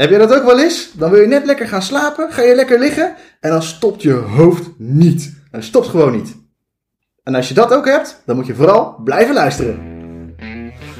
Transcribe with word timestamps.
Heb 0.00 0.10
je 0.10 0.18
dat 0.18 0.34
ook 0.34 0.44
wel 0.44 0.60
eens? 0.60 0.90
Dan 0.92 1.10
wil 1.10 1.20
je 1.20 1.26
net 1.26 1.44
lekker 1.44 1.68
gaan 1.68 1.82
slapen, 1.82 2.32
ga 2.32 2.42
je 2.42 2.54
lekker 2.54 2.78
liggen 2.78 3.14
en 3.40 3.50
dan 3.50 3.62
stopt 3.62 4.02
je 4.02 4.12
hoofd 4.12 4.70
niet. 4.78 5.42
Het 5.50 5.64
stopt 5.64 5.88
gewoon 5.88 6.12
niet. 6.12 6.36
En 7.22 7.34
als 7.34 7.48
je 7.48 7.54
dat 7.54 7.74
ook 7.74 7.86
hebt, 7.86 8.22
dan 8.26 8.36
moet 8.36 8.46
je 8.46 8.54
vooral 8.54 9.00
blijven 9.04 9.34
luisteren. 9.34 9.78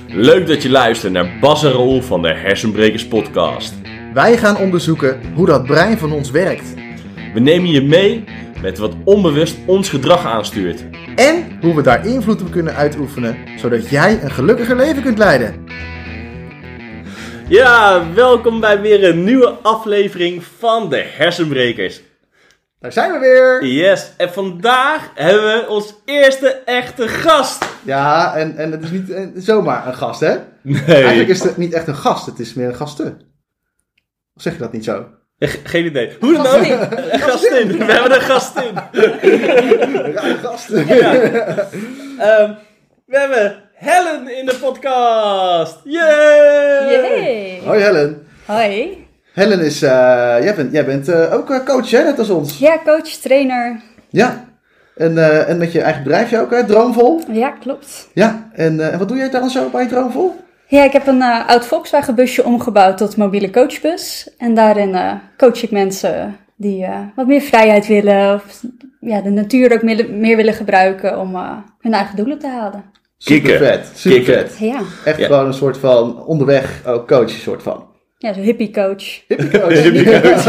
Leuk 0.09 0.47
dat 0.47 0.63
je 0.63 0.71
luistert 0.71 1.13
naar 1.13 1.39
Bas 1.41 1.65
en 1.65 1.71
Roel 1.71 2.03
van 2.03 2.23
de 2.23 2.35
Hersenbrekers 2.35 3.07
podcast. 3.07 3.75
Wij 4.15 4.37
gaan 4.37 4.56
onderzoeken 4.56 5.21
hoe 5.35 5.46
dat 5.46 5.64
brein 5.67 5.98
van 5.98 6.12
ons 6.12 6.30
werkt. 6.30 6.74
We 7.35 7.40
nemen 7.40 7.71
je 7.71 7.82
mee 7.82 8.24
met 8.62 8.78
wat 8.78 8.94
onbewust 9.04 9.56
ons 9.67 9.88
gedrag 9.88 10.26
aanstuurt. 10.26 10.85
En 11.17 11.58
hoe 11.60 11.74
we 11.74 11.82
daar 11.82 12.06
invloed 12.06 12.42
op 12.42 12.51
kunnen 12.51 12.74
uitoefenen, 12.74 13.37
zodat 13.56 13.88
jij 13.88 14.22
een 14.22 14.30
gelukkiger 14.30 14.76
leven 14.76 15.03
kunt 15.03 15.19
leiden. 15.19 15.64
Ja, 17.51 18.05
welkom 18.14 18.60
bij 18.60 18.80
weer 18.80 19.05
een 19.05 19.24
nieuwe 19.24 19.48
aflevering 19.62 20.45
van 20.58 20.88
de 20.88 20.96
Hersenbrekers. 21.16 22.00
Daar 22.80 22.92
zijn 22.92 23.12
we 23.12 23.18
weer! 23.18 23.64
Yes, 23.66 24.12
en 24.16 24.32
vandaag 24.32 25.10
hebben 25.14 25.42
we 25.42 25.68
ons 25.68 25.94
eerste 26.05 26.48
echte 26.64 27.08
gast. 27.08 27.64
Ja, 27.82 28.34
en, 28.36 28.56
en 28.56 28.72
het 28.72 28.82
is 28.82 28.91
niet 28.91 29.10
eh, 29.10 29.27
zomaar 29.34 29.86
een 29.86 29.94
gast, 29.94 30.20
hè? 30.20 30.36
Nee, 30.62 30.82
Eigenlijk 30.84 31.28
is 31.28 31.42
het 31.42 31.56
niet 31.56 31.72
echt 31.72 31.86
een 31.86 31.94
gast, 31.96 32.27
het 32.27 32.38
is 32.38 32.55
meer 32.55 32.68
een 32.68 32.74
gasten. 32.74 33.20
Of 34.34 34.42
zeg 34.42 34.52
je 34.52 34.58
dat 34.58 34.72
niet 34.72 34.84
zo? 34.84 35.06
Ge- 35.38 35.58
geen 35.64 35.84
idee. 35.84 36.16
Hoe 36.20 36.32
dan 36.32 36.46
ook? 36.46 36.55
Een 36.64 37.19
gastin. 37.20 37.78
We 37.78 37.84
hebben 37.92 38.14
een 38.14 38.20
gastin. 38.20 38.74
Rare 40.14 40.36
gast. 40.42 40.70
Ehm, 42.19 42.52
we 43.06 43.19
hebben 43.19 43.70
Helen 43.80 44.39
in 44.39 44.47
de 44.47 44.55
podcast. 44.61 45.80
Yay! 45.84 46.93
Yay! 46.93 47.61
Hoi 47.65 47.80
Helen. 47.83 48.27
Hoi. 48.47 49.06
Helen 49.33 49.61
is, 49.61 49.83
eh, 49.83 49.91
jij 50.43 50.55
bent, 50.55 50.73
jij 50.73 50.84
bent 50.84 51.09
eh, 51.09 51.34
ook 51.34 51.51
eh, 51.51 51.65
coach, 51.65 51.91
hè? 51.91 52.03
Net 52.03 52.19
als 52.19 52.31
ons. 52.31 52.59
Ja, 52.59 52.78
coach, 52.84 53.09
trainer. 53.09 53.81
Ja. 54.09 54.45
En, 54.97 55.19
eh, 55.19 55.48
en 55.48 55.59
met 55.59 55.72
je 55.72 55.81
eigen 55.81 56.03
bedrijfje 56.03 56.41
ook, 56.41 56.50
hè? 56.50 56.64
Droomvol. 56.67 57.20
Ja, 57.33 57.50
klopt. 57.50 58.09
Ja. 58.14 58.50
En, 58.53 58.81
eh, 58.81 58.92
en 58.92 58.98
wat 58.98 59.09
doe 59.09 59.17
jij 59.17 59.31
dan 59.31 59.50
zo 59.50 59.69
bij 59.69 59.87
Droomvol? 59.87 60.34
Ja, 60.67 60.84
ik 60.84 60.92
heb 60.92 61.06
een 61.06 61.22
eh, 61.22 61.48
oud 61.48 61.67
Volkswagen 61.67 62.15
busje 62.15 62.44
omgebouwd 62.44 62.97
tot 62.98 63.17
mobiele 63.17 63.50
coachbus. 63.50 64.31
En 64.39 64.55
daarin 64.55 64.94
eh, 64.94 65.12
coach 65.37 65.62
ik 65.62 65.70
mensen 65.70 66.37
die 66.56 66.84
eh, 66.84 66.98
wat 67.15 67.27
meer 67.27 67.41
vrijheid 67.41 67.87
willen. 67.87 68.34
Of 68.34 68.62
ja, 69.00 69.20
de 69.20 69.31
natuur 69.31 69.72
ook 69.72 69.83
meer, 69.83 70.11
meer 70.11 70.37
willen 70.37 70.55
gebruiken 70.55 71.19
om 71.19 71.34
eh, 71.34 71.56
hun 71.81 71.92
eigen 71.94 72.17
doelen 72.17 72.39
te 72.39 72.48
halen. 72.48 72.98
Kikken. 73.24 73.50
Super 73.52 73.66
vet. 73.66 73.90
Super 73.94 74.24
vet. 74.34 74.56
Ja, 74.58 74.80
Echt 75.04 75.18
Ja. 75.18 75.26
gewoon 75.26 75.46
een 75.46 75.54
soort 75.54 75.78
van 75.78 76.24
onderweg 76.24 76.80
ook 76.86 77.08
coach, 77.08 77.30
soort 77.30 77.62
van. 77.62 77.88
ja 78.18 78.32
zo'n 78.32 78.42
hippie 78.42 78.70
coach. 78.72 79.04
Hippie 79.28 79.50
coach. 79.60 79.82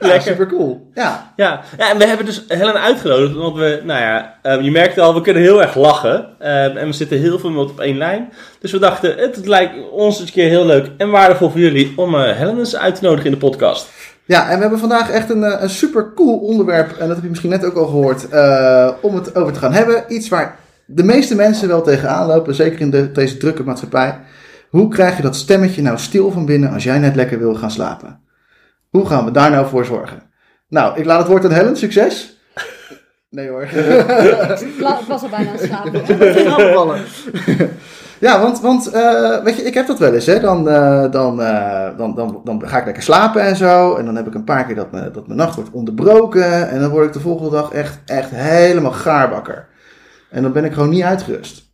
ja, 0.08 0.20
super 0.20 0.46
cool. 0.48 0.90
Ja. 0.94 1.32
Ja, 1.36 1.60
ja, 1.78 1.90
en 1.90 1.98
we 1.98 2.06
hebben 2.06 2.26
dus 2.26 2.44
Helen 2.48 2.80
uitgenodigd, 2.80 3.34
want 3.34 3.56
we, 3.56 3.80
nou 3.84 4.00
ja, 4.00 4.38
eh, 4.42 4.60
je 4.60 4.70
merkt 4.70 4.98
al, 4.98 5.14
we 5.14 5.20
kunnen 5.20 5.42
heel 5.42 5.62
erg 5.62 5.74
lachen. 5.74 6.28
eh, 6.38 6.76
en 6.76 6.86
we 6.86 6.92
zitten 6.92 7.18
heel 7.18 7.38
veel 7.38 7.50
met 7.50 7.70
op 7.70 7.80
één 7.80 7.96
lijn. 7.98 8.32
Dus 8.60 8.72
we 8.72 8.78
dachten, 8.78 9.16
het, 9.18 9.36
het 9.36 9.46
lijkt 9.46 9.72
ons 9.90 10.18
eens 10.20 10.28
een 10.28 10.34
keer 10.34 10.48
heel 10.48 10.66
leuk 10.66 10.90
en 10.96 11.10
waardevol 11.10 11.50
voor 11.50 11.60
jullie 11.60 11.92
om 11.96 12.14
eh, 12.14 12.36
Helen 12.36 12.58
eens 12.58 12.76
uit 12.76 12.94
te 12.94 13.04
nodigen 13.04 13.24
in 13.26 13.32
de 13.32 13.38
podcast. 13.46 13.88
Ja, 14.24 14.48
en 14.48 14.54
we 14.54 14.60
hebben 14.60 14.78
vandaag 14.78 15.10
echt 15.10 15.30
een, 15.30 15.44
eh, 15.44 15.62
een 15.62 15.70
super 15.70 16.12
cool 16.14 16.38
onderwerp, 16.38 16.90
en 16.90 17.06
dat 17.06 17.14
heb 17.14 17.22
je 17.22 17.28
misschien 17.28 17.50
net 17.50 17.64
ook 17.64 17.76
al 17.76 17.86
gehoord, 17.86 18.28
eh, 18.28 18.90
om 19.00 19.14
het 19.14 19.36
over 19.36 19.52
te 19.52 19.58
gaan 19.58 19.72
hebben. 19.72 20.04
Iets 20.08 20.28
waar 20.28 20.58
de 20.92 21.04
meeste 21.04 21.34
mensen 21.34 21.68
wel 21.68 21.82
tegenaan 21.82 22.26
lopen, 22.26 22.54
zeker 22.54 22.80
in 22.80 22.90
de, 22.90 23.12
deze 23.12 23.36
drukke 23.36 23.64
maatschappij. 23.64 24.20
Hoe 24.68 24.88
krijg 24.88 25.16
je 25.16 25.22
dat 25.22 25.36
stemmetje 25.36 25.82
nou 25.82 25.98
stil 25.98 26.30
van 26.30 26.46
binnen 26.46 26.72
als 26.72 26.84
jij 26.84 26.98
net 26.98 27.14
lekker 27.14 27.38
wil 27.38 27.54
gaan 27.54 27.70
slapen? 27.70 28.20
Hoe 28.88 29.06
gaan 29.06 29.24
we 29.24 29.30
daar 29.30 29.50
nou 29.50 29.66
voor 29.66 29.84
zorgen? 29.84 30.22
Nou, 30.68 30.98
ik 30.98 31.04
laat 31.04 31.18
het 31.18 31.28
woord 31.28 31.44
aan 31.44 31.52
Helen, 31.52 31.76
succes. 31.76 32.38
Nee 33.30 33.48
hoor. 33.48 33.62
Ik 33.62 35.06
was 35.08 35.22
al 35.22 35.28
bijna 35.28 35.50
aan 35.50 35.56
het 35.56 35.64
slapen. 35.64 36.02
Ja, 38.20 38.40
want, 38.40 38.60
want 38.60 38.90
eh, 38.90 39.42
weet 39.42 39.56
je, 39.56 39.62
ik 39.62 39.74
heb 39.74 39.86
dat 39.86 39.98
wel 39.98 40.14
eens. 40.14 40.26
Hè? 40.26 40.40
Dan, 40.40 40.68
eh, 40.68 41.10
dan, 41.10 41.42
eh, 41.42 41.88
dan, 41.96 42.14
dan, 42.14 42.40
dan 42.44 42.68
ga 42.68 42.78
ik 42.78 42.84
lekker 42.84 43.02
slapen 43.02 43.42
en 43.42 43.56
zo. 43.56 43.94
En 43.94 44.04
dan 44.04 44.16
heb 44.16 44.26
ik 44.26 44.34
een 44.34 44.44
paar 44.44 44.66
keer 44.66 44.74
dat, 44.74 44.92
me, 44.92 45.10
dat 45.10 45.26
mijn 45.26 45.38
nacht 45.38 45.54
wordt 45.54 45.70
onderbroken. 45.70 46.70
En 46.70 46.80
dan 46.80 46.90
word 46.90 47.06
ik 47.06 47.12
de 47.12 47.20
volgende 47.20 47.50
dag 47.50 47.72
echt, 47.72 47.98
echt 48.06 48.30
helemaal 48.30 48.92
gaarbakker. 48.92 49.68
En 50.30 50.42
dan 50.42 50.52
ben 50.52 50.64
ik 50.64 50.72
gewoon 50.72 50.88
niet 50.90 51.02
uitgerust. 51.02 51.68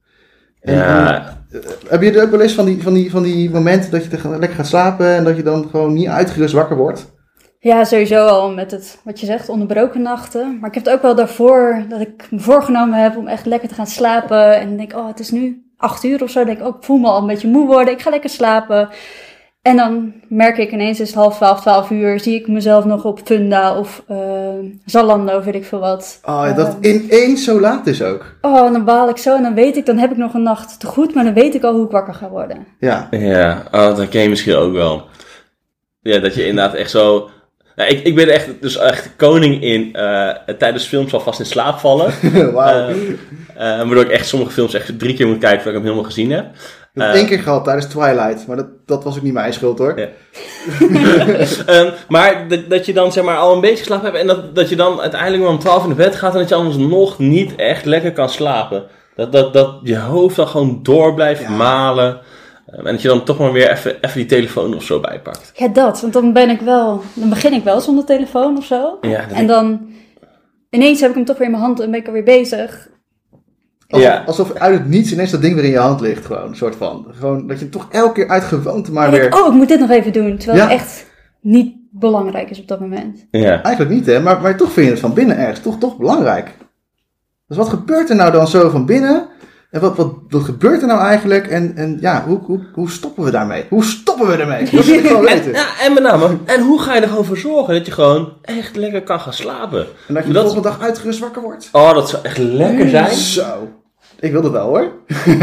En, 0.60 0.74
Ja. 0.74 1.14
en, 1.16 1.62
eh, 1.62 1.68
heb 1.88 2.02
je 2.02 2.12
er 2.12 2.22
ook 2.22 2.30
wel 2.30 2.40
eens 2.40 2.52
van 2.54 2.64
die, 2.64 2.82
van, 2.82 2.94
die, 2.94 3.10
van 3.10 3.22
die 3.22 3.50
momenten 3.50 3.90
dat 3.90 4.02
je 4.04 4.08
te- 4.08 4.28
lekker 4.28 4.56
gaat 4.56 4.66
slapen 4.66 5.06
en 5.14 5.24
dat 5.24 5.36
je 5.36 5.42
dan 5.42 5.68
gewoon 5.70 5.92
niet 5.92 6.08
uitgerust 6.08 6.54
wakker 6.54 6.76
wordt? 6.76 7.14
Ja, 7.58 7.84
sowieso 7.84 8.26
al 8.26 8.50
met 8.54 8.70
het, 8.70 8.98
wat 9.04 9.20
je 9.20 9.26
zegt, 9.26 9.48
onderbroken 9.48 10.02
nachten. 10.02 10.58
Maar 10.60 10.68
ik 10.68 10.74
heb 10.74 10.84
het 10.84 10.94
ook 10.94 11.02
wel 11.02 11.14
daarvoor, 11.14 11.84
dat 11.88 12.00
ik 12.00 12.26
me 12.30 12.38
voorgenomen 12.38 13.02
heb 13.02 13.16
om 13.16 13.26
echt 13.26 13.46
lekker 13.46 13.68
te 13.68 13.74
gaan 13.74 13.86
slapen. 13.86 14.56
En 14.60 14.68
dan 14.68 14.76
denk 14.76 14.92
ik, 14.92 14.98
oh, 14.98 15.06
het 15.06 15.20
is 15.20 15.30
nu 15.30 15.62
acht 15.76 16.04
uur 16.04 16.22
of 16.22 16.30
zo. 16.30 16.38
Dan 16.38 16.46
denk 16.54 16.58
ik, 16.58 16.66
oh, 16.66 16.76
ik 16.76 16.84
voel 16.84 16.98
me 16.98 17.06
al 17.08 17.20
een 17.20 17.26
beetje 17.26 17.48
moe 17.48 17.66
worden. 17.66 17.94
Ik 17.94 18.00
ga 18.02 18.10
lekker 18.10 18.30
slapen. 18.30 18.88
En 19.66 19.76
dan 19.76 20.12
merk 20.28 20.58
ik 20.58 20.72
ineens, 20.72 21.00
is 21.00 21.06
het 21.06 21.16
half 21.16 21.36
twaalf, 21.36 21.60
twaalf 21.60 21.90
uur, 21.90 22.20
zie 22.20 22.34
ik 22.34 22.48
mezelf 22.48 22.84
nog 22.84 23.04
op 23.04 23.20
Funda 23.24 23.78
of 23.78 24.02
eh, 24.08 24.18
Zalando, 24.84 25.42
weet 25.42 25.54
ik 25.54 25.64
veel 25.64 25.78
wat. 25.78 26.20
Oh, 26.24 26.42
ja, 26.44 26.52
dat 26.52 26.76
Eh, 26.80 26.94
ineens 26.94 27.44
zo 27.44 27.60
laat 27.60 27.86
is 27.86 28.02
ook. 28.02 28.36
Oh, 28.40 28.66
en 28.66 28.72
dan 28.72 28.84
baal 28.84 29.08
ik 29.08 29.16
zo 29.16 29.36
en 29.36 29.42
dan 29.42 29.54
weet 29.54 29.76
ik, 29.76 29.86
dan 29.86 29.98
heb 29.98 30.10
ik 30.10 30.16
nog 30.16 30.34
een 30.34 30.42
nacht 30.42 30.80
te 30.80 30.86
goed, 30.86 31.14
maar 31.14 31.24
dan 31.24 31.34
weet 31.34 31.54
ik 31.54 31.62
al 31.62 31.74
hoe 31.74 31.84
ik 31.84 31.90
wakker 31.90 32.14
ga 32.14 32.28
worden. 32.28 32.66
Ja, 32.80 33.08
Ja, 33.10 33.62
oh, 33.72 33.96
dat 33.96 34.08
ken 34.08 34.22
je 34.22 34.28
misschien 34.28 34.54
ook 34.54 34.72
wel. 34.72 35.06
Ja, 36.00 36.18
dat 36.18 36.34
je 36.34 36.46
inderdaad 36.46 36.74
echt 36.74 36.90
zo... 36.90 37.30
Nou, 37.76 37.90
ik, 37.90 38.04
ik 38.04 38.14
ben 38.14 38.28
echt, 38.28 38.48
dus 38.60 38.78
echt 38.78 39.10
koning 39.16 39.62
in 39.62 39.94
eh, 39.94 40.54
tijdens 40.58 40.86
films 40.86 41.14
alvast 41.14 41.40
in 41.40 41.46
slaap 41.46 41.78
vallen. 41.78 42.12
wauw. 42.52 42.88
Eh, 42.88 42.94
eh, 43.54 43.76
waardoor 43.76 44.04
ik 44.04 44.10
echt 44.10 44.28
sommige 44.28 44.52
films 44.52 44.74
echt 44.74 44.98
drie 44.98 45.14
keer 45.14 45.26
moet 45.26 45.38
kijken 45.38 45.62
voordat 45.62 45.82
ik 45.82 45.86
hem 45.86 45.92
helemaal 45.92 46.10
gezien 46.10 46.30
heb. 46.30 46.46
Ik 46.96 47.02
heb 47.02 47.10
eh, 47.10 47.20
het 47.20 47.28
één 47.28 47.36
keer 47.36 47.44
gehad 47.44 47.64
tijdens 47.64 47.86
Twilight, 47.86 48.46
maar 48.46 48.56
dat, 48.56 48.66
dat 48.86 49.04
was 49.04 49.16
ook 49.16 49.22
niet 49.22 49.32
mijn 49.32 49.52
schuld 49.52 49.78
hoor. 49.78 49.98
Ja. 49.98 50.08
Ehm, 51.66 51.90
maar 52.08 52.48
dat, 52.48 52.70
dat 52.70 52.86
je 52.86 52.92
dan 52.92 53.12
zeg 53.12 53.24
maar 53.24 53.36
al 53.36 53.54
een 53.54 53.60
beetje 53.60 53.76
geslapen 53.76 54.04
hebt 54.06 54.18
en 54.18 54.26
dat, 54.26 54.54
dat 54.54 54.68
je 54.68 54.76
dan 54.76 55.00
uiteindelijk 55.00 55.42
maar 55.42 55.52
om 55.52 55.58
12 55.58 55.82
in 55.82 55.88
de 55.88 55.94
bed 55.94 56.14
gaat 56.16 56.32
en 56.32 56.38
dat 56.38 56.48
je 56.48 56.54
anders 56.54 56.76
nog 56.76 57.18
niet 57.18 57.54
echt 57.54 57.84
lekker 57.84 58.12
kan 58.12 58.28
slapen. 58.28 58.84
Dat, 59.14 59.32
dat, 59.32 59.52
dat 59.52 59.74
je 59.82 59.98
hoofd 59.98 60.36
dan 60.36 60.48
gewoon 60.48 60.80
door 60.82 61.14
blijft 61.14 61.42
Ja. 61.42 61.50
malen. 61.50 62.20
Ehm, 62.66 62.86
en 62.86 62.92
dat 62.92 63.02
je 63.02 63.08
dan 63.08 63.24
toch 63.24 63.38
maar 63.38 63.52
weer 63.52 63.70
even, 63.70 63.96
even 64.00 64.16
die 64.16 64.26
telefoon 64.26 64.74
of 64.74 64.82
zo 64.82 65.00
bijpakt. 65.00 65.52
Ja, 65.54 65.68
dat, 65.68 66.00
want 66.00 66.12
dan 66.12 66.32
ben 66.32 66.50
ik 66.50 66.60
wel, 66.60 67.02
dan 67.14 67.28
begin 67.28 67.52
ik 67.52 67.64
wel 67.64 67.80
zonder 67.80 68.04
telefoon 68.04 68.56
of 68.56 68.64
zo. 68.64 68.98
Ja, 69.00 69.28
En 69.32 69.46
dan 69.46 69.86
ineens 70.70 71.00
heb 71.00 71.10
ik 71.10 71.16
hem 71.16 71.24
toch 71.24 71.36
weer 71.38 71.46
in 71.46 71.52
mijn 71.52 71.64
hand 71.64 71.80
en 71.80 71.90
ben 71.90 72.00
ik 72.00 72.06
alweer 72.06 72.24
bezig. 72.24 72.88
Alsof, 73.88 74.08
Ja. 74.08 74.22
alsof 74.26 74.52
uit 74.52 74.78
het 74.78 74.88
niets 74.88 75.12
ineens 75.12 75.30
dat 75.30 75.40
ding 75.42 75.54
weer 75.54 75.64
in 75.64 75.70
je 75.70 75.78
hand 75.78 76.00
ligt, 76.00 76.26
gewoon, 76.26 76.48
een 76.48 76.56
soort 76.56 76.76
van. 76.76 77.06
Gewoon 77.10 77.46
dat 77.46 77.58
je 77.60 77.68
toch 77.68 77.86
elke 77.90 78.12
keer 78.12 78.28
uit 78.28 78.42
gewoonte 78.44 78.92
maar 78.92 79.10
weer... 79.10 79.34
oh, 79.34 79.46
ik 79.46 79.52
moet 79.52 79.68
dit 79.68 79.80
nog 79.80 79.90
even 79.90 80.12
doen. 80.12 80.36
Terwijl 80.38 80.58
Ja. 80.62 80.68
het 80.68 80.80
echt 80.80 81.06
niet 81.40 81.74
belangrijk 81.90 82.50
is 82.50 82.60
op 82.60 82.68
dat 82.68 82.80
moment. 82.80 83.26
ja. 83.30 83.62
Eigenlijk 83.62 83.94
niet 83.94 84.06
hè, 84.06 84.20
maar, 84.20 84.40
maar 84.40 84.56
toch 84.56 84.72
vind 84.72 84.86
je 84.86 84.92
het 84.92 85.00
van 85.00 85.14
binnen 85.14 85.36
ergens 85.38 85.60
toch, 85.60 85.78
toch 85.78 85.96
belangrijk. 85.96 86.50
Dus 87.48 87.56
wat 87.56 87.68
gebeurt 87.68 88.10
er 88.10 88.16
nou 88.16 88.32
dan 88.32 88.48
zo 88.48 88.70
van 88.70 88.86
binnen? 88.86 89.28
En 89.76 89.82
wat, 89.82 89.96
wat, 89.96 90.12
wat 90.28 90.42
gebeurt 90.42 90.80
er 90.80 90.86
nou 90.86 91.00
eigenlijk? 91.00 91.46
En, 91.46 91.72
en 91.74 91.98
ja, 92.00 92.24
hoe, 92.26 92.38
hoe, 92.42 92.60
hoe 92.72 92.90
stoppen 92.90 93.24
we 93.24 93.30
daarmee? 93.30 93.64
Hoe 93.68 93.84
stoppen 93.84 94.26
we 94.26 94.36
ermee? 94.36 94.70
Dat 94.70 94.84
wil 94.84 94.94
ik 94.94 95.06
gewoon 95.06 95.26
En, 95.28 95.34
weten. 95.34 95.52
ja, 95.52 95.66
en 95.80 95.94
met 95.94 96.02
name, 96.02 96.36
en 96.44 96.62
hoe 96.62 96.80
ga 96.80 96.94
je 96.94 97.00
er 97.00 97.08
gewoon 97.08 97.24
voor 97.24 97.36
zorgen 97.36 97.74
dat 97.74 97.86
je 97.86 97.92
gewoon 97.92 98.32
echt 98.42 98.76
lekker 98.76 99.02
kan 99.02 99.20
gaan 99.20 99.32
slapen? 99.32 99.86
En 100.08 100.14
dat 100.14 100.26
je 100.26 100.32
de 100.32 100.40
volgende 100.40 100.68
dag 100.68 100.80
uitgerust 100.80 101.18
wakker 101.18 101.42
wordt. 101.42 101.68
Oh, 101.72 101.94
dat 101.94 102.08
zou 102.08 102.22
echt 102.24 102.38
lekker 102.38 102.88
zijn. 102.88 103.10
Zo. 103.10 103.68
Ik 104.20 104.32
wil 104.32 104.42
dat 104.42 104.50
wel 104.52 104.66
hoor. 104.66 104.92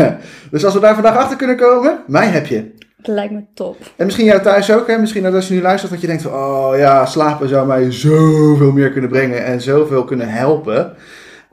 dus 0.51 0.65
als 0.65 0.73
we 0.73 0.79
daar 0.79 0.93
vandaag 0.93 1.15
achter 1.15 1.37
kunnen 1.37 1.57
komen, 1.57 1.99
mij 2.07 2.27
heb 2.27 2.45
je. 2.45 2.71
Dat 2.97 3.15
lijkt 3.15 3.33
me 3.33 3.43
top. 3.53 3.77
En 3.95 4.05
misschien 4.05 4.25
jou 4.25 4.41
thuis 4.41 4.71
ook, 4.71 4.87
hè? 4.87 4.97
Misschien 4.97 5.23
dat 5.23 5.33
als 5.33 5.47
je 5.47 5.53
nu 5.53 5.61
luistert, 5.61 5.91
dat 5.91 6.01
je 6.01 6.07
denkt 6.07 6.21
van, 6.21 6.33
oh 6.33 6.77
ja, 6.77 7.05
slapen 7.05 7.49
zou 7.49 7.67
mij 7.67 7.91
zoveel 7.91 8.71
meer 8.71 8.91
kunnen 8.91 9.09
brengen 9.09 9.45
en 9.45 9.61
zoveel 9.61 10.03
kunnen 10.03 10.29
helpen. 10.29 10.95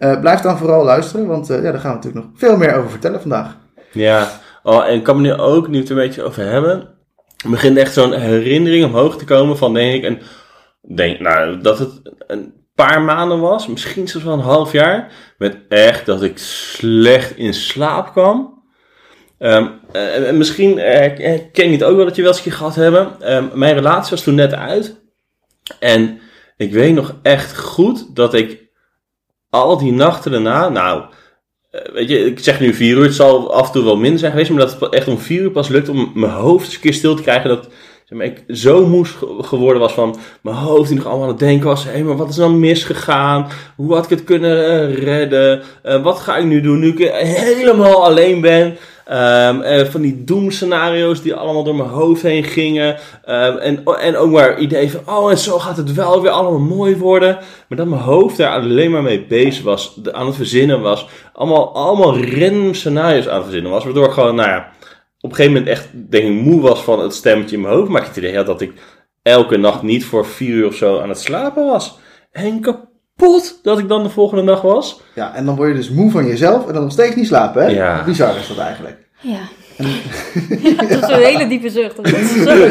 Eh, 0.00 0.20
blijf 0.20 0.41
dan 0.41 0.58
vooral 0.58 0.85
luisteren, 0.85 1.26
want 1.26 1.50
eh, 1.50 1.62
ja, 1.62 1.70
daar 1.70 1.81
gaan 1.81 1.91
we 1.91 1.97
natuurlijk 1.97 2.25
nog 2.25 2.38
veel 2.38 2.56
meer 2.56 2.75
over 2.75 2.91
vertellen 2.91 3.20
vandaag. 3.20 3.56
Ja, 3.93 4.31
oh, 4.62 4.87
en 4.87 4.94
ik 4.94 5.02
kan 5.02 5.17
me 5.17 5.23
nu 5.23 5.32
ook 5.32 5.69
nu 5.69 5.79
het 5.79 5.91
een 5.91 5.97
beetje 5.97 6.23
over 6.23 6.44
hebben. 6.44 6.88
Er 7.44 7.50
begint 7.50 7.76
echt 7.76 7.93
zo'n 7.93 8.12
herinnering 8.12 8.85
omhoog 8.85 9.17
te 9.17 9.25
komen 9.25 9.56
van, 9.56 9.75
denk 9.75 9.94
ik, 9.94 10.05
en 10.05 10.19
denk, 10.94 11.20
nou, 11.20 11.61
dat 11.61 11.79
het 11.79 11.91
een 12.26 12.55
paar 12.75 13.02
maanden 13.02 13.41
was, 13.41 13.67
misschien 13.67 14.08
zelfs 14.08 14.26
wel 14.26 14.35
een 14.35 14.41
half 14.41 14.73
jaar, 14.73 15.12
met 15.38 15.58
echt 15.69 16.06
dat 16.06 16.23
ik 16.23 16.38
slecht 16.38 17.37
in 17.37 17.55
slaap 17.55 18.12
kwam. 18.12 18.62
Ehm, 19.38 19.67
eh, 19.93 20.29
en 20.29 20.38
misschien 20.38 20.75
ken 21.53 21.67
je 21.67 21.73
het 21.73 21.85
ook 21.85 21.96
wel 21.96 22.05
dat 22.05 22.17
je 22.17 22.23
wel 22.23 22.32
eens 22.32 22.46
een 22.46 22.53
gehad 22.53 22.75
hebben. 22.75 23.20
Ehm, 23.20 23.44
mijn 23.55 23.75
relatie 23.75 24.11
was 24.11 24.23
toen 24.23 24.35
net 24.35 24.55
uit. 24.55 25.00
En 25.79 26.20
ik 26.56 26.73
weet 26.73 26.94
nog 26.94 27.14
echt 27.23 27.58
goed 27.58 28.17
dat 28.17 28.35
ik 28.35 28.69
al 29.50 29.79
die 29.79 29.93
nachten 29.93 30.31
daarna, 30.32 30.69
nou, 30.69 31.02
eh, 31.70 31.93
weet 31.93 32.08
je, 32.08 32.25
ik 32.25 32.38
zeg 32.38 32.61
nu 32.61 32.75
vier 32.75 32.97
uur, 32.97 33.02
het 33.05 33.14
zal 33.14 33.55
af 33.55 33.67
en 33.67 33.73
toe 33.73 33.85
wel 33.85 33.97
minder 33.97 34.19
zijn 34.19 34.31
geweest, 34.32 34.50
maar 34.50 34.61
dat 34.61 34.81
het 34.81 34.93
echt 34.94 35.08
om 35.08 35.19
vier 35.19 35.41
uur 35.43 35.50
pas 35.50 35.69
lukt 35.69 35.88
om 35.88 36.11
mijn 36.14 36.32
hoofd 36.32 36.64
eens 36.64 36.75
een 36.75 36.81
keer 36.81 36.94
stil 36.94 37.14
te 37.14 37.23
krijgen. 37.23 37.49
Dat 37.49 37.69
zeg 38.05 38.19
maar, 38.19 38.26
ik 38.26 38.44
zo 38.49 38.87
moe 38.87 39.05
ge- 39.05 39.37
geworden 39.41 39.81
was 39.81 39.93
van 39.93 40.17
mijn 40.43 40.56
hoofd 40.56 40.88
die 40.88 40.97
nog 40.97 41.06
allemaal 41.06 41.25
aan 41.25 41.31
het 41.31 41.38
denken 41.38 41.67
was. 41.67 41.85
Hé, 41.85 42.02
maar 42.02 42.17
wat 42.17 42.29
is 42.29 42.37
dan 42.37 42.61
misgegaan? 42.61 43.49
Hoe 43.76 43.94
had 43.94 44.05
ik 44.05 44.11
het 44.11 44.25
kunnen 44.25 44.67
eh, 44.67 44.94
redden? 45.05 45.62
Eh, 45.82 46.03
wat 46.03 46.19
ga 46.19 46.37
ik 46.37 46.44
nu 46.44 46.61
doen 46.61 46.79
nu 46.79 46.88
ik 46.88 47.12
helemaal 47.12 48.05
alleen 48.05 48.41
ben? 48.41 48.76
Ehm, 49.10 49.60
eh, 49.60 49.86
van 49.86 50.00
die 50.00 50.24
doemscenario's 50.24 51.22
die 51.22 51.34
allemaal 51.34 51.64
door 51.64 51.74
mijn 51.74 51.88
hoofd 51.88 52.22
heen 52.22 52.44
gingen. 52.44 52.96
Ehm, 53.24 53.56
en, 53.56 53.84
en 53.84 54.16
ook 54.16 54.30
maar 54.30 54.58
idee 54.58 54.90
van, 54.90 55.14
oh 55.14 55.30
en 55.30 55.38
zo 55.38 55.58
gaat 55.58 55.76
het 55.76 55.94
wel 55.94 56.22
weer 56.22 56.30
allemaal 56.30 56.76
mooi 56.76 56.96
worden. 56.96 57.38
Maar 57.68 57.78
dat 57.78 57.86
mijn 57.86 58.00
hoofd 58.00 58.36
daar 58.36 58.50
alleen 58.50 58.90
maar 58.90 59.02
mee 59.02 59.26
bezig 59.26 59.64
was, 59.64 60.00
aan 60.12 60.26
het 60.26 60.36
verzinnen 60.36 60.80
was. 60.80 61.08
Allemaal, 61.32 61.74
allemaal 61.74 62.24
random 62.24 62.74
scenario's 62.74 63.28
aan 63.28 63.34
het 63.34 63.44
verzinnen 63.44 63.70
was. 63.70 63.84
Waardoor 63.84 64.06
ik 64.06 64.12
gewoon, 64.12 64.34
nou 64.34 64.48
ja, 64.48 64.70
op 65.20 65.30
een 65.30 65.36
gegeven 65.36 65.52
moment 65.52 65.70
echt 65.70 65.88
denk 66.10 66.24
ik 66.24 66.42
moe 66.42 66.60
was 66.60 66.82
van 66.82 67.00
het 67.00 67.14
stemmetje 67.14 67.56
in 67.56 67.62
mijn 67.62 67.74
hoofd. 67.74 67.88
Maar 67.88 68.00
ik 68.00 68.06
het 68.06 68.16
idee 68.16 68.36
had 68.36 68.46
dat 68.46 68.60
ik 68.60 68.72
elke 69.22 69.56
nacht 69.56 69.82
niet 69.82 70.04
voor 70.04 70.26
vier 70.26 70.54
uur 70.54 70.66
of 70.66 70.74
zo 70.74 71.00
aan 71.00 71.08
het 71.08 71.20
slapen 71.20 71.66
was. 71.66 71.98
En 72.32 72.60
kapot 72.60 72.89
dat 73.62 73.78
ik 73.78 73.88
dan 73.88 74.02
de 74.02 74.08
volgende 74.08 74.44
dag 74.44 74.62
was. 74.62 75.00
Ja, 75.14 75.34
en 75.34 75.44
dan 75.44 75.56
word 75.56 75.69
je 75.69 75.75
dus 75.75 75.90
moe 75.90 76.11
van 76.11 76.26
jezelf 76.26 76.67
en 76.67 76.72
dan 76.72 76.82
nog 76.82 76.93
steeds 76.93 77.14
niet 77.14 77.26
slapen, 77.26 77.62
hè? 77.62 77.69
Ja. 77.69 78.05
Bizar 78.05 78.37
is 78.37 78.49
dat 78.49 78.58
eigenlijk? 78.58 78.96
Ja. 79.20 79.40
ja, 80.62 80.87
dat 80.88 81.02
is 81.02 81.08
een 81.17 81.22
hele 81.22 81.49
diepe 81.49 81.70
zucht. 81.70 81.96
Dat 81.96 82.06
is 82.06 82.43
zo. 82.43 82.56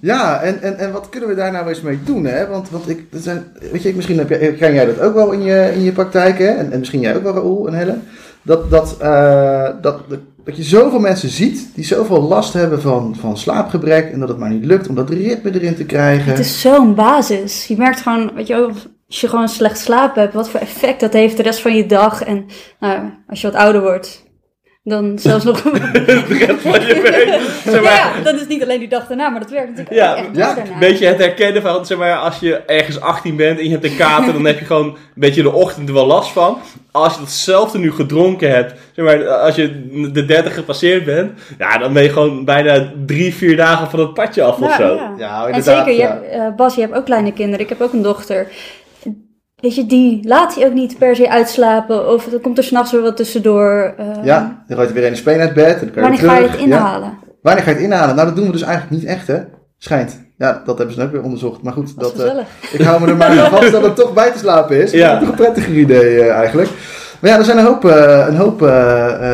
Ja, 0.00 0.40
en, 0.40 0.62
en, 0.62 0.78
en 0.78 0.92
wat 0.92 1.08
kunnen 1.08 1.28
we 1.28 1.34
daar 1.34 1.52
nou 1.52 1.68
eens 1.68 1.80
mee 1.80 1.98
doen, 2.04 2.24
hè? 2.24 2.46
Want, 2.46 2.70
want 2.70 2.88
ik, 2.88 3.12
dat 3.12 3.22
zijn, 3.22 3.44
weet 3.72 3.82
je, 3.82 3.94
misschien 3.94 4.18
heb 4.18 4.28
jij, 4.28 4.52
ken 4.52 4.74
jij 4.74 4.86
dat 4.86 5.00
ook 5.00 5.14
wel 5.14 5.32
in 5.32 5.42
je, 5.42 5.70
in 5.74 5.82
je 5.82 5.92
praktijk, 5.92 6.38
hè? 6.38 6.48
En, 6.48 6.72
en 6.72 6.78
misschien 6.78 7.00
jij 7.00 7.16
ook 7.16 7.22
wel, 7.22 7.34
Raoul 7.34 7.66
en 7.66 7.74
Helle. 7.74 7.96
Dat, 8.42 8.70
dat, 8.70 8.96
eh, 9.00 9.68
dat, 9.80 10.00
dat, 10.08 10.18
dat 10.50 10.58
je 10.58 10.76
zoveel 10.76 10.98
mensen 10.98 11.28
ziet 11.28 11.68
die 11.74 11.84
zoveel 11.84 12.22
last 12.22 12.52
hebben 12.52 12.80
van, 12.80 13.16
van 13.20 13.36
slaapgebrek 13.36 14.12
en 14.12 14.20
dat 14.20 14.28
het 14.28 14.38
maar 14.38 14.50
niet 14.50 14.64
lukt 14.64 14.88
om 14.88 14.94
dat 14.94 15.10
ritme 15.10 15.54
erin 15.54 15.74
te 15.74 15.84
krijgen. 15.84 16.30
Het 16.30 16.38
is 16.38 16.60
zo'n 16.60 16.94
basis. 16.94 17.66
Je 17.66 17.76
merkt 17.76 18.00
gewoon, 18.00 18.34
weet 18.34 18.46
je, 18.46 18.70
als 19.08 19.20
je 19.20 19.28
gewoon 19.28 19.48
slecht 19.48 19.78
slapen 19.78 20.22
hebt, 20.22 20.34
wat 20.34 20.50
voor 20.50 20.60
effect 20.60 21.00
dat 21.00 21.12
heeft 21.12 21.36
de 21.36 21.42
rest 21.42 21.60
van 21.60 21.76
je 21.76 21.86
dag. 21.86 22.22
En 22.22 22.46
nou, 22.80 23.10
als 23.28 23.40
je 23.40 23.50
wat 23.50 23.60
ouder 23.60 23.80
wordt, 23.80 24.24
dan 24.82 25.18
zelfs 25.18 25.44
nog. 25.44 25.62
De 25.62 26.24
rest 26.28 26.60
van 26.60 26.86
je 26.86 27.00
week. 27.02 27.40
Zeg 27.74 27.82
maar, 27.82 27.92
ja, 27.92 28.12
dat 28.22 28.34
is 28.40 28.46
niet 28.46 28.62
alleen 28.62 28.78
die 28.78 28.88
dag 28.88 29.06
daarna, 29.06 29.28
maar 29.28 29.40
dat 29.40 29.50
werkt 29.50 29.68
natuurlijk 29.68 29.96
Ja, 29.96 30.10
ook 30.12 30.18
echt 30.18 30.36
ja, 30.36 30.54
daarna. 30.54 30.72
Een 30.72 30.78
beetje 30.78 31.06
het 31.06 31.18
herkennen 31.18 31.62
van, 31.62 31.86
zeg 31.86 31.98
maar, 31.98 32.16
als 32.16 32.38
je 32.38 32.56
ergens 32.56 33.00
18 33.00 33.36
bent 33.36 33.58
en 33.58 33.64
je 33.64 33.70
hebt 33.70 33.84
een 33.84 33.96
kater, 33.96 34.32
dan 34.32 34.44
heb 34.44 34.58
je 34.58 34.64
gewoon 34.64 34.86
een 34.86 34.96
beetje 35.14 35.42
de 35.42 35.52
ochtend 35.52 35.88
er 35.88 35.94
wel 35.94 36.06
last 36.06 36.30
van. 36.32 36.58
Als 36.90 37.14
je 37.14 37.20
datzelfde 37.20 37.78
nu 37.78 37.92
gedronken 37.92 38.50
hebt, 38.50 38.74
zeg 38.94 39.04
maar, 39.04 39.28
als 39.28 39.54
je 39.54 39.88
de 40.12 40.24
30 40.24 40.54
gepasseerd 40.54 41.04
bent, 41.04 41.32
ja, 41.58 41.78
dan 41.78 41.92
ben 41.92 42.02
je 42.02 42.10
gewoon 42.10 42.44
bijna 42.44 42.92
drie, 43.06 43.34
vier 43.34 43.56
dagen 43.56 43.90
van 43.90 44.00
het 44.00 44.14
padje 44.14 44.42
af 44.42 44.58
of 44.60 44.68
Ja, 44.68 44.76
zo. 44.76 44.94
ja. 44.94 45.14
Ja, 45.18 45.46
En 45.46 45.62
zeker, 45.62 45.92
je 45.92 46.02
hebt, 46.02 46.28
eh, 46.30 46.46
Bas, 46.56 46.74
je 46.74 46.80
hebt 46.80 46.94
ook 46.94 47.04
kleine 47.04 47.32
kinderen. 47.32 47.60
Ik 47.60 47.68
heb 47.68 47.80
ook 47.80 47.92
een 47.92 48.02
dochter. 48.02 48.46
Weet 49.60 49.74
je, 49.74 49.86
die 49.86 50.20
laat 50.28 50.54
hij 50.54 50.66
ook 50.66 50.72
niet 50.72 50.98
per 50.98 51.16
se 51.16 51.30
uitslapen. 51.30 52.08
Of 52.12 52.32
er 52.32 52.38
komt 52.40 52.58
er 52.58 52.64
s'nachts 52.64 52.92
weer 52.92 53.02
wat 53.02 53.16
tussendoor. 53.16 53.94
eh, 53.96 54.06
ja, 54.22 54.62
dan 54.66 54.76
gooit 54.76 54.88
je 54.88 54.94
weer 54.94 55.04
in 55.04 55.10
de 55.12 55.16
speen 55.18 55.40
uit 55.40 55.54
bed. 55.54 55.74
En 55.74 55.78
dan 55.80 55.90
kan 55.90 56.02
Wanneer 56.02 56.20
ga 56.20 56.36
je 56.38 56.48
het 56.48 56.58
Ja. 56.58 56.64
inhalen? 56.64 57.18
Wanneer 57.42 57.62
ga 57.62 57.70
je 57.70 57.76
het 57.76 57.84
inhalen? 57.84 58.14
Nou, 58.14 58.26
dat 58.26 58.36
doen 58.36 58.46
we 58.46 58.52
dus 58.52 58.62
eigenlijk 58.62 59.02
niet 59.02 59.10
echt, 59.10 59.26
hè? 59.26 59.38
Schijnt. 59.78 60.20
Ja, 60.38 60.62
dat 60.64 60.78
hebben 60.78 60.94
ze 60.96 61.02
ook 61.02 61.12
weer 61.12 61.22
onderzocht. 61.22 61.62
Maar 61.62 61.72
goed, 61.72 61.98
Dat 62.00 62.18
eh, 62.20 62.32
ik 62.72 62.80
hou 62.80 63.00
me 63.00 63.06
er 63.06 63.16
maar 63.16 63.40
aan 63.40 63.50
vast 63.50 63.72
dat 63.72 63.82
het 63.82 63.96
toch 63.96 64.12
bij 64.12 64.30
te 64.30 64.38
slapen 64.38 64.82
is. 64.82 64.90
Ja. 64.90 65.12
Dat 65.12 65.14
is 65.22 65.28
toch 65.28 65.38
een 65.38 65.44
prettiger 65.44 65.74
idee 65.74 66.20
eh, 66.20 66.30
eigenlijk. 66.34 66.68
Maar 67.20 67.30
ja, 67.30 67.38
er 67.38 67.44
zijn 67.44 67.58
een 67.58 67.64
hoop, 67.64 67.84
eh, 67.84 68.26
een 68.28 68.36
hoop 68.36 68.58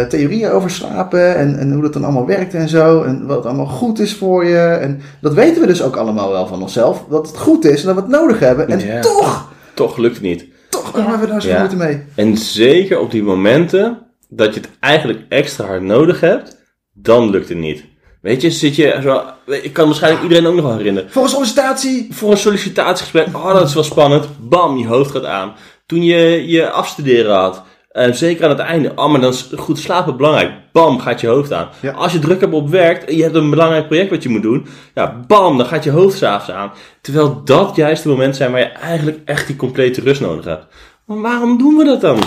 theorieën 0.09 0.51
over 0.51 0.71
slapen 0.71 1.37
en, 1.37 1.59
en 1.59 1.73
hoe 1.73 1.83
dat 1.83 1.93
dan 1.93 2.05
allemaal 2.05 2.27
werkt 2.27 2.55
en 2.55 2.69
zo. 2.69 3.03
En 3.03 3.27
wat 3.27 3.47
allemaal 3.47 3.67
goed 3.67 3.99
is 3.99 4.15
voor 4.17 4.45
je. 4.45 4.59
En 4.59 5.01
dat 5.21 5.35
weten 5.35 5.61
we 5.61 5.67
dus 5.67 5.83
ook 5.83 5.97
allemaal 5.97 6.31
wel 6.33 6.47
van 6.47 6.63
onszelf. 6.63 7.05
Dat 7.11 7.27
het 7.27 7.37
goed 7.39 7.65
is 7.65 7.81
en 7.81 7.87
dat 7.87 7.95
we 7.95 8.01
het 8.01 8.11
nodig 8.21 8.39
hebben. 8.39 8.69
En 8.69 8.81
Ja. 8.81 9.01
toch, 9.01 9.49
Toch 9.77 9.97
lukt 9.97 10.15
het 10.15 10.23
niet. 10.23 10.45
toch 10.71 10.93
hebben 10.93 11.21
we 11.21 11.27
daar 11.27 11.43
zo 11.43 11.49
Ja. 11.49 11.59
moeite 11.59 11.77
mee. 11.77 12.03
En 12.15 12.37
zeker 12.37 12.99
op 13.01 13.11
die 13.11 13.23
momenten 13.23 13.99
dat 14.29 14.55
je 14.55 14.61
het 14.61 14.69
eigenlijk 14.81 15.21
extra 15.29 15.67
hard 15.67 15.83
nodig 15.83 16.21
hebt, 16.21 16.57
dan 16.93 17.31
lukt 17.31 17.49
het 17.49 17.59
niet. 17.59 17.85
Weet 18.23 18.43
je, 18.43 18.51
zit 18.51 18.77
je 18.77 18.99
zo, 19.03 19.23
ik 19.47 19.73
kan 19.73 19.87
waarschijnlijk 19.87 20.23
iedereen 20.23 20.47
ook 20.47 20.55
nog 20.55 20.65
wel 20.65 20.77
herinneren. 20.77 21.11
Voor 21.11 21.23
een 21.23 21.29
sollicitatie. 21.29 22.09
Voor 22.11 22.31
een 22.31 22.37
sollicitatiegesprek, 22.37 23.27
oh 23.37 23.53
dat 23.53 23.69
is 23.69 23.75
wel 23.75 23.83
spannend, 23.83 24.29
bam, 24.41 24.79
je 24.79 24.87
hoofd 24.87 25.11
gaat 25.11 25.25
aan. 25.25 25.55
Toen 25.87 26.03
je 26.05 26.47
je 26.49 26.71
afstuderen 26.71 27.35
had, 27.35 27.63
en 27.97 28.15
zeker 28.15 28.45
aan 28.45 28.51
het 28.51 28.59
einde, 28.59 28.93
oh 28.95 29.11
maar 29.11 29.21
dan 29.21 29.33
is 29.33 29.51
goed 29.57 29.79
slapen 29.79 30.17
belangrijk, 30.17 30.53
bam, 30.73 30.99
gaat 30.99 31.21
je 31.21 31.27
hoofd 31.27 31.53
aan. 31.53 31.69
Ja. 31.81 31.93
Als 31.93 32.13
je 32.13 32.19
druk 32.19 32.41
hebt 32.41 32.53
op 32.53 32.69
werk 32.69 33.03
en 33.03 33.17
je 33.17 33.23
hebt 33.23 33.35
een 33.35 33.51
belangrijk 33.51 33.87
project 33.87 34.11
wat 34.11 34.23
je 34.23 34.29
moet 34.29 34.43
doen, 34.43 34.67
ja, 34.95 35.21
bam, 35.27 35.57
dan 35.57 35.67
gaat 35.67 35.85
je 35.85 35.91
hoofd 35.91 36.19
s'avonds 36.19 36.51
aan. 36.51 36.73
Terwijl 37.01 37.41
dat 37.45 37.77
juist 37.77 38.03
de 38.03 38.09
momenten 38.09 38.37
zijn 38.37 38.51
waar 38.51 38.61
je 38.61 38.67
eigenlijk 38.67 39.21
echt 39.25 39.47
die 39.47 39.57
complete 39.57 40.01
rust 40.01 40.21
nodig 40.21 40.45
hebt. 40.45 40.65
Maar 41.05 41.21
waarom 41.21 41.59
doen 41.59 41.77
we 41.77 41.85
dat 41.85 42.01
dan? 42.01 42.19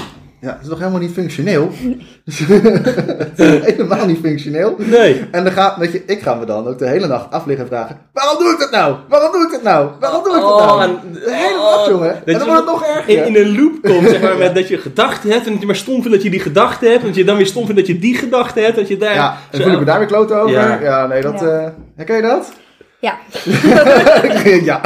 Ja, 0.42 0.50
het 0.50 0.62
is 0.62 0.68
nog 0.68 0.80
helemaal 0.80 1.00
niet 1.00 1.12
functioneel. 1.12 1.72
is 2.26 2.40
helemaal 3.64 4.06
niet 4.06 4.20
functioneel. 4.20 4.76
Nee. 4.78 5.28
En 5.32 5.44
dan 5.44 5.54
ga, 5.54 5.76
weet 5.80 5.92
je, 5.92 6.04
ik 6.06 6.22
ga 6.22 6.34
me 6.34 6.46
dan 6.46 6.68
ook 6.68 6.78
de 6.78 6.88
hele 6.88 7.08
nacht 7.08 7.32
afliggen 7.32 7.64
en 7.66 7.72
vragen: 7.72 7.98
waarom 8.14 8.38
doe 8.38 8.52
ik 8.52 8.60
dat 8.60 8.72
nou? 8.72 8.96
Waarom 9.10 9.32
doe 9.32 9.44
ik 9.44 9.52
dat 9.52 9.64
nou? 9.64 9.90
Waarom 10.00 10.24
doe 10.24 10.36
ik 10.36 10.42
dat 10.42 10.50
nou? 10.50 10.78
Oh, 10.78 10.84
en- 10.84 11.00
de 11.14 11.36
hele 11.36 11.60
oh, 11.60 11.76
nacht, 11.76 11.90
jongen. 11.90 12.14
dat 12.26 12.34
En 12.34 12.40
dan 12.40 12.48
wordt 12.48 12.62
het 12.62 12.72
nog 12.72 12.84
erger. 12.86 13.18
In, 13.18 13.36
in 13.36 13.46
een 13.46 13.56
loop 13.62 13.82
komt, 13.82 14.10
zeg 14.10 14.22
maar, 14.22 14.38
met 14.48 14.56
dat 14.56 14.68
je 14.68 14.78
gedachten 14.78 15.30
hebt 15.32 15.46
en 15.46 15.52
dat 15.52 15.62
je 15.62 15.68
maar 15.68 15.76
stom 15.76 16.02
vindt 16.02 16.12
dat 16.12 16.24
je 16.24 16.30
die 16.30 16.40
gedachten 16.40 16.90
hebt. 16.90 17.02
En 17.02 17.08
dat 17.08 17.16
je 17.16 17.24
dan 17.24 17.38
weer 17.38 17.48
stom 17.48 17.66
vindt 17.66 17.80
dat 17.80 17.88
je 17.88 18.00
die 18.00 18.16
gedachten 18.16 18.64
hebt. 18.64 18.76
Dat 18.76 18.88
je 18.88 18.98
daar... 18.98 19.14
ja, 19.14 19.38
en 19.52 19.62
voel 19.62 19.72
ik 19.72 19.80
me 19.80 19.86
daar 19.86 20.00
weer 20.00 20.08
kloten 20.08 20.38
over. 20.38 20.52
Ja, 20.52 20.80
Ja. 20.82 21.08
nee, 21.08 21.22
dat. 21.22 21.40
Ja. 21.40 21.48
eh 21.48 21.68
herken 21.96 22.16
je 22.16 22.22
dat? 22.22 22.52
Ja, 23.00 23.18
ja. 24.64 24.82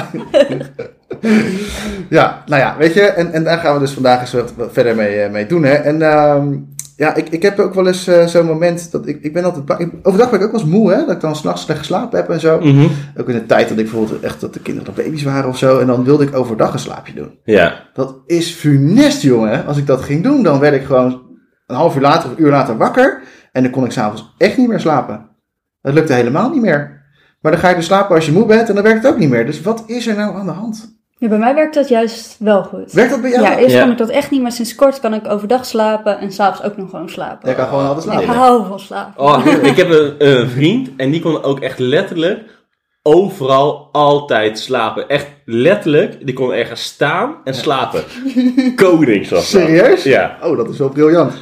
Ja, 2.09 2.43
nou 2.45 2.61
ja, 2.61 2.75
weet 2.77 2.93
je, 2.93 3.01
en, 3.01 3.31
en 3.31 3.43
daar 3.43 3.57
gaan 3.57 3.73
we 3.73 3.79
dus 3.79 3.93
vandaag 3.93 4.21
eens 4.21 4.33
wat, 4.33 4.53
wat 4.55 4.69
verder 4.71 4.95
mee, 4.95 5.19
eh, 5.19 5.31
mee 5.31 5.45
doen. 5.45 5.63
Hè. 5.63 5.73
En 5.73 6.01
ehm, 6.01 6.55
ja, 6.95 7.15
ik, 7.15 7.29
ik 7.29 7.41
heb 7.41 7.59
ook 7.59 7.73
wel 7.73 7.87
eens 7.87 8.07
eh, 8.07 8.25
zo'n 8.25 8.45
moment 8.45 8.91
dat 8.91 9.07
ik, 9.07 9.19
ik 9.21 9.33
ben 9.33 9.43
altijd 9.43 9.65
bang. 9.65 9.93
Overdag 10.03 10.29
ben 10.29 10.39
ik 10.39 10.45
ook 10.45 10.51
wel 10.51 10.61
eens 10.61 10.69
moe, 10.69 10.91
hè, 10.91 10.97
dat 10.97 11.15
ik 11.15 11.21
dan 11.21 11.35
s'nachts 11.35 11.61
slecht 11.61 11.79
geslapen 11.79 12.19
heb 12.19 12.29
en 12.29 12.39
zo. 12.39 12.59
Mhm. 12.59 12.87
Ook 13.17 13.29
in 13.29 13.35
de 13.35 13.45
tijd 13.45 13.69
dat 13.69 13.77
ik 13.77 13.83
bijvoorbeeld 13.83 14.21
echt 14.21 14.41
dat 14.41 14.53
de 14.53 14.59
kinderen 14.59 14.93
nog 14.95 15.05
baby's 15.05 15.23
waren 15.23 15.49
of 15.49 15.57
zo. 15.57 15.79
En 15.79 15.87
dan 15.87 16.03
wilde 16.03 16.23
ik 16.23 16.35
overdag 16.35 16.73
een 16.73 16.79
slaapje 16.79 17.13
doen. 17.13 17.39
Ja. 17.43 17.89
Dat 17.93 18.15
is 18.25 18.51
funest, 18.51 19.21
jongen. 19.21 19.65
Als 19.65 19.77
ik 19.77 19.87
dat 19.87 20.01
ging 20.01 20.23
doen, 20.23 20.43
dan 20.43 20.59
werd 20.59 20.73
ik 20.73 20.85
gewoon 20.85 21.21
een 21.67 21.75
half 21.75 21.95
uur 21.95 22.01
later 22.01 22.29
of 22.29 22.37
een 22.37 22.43
uur 22.43 22.51
later 22.51 22.77
wakker. 22.77 23.21
En 23.51 23.63
dan 23.63 23.71
kon 23.71 23.85
ik 23.85 23.91
s'avonds 23.91 24.33
echt 24.37 24.57
niet 24.57 24.67
meer 24.67 24.79
slapen. 24.79 25.29
Dat 25.81 25.93
lukte 25.93 26.13
helemaal 26.13 26.49
niet 26.49 26.61
meer. 26.61 27.01
Maar 27.41 27.51
dan 27.51 27.61
ga 27.61 27.69
je 27.69 27.75
dus 27.75 27.85
slapen 27.85 28.15
als 28.15 28.25
je 28.25 28.31
moe 28.31 28.45
bent 28.45 28.69
en 28.69 28.75
dan 28.75 28.83
werkt 28.83 29.03
het 29.03 29.13
ook 29.13 29.19
niet 29.19 29.29
meer. 29.29 29.45
Dus 29.45 29.61
wat 29.61 29.83
is 29.85 30.07
er 30.07 30.15
nou 30.15 30.35
aan 30.35 30.45
de 30.45 30.51
hand? 30.51 31.01
Ja, 31.23 31.29
bij 31.29 31.37
mij 31.37 31.55
werkt 31.55 31.73
dat 31.73 31.87
juist 31.87 32.35
wel 32.39 32.63
goed. 32.63 32.91
Werkt 32.91 33.11
dat 33.11 33.21
bij 33.21 33.29
jou? 33.29 33.43
Ja, 33.43 33.57
eerst 33.57 33.73
Ja. 33.75 33.79
kan 33.81 33.91
ik 33.91 33.97
dat 33.97 34.09
echt 34.09 34.31
niet, 34.31 34.41
maar 34.41 34.51
sinds 34.51 34.75
kort 34.75 34.99
kan 34.99 35.13
ik 35.13 35.27
overdag 35.31 35.65
slapen 35.65 36.19
en 36.19 36.31
s'avonds 36.31 36.63
ook 36.63 36.77
nog 36.77 36.89
gewoon 36.89 37.09
slapen. 37.09 37.39
Jij 37.47 37.53
kan 37.55 37.67
gewoon 37.67 37.85
altijd 37.87 38.05
ik 38.05 38.11
slapen. 38.11 38.35
hou 38.35 38.67
van 38.67 38.79
slapen. 38.79 39.23
Oh, 39.23 39.45
ik 39.63 39.75
heb 39.77 39.89
een, 39.89 40.15
een 40.17 40.49
vriend 40.49 40.89
en 40.97 41.11
die 41.11 41.21
kon 41.21 41.43
ook 41.43 41.59
echt 41.59 41.79
letterlijk 41.79 42.39
overal 43.01 43.89
altijd 43.91 44.59
slapen. 44.59 45.07
Echt 45.09 45.27
letterlijk, 45.45 46.25
die 46.25 46.33
kon 46.35 46.53
ergens 46.53 46.83
staan 46.83 47.35
en 47.43 47.53
slapen. 47.53 48.03
Koning. 48.75 49.25
Serieus? 49.31 50.03
Ja. 50.03 50.37
Oh, 50.41 50.57
dat 50.57 50.69
is 50.69 50.77
wel 50.77 50.89
briljant. 50.89 51.33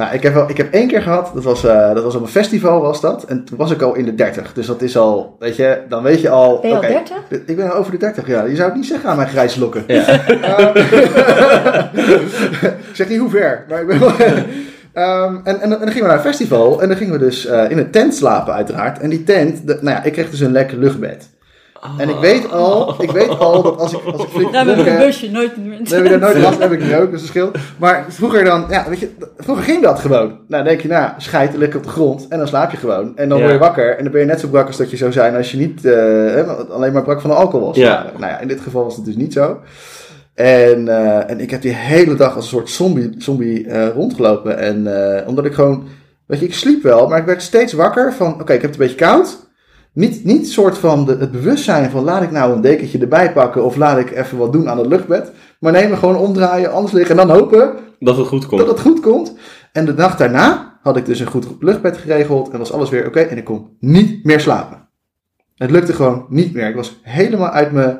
Nou, 0.00 0.12
ik 0.14 0.22
heb, 0.22 0.34
wel, 0.34 0.48
ik 0.50 0.56
heb 0.56 0.72
één 0.72 0.88
keer 0.88 1.02
gehad, 1.02 1.30
dat 1.34 1.44
was, 1.44 1.64
eh, 1.64 1.94
dat 1.94 2.02
was 2.04 2.14
op 2.14 2.22
een 2.22 2.28
festival 2.28 2.80
was 2.80 3.00
dat. 3.00 3.24
En 3.24 3.44
toen 3.44 3.58
was 3.58 3.70
ik 3.70 3.82
al 3.82 3.94
in 3.94 4.04
de 4.04 4.14
30. 4.14 4.52
Dus 4.52 4.66
dat 4.66 4.82
is 4.82 4.96
al, 4.96 5.36
weet 5.38 5.56
je, 5.56 5.78
dan 5.88 6.02
weet 6.02 6.20
je 6.20 6.28
al... 6.30 6.58
Ben 6.60 6.70
je 6.70 6.76
al 6.76 6.82
oké, 6.82 6.92
30? 6.92 7.16
Ik 7.46 7.56
ben 7.56 7.70
al 7.70 7.76
over 7.76 7.92
de 7.92 7.98
30, 7.98 8.26
ja. 8.26 8.44
Je 8.44 8.56
zou 8.56 8.68
het 8.68 8.76
niet 8.76 8.86
zeggen 8.86 9.10
aan 9.10 9.16
mijn 9.16 9.28
grijze 9.28 9.60
lokken. 9.60 9.84
Ja. 9.86 10.06
ik 12.90 12.92
zeg 12.92 13.08
niet 13.08 13.18
hoe 13.18 13.30
ver, 13.30 13.64
maar 13.68 13.80
ik 13.80 13.86
ben 13.86 13.98
wel... 14.00 14.12
Ehm, 14.92 15.34
en, 15.44 15.60
en, 15.60 15.68
dan- 15.70 15.78
en 15.78 15.84
dan 15.84 15.88
gingen 15.88 16.02
we 16.02 16.06
naar 16.06 16.16
een 16.16 16.20
festival 16.32 16.82
en 16.82 16.88
dan 16.88 16.96
gingen 16.96 17.12
we 17.12 17.18
dus 17.18 17.46
eh, 17.46 17.70
in 17.70 17.78
een 17.78 17.90
tent 17.90 18.14
slapen 18.14 18.54
uiteraard. 18.54 18.98
En 18.98 19.10
die 19.10 19.24
tent, 19.24 19.66
de- 19.66 19.78
nou 19.80 19.96
ja, 19.96 20.02
ik 20.02 20.12
kreeg 20.12 20.30
dus 20.30 20.40
een 20.40 20.52
lekker 20.52 20.78
luchtbed. 20.78 21.28
En 21.98 22.08
ik 22.08 22.16
weet 22.20 22.50
al, 22.52 22.94
ik 23.02 23.10
weet 23.10 23.38
al 23.38 23.62
dat 23.62 23.78
als 23.78 23.92
ik, 23.92 24.00
als 24.04 24.22
ik 24.22 24.28
flink 24.28 24.50
Nou, 24.52 24.64
met 24.66 24.74
dronken 24.74 24.92
een 24.94 24.98
heb- 24.98 25.06
busje, 25.08 25.30
nooit 25.30 25.56
meer. 25.56 25.78
Dan 25.84 25.94
heb 25.96 26.04
je 26.04 26.10
dat 26.18 26.20
nooit 26.20 26.42
last, 26.46 26.58
heb 26.58 26.72
ik 26.72 26.82
nu 26.82 26.96
ook, 26.96 27.10
dat 27.10 27.20
scheelt. 27.20 27.58
Maar 27.78 28.04
vroeger 28.08 28.44
dan, 28.44 28.64
ja, 28.68 28.84
weet 28.88 28.98
je, 28.98 29.10
vroeger 29.38 29.64
ging 29.64 29.82
dat 29.82 29.98
gewoon. 29.98 30.26
Nou, 30.28 30.38
dan 30.48 30.64
denk 30.64 30.80
je, 30.80 30.88
nou, 30.88 31.10
scheid 31.16 31.56
lekker 31.56 31.78
op 31.78 31.84
de 31.84 31.90
grond 31.90 32.26
en 32.28 32.38
dan 32.38 32.48
slaap 32.48 32.70
je 32.70 32.76
gewoon. 32.76 33.16
En 33.16 33.28
dan 33.28 33.38
Ja. 33.38 33.44
word 33.44 33.56
je 33.56 33.60
wakker 33.64 33.96
en 33.96 34.02
dan 34.02 34.12
ben 34.12 34.20
je 34.20 34.26
net 34.26 34.40
zo 34.40 34.48
brak 34.48 34.66
als 34.66 34.76
dat 34.76 34.90
je 34.90 34.96
zou 34.96 35.12
zijn 35.12 35.36
als 35.36 35.50
je 35.50 35.56
niet 35.56 35.84
eh, 35.84 36.70
alleen 36.70 36.92
maar 36.92 37.02
brak 37.02 37.20
van 37.20 37.30
de 37.30 37.36
alcohol 37.36 37.66
was. 37.66 37.76
Ja. 37.76 38.06
Nou 38.18 38.32
ja, 38.32 38.38
in 38.40 38.48
dit 38.48 38.60
geval 38.60 38.84
was 38.84 38.96
het 38.96 39.04
dus 39.04 39.16
niet 39.16 39.32
zo. 39.32 39.58
En, 40.34 40.88
eh, 40.88 41.30
en 41.30 41.40
ik 41.40 41.50
heb 41.50 41.62
die 41.62 41.74
hele 41.74 42.14
dag 42.14 42.34
als 42.36 42.44
een 42.44 42.50
soort 42.50 42.70
zombie, 42.70 43.14
zombie 43.18 43.66
eh, 43.66 43.88
rondgelopen. 43.94 44.58
En 44.58 45.06
eh, 45.16 45.28
omdat 45.28 45.44
ik 45.44 45.54
gewoon, 45.54 45.84
weet 46.26 46.40
je, 46.40 46.46
ik 46.46 46.54
sliep 46.54 46.82
wel, 46.82 47.08
maar 47.08 47.18
ik 47.18 47.24
werd 47.24 47.42
steeds 47.42 47.72
wakker 47.72 48.12
van, 48.12 48.32
oké, 48.40 48.52
ik 48.52 48.62
heb 48.62 48.70
het 48.70 48.80
een 48.80 48.86
beetje 48.86 49.04
koud. 49.06 49.48
Niet, 49.92 50.24
niet 50.24 50.48
soort 50.50 50.78
van 50.78 51.04
de, 51.06 51.16
het 51.16 51.30
bewustzijn 51.30 51.90
van 51.90 52.04
laat 52.04 52.22
ik 52.22 52.30
nou 52.30 52.52
een 52.52 52.60
dekentje 52.60 52.98
erbij 52.98 53.32
pakken 53.32 53.64
of 53.64 53.76
laat 53.76 53.98
ik 53.98 54.10
even 54.10 54.38
wat 54.38 54.52
doen 54.52 54.68
aan 54.68 54.78
het 54.78 54.86
luchtbed. 54.86 55.32
Maar 55.60 55.72
nee, 55.72 55.88
me 55.88 55.96
gewoon 55.96 56.16
omdraaien, 56.16 56.72
anders 56.72 56.92
liggen 56.92 57.18
en 57.18 57.26
dan 57.26 57.36
hopen 57.36 57.72
Dat 57.98 58.16
het 58.16 58.26
goed 58.26 58.46
komt. 58.46 58.60
dat 58.60 58.70
het 58.70 58.80
goed 58.80 59.00
komt. 59.00 59.34
En 59.72 59.84
de 59.84 59.94
dag 59.94 60.16
daarna 60.16 60.78
had 60.82 60.96
ik 60.96 61.06
dus 61.06 61.20
een 61.20 61.26
goed 61.26 61.46
luchtbed 61.60 61.96
geregeld 61.96 62.50
en 62.50 62.58
was 62.58 62.72
alles 62.72 62.90
weer 62.90 63.06
oké. 63.06 63.20
en 63.20 63.36
ik 63.36 63.44
kon 63.44 63.76
niet 63.80 64.24
meer 64.24 64.40
slapen. 64.40 64.88
Het 65.56 65.70
lukte 65.70 65.92
gewoon 65.92 66.26
niet 66.28 66.54
meer. 66.54 66.68
Ik 66.68 66.74
was 66.74 66.98
helemaal 67.02 67.50
uit 67.50 67.72
mijn, 67.72 67.98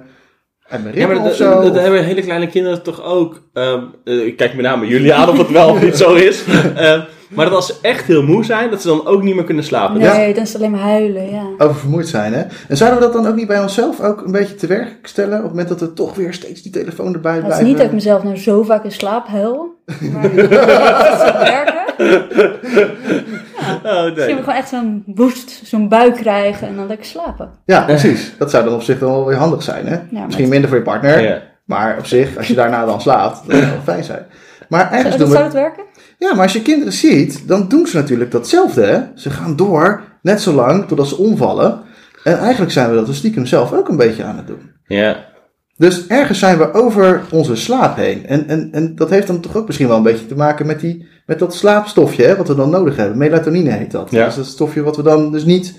uit 0.69 0.83
mijn 0.83 0.95
Ja, 0.95 1.07
ritme 1.07 1.15
maar 1.15 1.17
of 1.17 1.29
dat, 1.29 1.37
zo. 1.37 1.61
dat 1.63 1.75
hebben 1.75 2.05
hele 2.05 2.23
kleine 2.23 2.47
kinderen 2.47 2.83
toch 2.83 3.03
ook. 3.05 3.43
Ehm, 3.53 3.83
eh, 4.05 4.27
ik 4.27 4.37
kijk 4.37 4.55
met 4.55 4.65
name 4.65 4.87
jullie 4.87 5.15
aan 5.15 5.29
of 5.29 5.39
het 5.39 5.51
wel 5.51 5.71
of 5.71 5.83
niet 5.83 5.97
zo 5.97 6.15
is. 6.15 6.45
Ehm, 6.77 7.01
maar 7.35 7.45
dat 7.45 7.55
als 7.55 7.67
ze 7.67 7.75
echt 7.83 8.05
heel 8.05 8.23
moe 8.23 8.45
zijn, 8.45 8.71
dat 8.71 8.81
ze 8.83 8.89
dan 8.89 9.07
ook 9.07 9.23
niet 9.23 9.35
meer 9.35 9.45
kunnen 9.45 9.65
slapen. 9.65 9.99
Nee, 10.01 10.35
dan 10.35 10.43
is 10.43 10.53
het 10.53 10.57
alleen 10.63 10.71
maar 10.75 10.81
huilen, 10.81 11.31
ja. 11.31 11.43
Oververmoeid 11.59 12.09
zijn, 12.09 12.33
hè? 12.33 12.43
En 12.69 12.77
zouden 12.77 12.99
we 12.99 13.05
dat 13.05 13.15
dan 13.15 13.27
ook 13.27 13.35
niet 13.37 13.47
bij 13.47 13.61
onszelf 13.61 14.01
ook 14.01 14.25
een 14.25 14.33
beetje 14.33 14.55
te 14.55 14.67
werk 14.67 14.97
stellen? 15.03 15.37
Op 15.37 15.43
het 15.43 15.51
moment 15.51 15.69
dat 15.69 15.81
we 15.81 15.93
toch 15.93 16.15
weer 16.15 16.35
steeds 16.35 16.63
die 16.63 16.73
telefoon 16.73 17.15
erbij 17.15 17.33
Het 17.33 17.41
is 17.41 17.47
blijven? 17.47 17.67
niet 17.69 17.77
dat 17.77 17.87
ik 17.87 17.93
mezelf 17.93 18.23
nou 18.23 18.37
zo 18.37 18.63
vaak 18.63 18.85
in 18.85 18.93
slaap 18.93 19.27
huil. 19.27 19.75
Maar 20.13 20.31
werken. 20.35 21.79
Oh, 23.85 24.05
Misschien 24.05 24.37
we 24.37 24.43
gewoon 24.43 24.55
echt 24.59 24.69
zo'n 24.69 25.03
boost, 25.07 25.61
zo'n 25.65 25.89
buik 25.89 26.15
krijgen 26.15 26.69
en 26.69 26.77
dan 26.77 26.87
lekker 26.87 27.07
slapen. 27.07 27.51
Ja, 27.65 27.83
precies. 27.85 28.33
Dat 28.39 28.51
zou 28.51 28.65
dan 28.65 28.75
op 28.75 28.83
zich 28.83 28.99
dan 28.99 29.11
wel 29.11 29.27
weer 29.27 29.37
handig 29.37 29.63
zijn, 29.63 29.87
hè? 29.87 29.99
Misschien 30.27 30.49
minder 30.49 30.69
voor 30.69 30.79
je 30.79 30.85
partner, 30.85 31.21
Ja. 31.23 31.43
maar 31.65 31.97
op 31.99 32.07
zich, 32.07 32.37
als 32.37 32.47
je 32.47 32.55
daarna 32.55 32.85
dan 32.85 33.01
slaapt, 33.01 33.41
dat 33.47 33.57
zou 33.57 33.71
wel 33.71 33.81
fijn 33.85 34.05
zijn. 34.05 34.27
Maar 34.69 35.03
doen 35.03 35.13
zou 35.13 35.31
we... 35.31 35.39
het 35.39 35.53
werken? 35.53 35.83
Ja, 36.21 36.35
maar 36.35 36.43
als 36.43 36.53
je 36.53 36.63
kinderen 36.63 36.93
ziet, 36.93 37.49
dan 37.49 37.69
doen 37.69 37.87
ze 37.87 37.97
natuurlijk 37.97 38.31
datzelfde, 38.31 38.83
hè? 38.83 39.01
Ze 39.15 39.31
gaan 39.31 39.57
door, 39.57 40.03
net 40.23 40.41
zo 40.41 40.53
lang, 40.53 40.89
totdat 40.89 41.09
ze 41.09 41.17
omvallen. 41.17 41.81
En 42.25 42.39
eigenlijk 42.39 42.73
zijn 42.73 42.91
we 42.91 42.95
dat 42.95 43.07
dus 43.07 43.17
stiekem 43.17 43.47
zelf 43.47 43.73
ook 43.73 43.89
een 43.89 43.97
beetje 43.97 44.25
aan 44.25 44.37
het 44.37 44.47
doen. 44.47 44.71
Ja. 44.87 45.29
Dus 45.77 46.07
ergens 46.07 46.39
zijn 46.39 46.59
we 46.59 46.73
over 46.73 47.23
onze 47.31 47.57
slaap 47.57 47.97
heen. 47.97 48.27
En, 48.27 48.49
en, 48.49 48.69
en 48.73 48.95
dat 48.95 49.11
heeft 49.11 49.27
dan 49.27 49.41
toch 49.41 49.57
ook 49.57 49.67
misschien 49.67 49.89
wel 49.89 49.97
een 49.97 50.03
beetje 50.03 50.27
te 50.27 50.37
maken 50.37 50.67
met, 50.67 50.81
die, 50.81 51.09
met 51.27 51.39
dat 51.39 51.55
slaapstofje, 51.55 52.25
hè, 52.25 52.37
wat 52.37 52.49
we 52.49 52.55
dan 52.55 52.71
nodig 52.71 52.97
hebben. 52.97 53.19
Melatonine 53.19 53.71
heet 53.71 53.91
dat. 53.91 54.11
Ja. 54.11 54.19
Dat 54.19 54.29
is 54.29 54.37
dat 54.37 54.47
stofje 54.47 54.83
wat 54.83 54.97
we 54.97 55.03
dan 55.03 55.33
dus 55.33 55.45
niet 55.45 55.79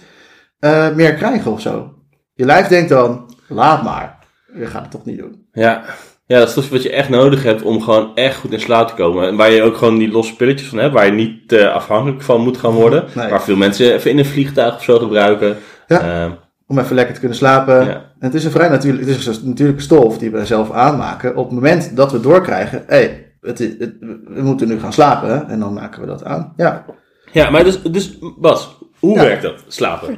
eh, 0.60 0.96
meer 0.96 1.14
krijgen 1.14 1.52
of 1.52 1.62
zo. 1.62 1.94
Je 2.34 2.46
lijf 2.46 2.68
denkt 2.68 2.90
dan, 2.90 3.36
laat 3.48 3.84
maar. 3.84 4.18
Je 4.56 4.66
gaat 4.66 4.82
het 4.82 4.92
toch 4.92 5.06
niet 5.06 5.18
doen. 5.18 5.46
Ja. 5.52 5.84
Ja, 6.32 6.40
dat 6.40 6.48
is 6.48 6.54
toch 6.54 6.70
wat 6.70 6.84
je 6.84 6.92
echt 6.92 7.10
nodig 7.10 7.44
hebt 7.44 7.62
om 7.62 7.82
gewoon 7.82 8.16
echt 8.16 8.36
goed 8.38 8.52
in 8.52 8.60
slaap 8.60 8.88
te 8.88 8.94
komen. 8.94 9.28
En 9.28 9.36
waar 9.36 9.52
je 9.52 9.62
ook 9.62 9.78
gewoon 9.78 9.98
die 9.98 10.12
losse 10.12 10.36
pilletjes 10.36 10.70
van 10.70 10.78
hebt, 10.78 10.94
waar 10.94 11.06
je 11.06 11.12
niet 11.12 11.52
eh, 11.52 11.74
afhankelijk 11.74 12.22
van 12.22 12.42
moet 12.42 12.58
gaan 12.58 12.72
worden. 12.72 13.06
Nee. 13.16 13.30
Waar 13.30 13.44
veel 13.44 13.56
mensen 13.56 13.94
even 13.94 14.12
in 14.12 14.18
een 14.18 14.26
vliegtuig 14.26 14.76
of 14.76 14.84
zo 14.84 14.98
gebruiken. 15.00 15.58
Ja. 15.88 16.02
Ehm, 16.24 16.32
Om 16.68 16.80
even 16.80 16.96
lekker 16.96 17.14
te 17.14 17.20
kunnen 17.20 17.38
slapen. 17.38 17.86
Ja. 17.86 17.94
En 17.94 18.04
het 18.20 18.34
is 18.34 18.46
een 18.46 18.52
vrij 18.52 18.70
natuurlijk, 18.70 19.08
het 19.08 19.18
is 19.18 19.26
een 19.26 19.48
natuurlijke 19.48 19.82
stof 19.82 20.18
die 20.18 20.32
we 20.32 20.46
zelf 20.46 20.72
aanmaken. 20.72 21.36
Op 21.36 21.46
het 21.46 21.54
moment 21.54 21.96
dat 21.96 22.12
we 22.12 22.20
doorkrijgen, 22.20 22.84
hé, 22.88 22.96
hey, 22.96 23.34
het, 23.42 23.60
is- 23.60 23.76
het- 23.80 23.96
we 24.26 24.42
moeten 24.42 24.68
nu 24.68 24.80
gaan 24.80 24.94
slapen. 24.94 25.50
En 25.50 25.60
dan 25.60 25.74
maken 25.74 26.02
we 26.02 26.08
dat 26.08 26.24
aan. 26.24 26.54
Ja. 26.58 26.86
ja, 27.32 27.50
maar 27.50 27.64
dus, 27.64 27.82
dus 27.82 28.18
Bas, 28.40 28.78
hoe 29.00 29.16
Ja. 29.16 29.22
werkt 29.24 29.42
dat, 29.42 29.64
slapen? 29.68 30.16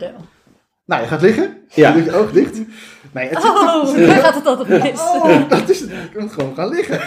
Nou, 0.86 1.02
je 1.02 1.08
gaat 1.08 1.22
liggen. 1.22 1.58
Ja. 1.74 1.90
Je 1.90 1.96
doet 1.96 2.06
je 2.06 2.16
oog 2.18 2.32
dicht. 2.32 2.62
Nee, 3.14 3.30
het, 3.30 3.38
Oh, 3.38 3.98
daar 4.08 4.16
gaat 4.16 4.36
het 4.36 4.46
altijd 4.46 4.84
mis. 4.84 5.00
Oh, 5.00 5.50
dat 5.50 5.70
is 5.70 5.84
kunt 6.14 6.32
gewoon 6.32 6.54
gaan 6.56 6.70
liggen. 6.70 7.00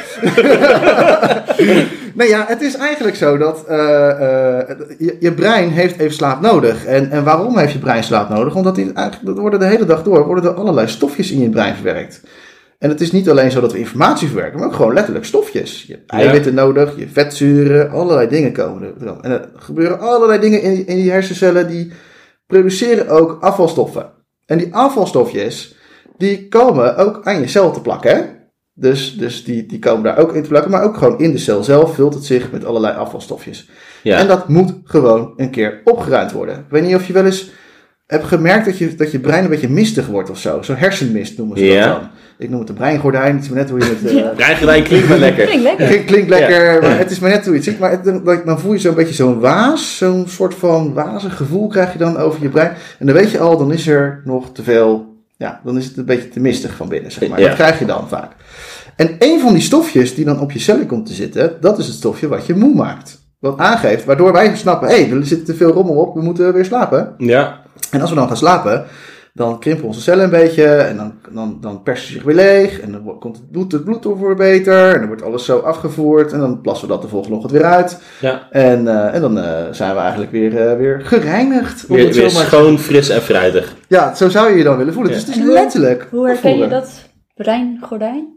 nee, 2.19 2.29
ja, 2.29 2.45
het 2.49 2.61
is 2.61 2.77
eigenlijk 2.77 3.17
zo 3.17 3.37
dat 3.37 3.67
eh, 3.67 4.61
eh, 4.61 4.69
je, 4.99 5.17
je 5.21 5.33
brein 5.33 5.71
heeft 5.71 5.99
even 5.99 6.15
slaap 6.15 6.41
nodig. 6.41 6.85
En, 6.85 7.11
en 7.11 7.25
waarom 7.25 7.59
heeft 7.59 7.73
je 7.73 7.79
brein 7.79 8.05
slaap 8.05 8.29
nodig? 8.29 8.55
Omdat 8.55 8.75
die, 8.75 8.93
eigenlijk, 8.93 9.39
worden 9.39 9.61
de 9.61 9.67
hele 9.67 9.85
dag 9.85 10.03
door 10.03 10.27
worden 10.27 10.45
er 10.45 10.57
allerlei 10.57 10.89
stofjes 10.89 11.31
in 11.31 11.41
je 11.41 11.51
brein 11.51 11.75
verwerkt. 11.75 12.21
En 12.79 12.89
het 12.89 13.01
is 13.01 13.13
niet 13.13 13.31
alleen 13.31 13.51
zo 13.51 13.61
dat 13.61 13.73
we 13.73 13.79
informatie 13.79 14.29
verwerken, 14.29 14.59
maar 14.59 14.69
ook 14.69 14.75
gewoon 14.75 14.95
letterlijk 14.95 15.25
stofjes. 15.25 15.85
Je 15.87 15.93
hebt 15.93 16.11
eiwitten 16.11 16.55
nodig, 16.55 16.99
je 16.99 17.09
vetzuren, 17.09 17.91
allerlei 17.91 18.29
dingen 18.29 18.53
komen 18.53 18.83
er. 18.83 19.17
En 19.21 19.31
er 19.31 19.49
gebeuren 19.57 20.01
allerlei 20.01 20.41
dingen 20.41 20.63
in, 20.63 20.87
in 20.87 20.97
die 20.97 21.11
hersencellen 21.11 21.69
die 21.69 21.93
produceren 22.47 23.09
ook 23.09 23.39
afvalstoffen. 23.41 24.11
En 24.47 24.59
die 24.59 24.75
afvalstofjes, 24.75 25.76
die 26.19 26.49
komen 26.49 26.97
ook 26.97 27.21
aan 27.25 27.41
je 27.41 27.47
cel 27.49 27.71
te 27.73 27.81
plakken. 27.81 28.17
Hè? 28.17 28.23
Dus, 28.75 29.17
dus 29.19 29.45
die, 29.45 29.67
die 29.67 29.79
komen 29.79 30.03
daar 30.05 30.19
ook 30.19 30.35
in 30.35 30.43
te 30.43 30.49
plakken, 30.49 30.71
maar 30.71 30.83
ook 30.83 30.97
gewoon 30.97 31.19
in 31.19 31.33
de 31.33 31.39
cel 31.39 31.65
zelf 31.65 31.95
vult 31.95 32.15
het 32.15 32.25
zich 32.25 32.51
met 32.53 32.65
allerlei 32.65 32.97
afvalstofjes. 32.97 33.71
Ja. 34.03 34.19
En 34.19 34.27
dat 34.27 34.49
moet 34.49 34.75
gewoon 34.85 35.33
een 35.37 35.51
keer 35.51 35.81
opgeruimd 35.85 36.33
worden. 36.33 36.55
Ik 36.55 36.65
weet 36.69 36.83
niet 36.83 36.95
of 36.95 37.07
je 37.07 37.13
wel 37.13 37.25
eens 37.25 37.51
hebt 38.07 38.25
gemerkt 38.25 38.65
dat 38.65 38.79
je, 38.79 38.95
dat 38.95 39.11
je 39.11 39.19
brein 39.21 39.45
een 39.45 39.51
beetje 39.51 39.69
mistig 39.69 40.07
wordt 40.07 40.31
of 40.31 40.39
zo. 40.39 40.63
Zo'n 40.63 40.77
hersenmist 40.77 41.39
noemen 41.39 41.59
ze 41.59 41.65
Ja. 41.65 41.87
dat 41.89 42.01
dan. 42.01 42.11
Ik 42.39 42.51
noem 42.51 42.61
het 42.61 42.69
een 42.69 42.75
breingordijn, 42.75 43.35
het 43.35 43.43
is 43.45 43.49
maar 43.51 43.59
net 43.59 43.71
hoe 43.71 43.79
je 43.79 43.85
het... 43.85 44.05
eh, 44.11 44.15
Ja. 44.17 44.29
Breingordijn 44.37 44.83
klinkt 44.83 45.09
wel 45.09 45.19
lekker. 45.19 45.45
Klinkt 45.47 45.63
lekker. 45.65 45.87
Klinkt, 45.87 46.05
klinkt 46.07 46.29
lekker, 46.29 46.83
maar 46.83 46.99
het 46.99 47.11
is 47.11 47.19
maar 47.19 47.31
net 47.31 47.45
hoe 47.45 47.51
je 47.51 47.59
het 47.61 47.69
ziet. 47.69 47.79
Maar 47.79 47.91
het, 47.91 48.45
dan 48.47 48.61
voel 48.61 48.73
je 48.73 48.79
zo'n 48.79 48.95
beetje 48.95 49.15
zo'n 49.15 49.41
waas, 49.41 49.97
zo'n 49.97 50.25
soort 50.29 50.55
van 50.55 50.93
wazig 50.95 51.37
gevoel 51.37 51.69
krijg 51.69 51.93
je 51.93 51.99
dan 51.99 52.17
over 52.17 52.43
je 52.43 52.49
brein. 52.49 52.73
En 52.99 53.07
dan 53.07 53.15
weet 53.15 53.31
je 53.31 53.39
al, 53.39 53.59
dan 53.59 53.73
is 53.73 53.87
er 53.87 54.21
nog 54.25 54.53
te 54.53 54.63
veel, 54.63 55.16
ja, 55.37 55.61
dan 55.65 55.77
is 55.77 55.85
het 55.85 55.97
een 55.97 56.05
beetje 56.05 56.29
te 56.29 56.41
mistig 56.41 56.75
van 56.75 56.89
binnen, 56.89 57.13
zeg 57.13 57.29
maar. 57.29 57.41
Ja. 57.41 57.47
Dat 57.47 57.57
krijg 57.57 57.79
je 57.79 57.85
dan 57.85 58.09
vaak. 58.09 58.33
En 58.97 59.17
een 59.19 59.41
van 59.41 59.53
die 59.53 59.63
stofjes 59.63 60.15
die 60.15 60.25
dan 60.25 60.41
op 60.41 60.53
je 60.53 60.59
cellen 60.59 60.87
komt 60.87 61.07
te 61.07 61.13
zitten, 61.13 61.57
dat 61.61 61.79
is 61.79 61.87
het 61.87 61.97
stofje 61.97 62.29
wat 62.29 62.47
je 62.47 62.55
moe 62.55 62.75
maakt. 62.75 63.25
Wat 63.39 63.59
aangeeft, 63.59 64.05
waardoor 64.05 64.33
wij 64.33 64.57
snappen, 64.57 64.89
hé, 64.89 65.05
hey, 65.05 65.11
er 65.11 65.27
zit 65.27 65.47
te 65.47 65.55
veel 65.55 65.71
rommel 65.71 65.95
op, 65.95 66.15
we 66.15 66.23
moeten 66.23 66.53
weer 66.53 66.65
slapen. 66.65 67.15
Ja. 67.19 67.61
En 67.91 68.01
als 68.01 68.11
we 68.11 68.17
dan 68.17 68.27
gaan 68.27 68.37
slapen, 68.37 68.85
dan 69.37 69.59
krimpen 69.59 69.87
onze 69.87 70.01
cellen 70.01 70.25
een 70.25 70.31
beetje 70.31 70.65
en 70.65 70.97
dan, 70.97 71.13
dan, 71.31 71.59
dan 71.61 71.83
persen 71.83 72.07
ze 72.07 72.13
zich 72.13 72.23
weer 72.23 72.35
leeg. 72.35 72.81
En 72.81 72.93
dan 72.93 73.19
komt 73.19 73.37
het 73.37 73.51
bloed, 73.51 73.73
het 73.73 73.85
bloed 73.85 74.05
weer 74.05 74.35
beter 74.35 74.93
en 74.93 74.99
dan 74.99 75.07
wordt 75.07 75.23
alles 75.23 75.45
zo 75.45 75.59
afgevoerd 75.59 76.33
en 76.33 76.39
dan 76.39 76.61
plassen 76.61 76.87
we 76.87 76.93
dat 76.93 77.03
de 77.03 77.09
volgende 77.09 77.37
ochtend 77.37 77.53
weer 77.53 77.65
uit. 77.65 78.01
Ja. 78.21 78.49
En, 78.51 78.89
eh, 78.89 79.15
en 79.15 79.21
dan 79.21 79.39
eh, 79.39 79.65
zijn 79.71 79.95
we 79.95 80.01
eigenlijk 80.01 80.31
weer, 80.31 80.69
eh, 80.69 80.77
weer 80.77 81.01
gereinigd. 81.05 81.87
Weer, 81.87 82.13
weer 82.13 82.23
maar- 82.23 82.31
schoon, 82.31 82.79
fris 82.79 83.09
en 83.09 83.23
fruitig. 83.23 83.75
Ja, 83.89 84.15
zo 84.15 84.29
zou 84.29 84.51
je 84.51 84.57
je 84.57 84.65
dan 84.65 84.77
willen 84.77 84.93
voelen. 84.93 85.13
Ja. 85.13 85.19
Dus 85.19 85.27
het 85.27 85.37
is 85.37 85.43
letterlijk. 85.43 86.07
Hoe 86.11 86.27
herken 86.27 86.59
je 86.59 86.69
dat 86.69 86.91
breingordijn? 87.35 88.35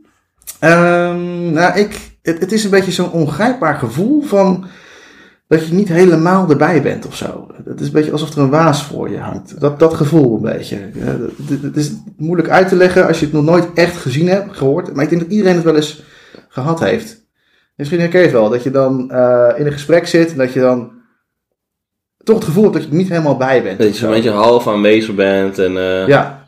Ehm, 0.60 1.52
nou, 1.52 1.80
ik, 1.80 2.18
het, 2.22 2.40
het 2.40 2.52
is 2.52 2.64
een 2.64 2.70
beetje 2.70 2.92
zo'n 2.92 3.12
ongrijpbaar 3.12 3.76
gevoel 3.76 4.22
van 4.22 4.66
dat 5.50 5.68
je 5.68 5.74
niet 5.74 5.88
helemaal 5.88 6.50
erbij 6.50 6.82
bent 6.82 7.08
of 7.08 7.16
zo. 7.16 7.48
Het 7.66 7.80
is 7.80 7.88
een 7.88 7.94
beetje 7.94 8.12
alsof 8.12 8.34
er 8.34 8.42
een 8.42 8.50
waas 8.50 8.84
voor 8.84 9.10
je 9.10 9.18
hangt. 9.18 9.60
Dat, 9.60 9.80
dat 9.80 9.94
gevoel 9.94 10.36
een 10.36 10.42
beetje. 10.42 10.78
Het 11.62 11.76
is 11.76 11.92
moeilijk 12.18 12.50
uit 12.50 12.68
te 12.68 12.76
leggen 12.76 13.08
als 13.08 13.20
je 13.20 13.26
het 13.26 13.34
nog 13.34 13.44
nooit 13.44 13.68
echt 13.74 13.98
gezien 13.98 14.28
hebt, 14.28 14.58
gehoord. 14.58 14.94
Maar 14.94 15.04
ik 15.04 15.10
denk 15.10 15.22
dat 15.22 15.32
iedereen 15.32 15.56
het 15.56 15.64
wel 15.64 15.76
eens 15.76 16.04
gehad 16.48 16.80
heeft. 16.80 17.26
Misschien 17.76 18.00
herken 18.00 18.20
je 18.20 18.26
het 18.26 18.36
wel, 18.36 18.50
dat 18.50 18.64
je 18.64 18.72
dan 18.72 19.12
eh, 19.12 19.50
in 19.56 19.66
een 19.66 19.72
gesprek 19.72 20.08
zit 20.08 20.32
en 20.32 20.38
dat 20.38 20.54
je 20.54 20.60
dan 20.60 20.92
toch 22.24 22.36
het 22.36 22.46
gevoel 22.46 22.64
hebt 22.64 22.76
dat 22.76 22.84
je 22.84 22.90
er 22.90 22.96
niet 22.96 23.10
helemaal 23.10 23.38
bij 23.38 23.64
bent. 23.64 23.80
Dat 23.80 23.88
je 23.88 23.94
zo. 23.94 24.06
een 24.06 24.12
beetje 24.12 24.30
half 24.30 24.68
aanwezig 24.68 25.16
bent. 25.16 25.60
En, 25.60 25.78
eh, 25.78 26.08
Ja, 26.08 26.39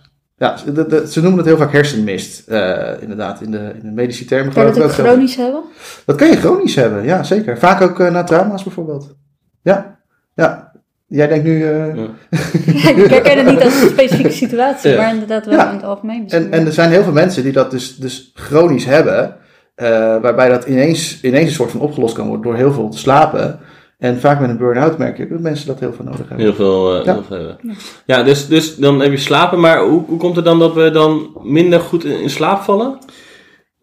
ja 0.42 0.58
ze- 0.58 0.72
de- 0.72 0.88
de- 0.88 1.12
ze 1.12 1.22
noemen 1.22 1.38
het 1.40 1.48
heel 1.48 1.58
vaak 1.58 1.72
hersenmist. 1.72 2.48
eh, 2.48 2.90
inderdaad, 3.00 3.42
in 3.42 3.52
de, 3.52 3.58
in 3.58 3.82
de 3.84 3.92
medische 3.92 4.26
termen. 4.26 4.54
Kan 4.54 4.66
je 4.66 4.72
dat 4.74 4.84
ook 4.84 4.92
chronisch 4.92 5.36
hebben? 5.36 5.62
Dat 6.06 6.16
kan 6.16 6.28
je 6.28 6.36
chronisch 6.38 6.76
hebben, 6.76 7.04
ja 7.04 7.24
zeker. 7.24 7.58
Vaak 7.58 7.82
ook 7.82 8.00
eh, 8.00 8.12
na 8.12 8.24
trauma's 8.24 8.64
bijvoorbeeld. 8.64 9.16
Ja, 9.62 10.00
ja. 10.36 10.72
Jij 11.08 11.28
denkt 11.28 11.44
nu... 11.46 11.64
eh, 11.66 11.96
Ja. 11.96 12.04
ik 13.04 13.10
herken 13.10 13.38
het 13.38 13.46
niet 13.48 13.64
als 13.64 13.82
een 13.82 13.90
specifieke 13.90 14.32
situatie, 14.32 14.92
Ja. 14.92 14.98
maar 14.98 15.14
inderdaad 15.14 15.46
wel 15.46 15.56
Ja. 15.56 15.70
in 15.70 15.76
het 15.76 15.84
algemeen 15.86 16.30
en, 16.30 16.52
en 16.52 16.66
er 16.66 16.74
zijn 16.74 16.90
heel 16.92 17.04
veel 17.04 17.12
mensen 17.12 17.44
die 17.44 17.52
dat 17.52 17.72
dus, 17.72 17.96
dus 17.98 18.32
chronisch 18.34 18.86
hebben. 18.86 19.36
eh, 19.76 19.88
waarbij 20.22 20.50
dat 20.50 20.66
ineens, 20.66 21.22
ineens 21.22 21.48
een 21.48 21.56
soort 21.56 21.72
van 21.72 21.80
opgelost 21.82 22.14
kan 22.16 22.26
worden 22.28 22.44
door 22.46 22.56
heel 22.56 22.74
veel 22.74 22.90
te 22.90 22.98
slapen. 22.98 23.60
En 24.02 24.20
vaak 24.20 24.40
met 24.40 24.50
een 24.50 24.58
burn-out 24.58 24.98
merk 24.98 25.18
je 25.18 25.24
ook 25.24 25.30
dat 25.30 25.40
mensen 25.40 25.68
dat 25.68 25.80
heel 25.80 25.94
veel 25.94 26.06
nodig 26.06 26.20
hebben. 26.28 26.38
Heel 26.46 26.54
veel, 26.54 27.00
eh, 27.00 27.06
Ja. 27.06 27.14
heel 27.14 27.24
veel 27.24 27.38
hebben. 27.38 27.58
Ja, 28.06 28.24
dus, 28.24 28.48
dus 28.48 28.76
dan 28.76 29.00
heb 29.02 29.12
je 29.12 29.18
slapen. 29.18 29.60
Maar 29.60 29.82
hoe, 29.84 30.04
hoe 30.06 30.18
komt 30.18 30.36
het 30.36 30.46
dan 30.46 30.60
dat 30.60 30.74
we 30.74 30.92
dan 30.92 31.38
minder 31.42 31.80
goed 31.80 32.04
in, 32.06 32.22
in 32.22 32.30
slaap 32.30 32.62
vallen? 32.62 32.98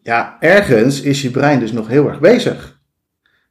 Ja, 0.02 0.36
ergens 0.40 1.00
is 1.00 1.22
je 1.22 1.30
brein 1.30 1.60
dus 1.60 1.72
nog 1.72 1.88
heel 1.88 2.08
erg 2.08 2.20
bezig. 2.20 2.78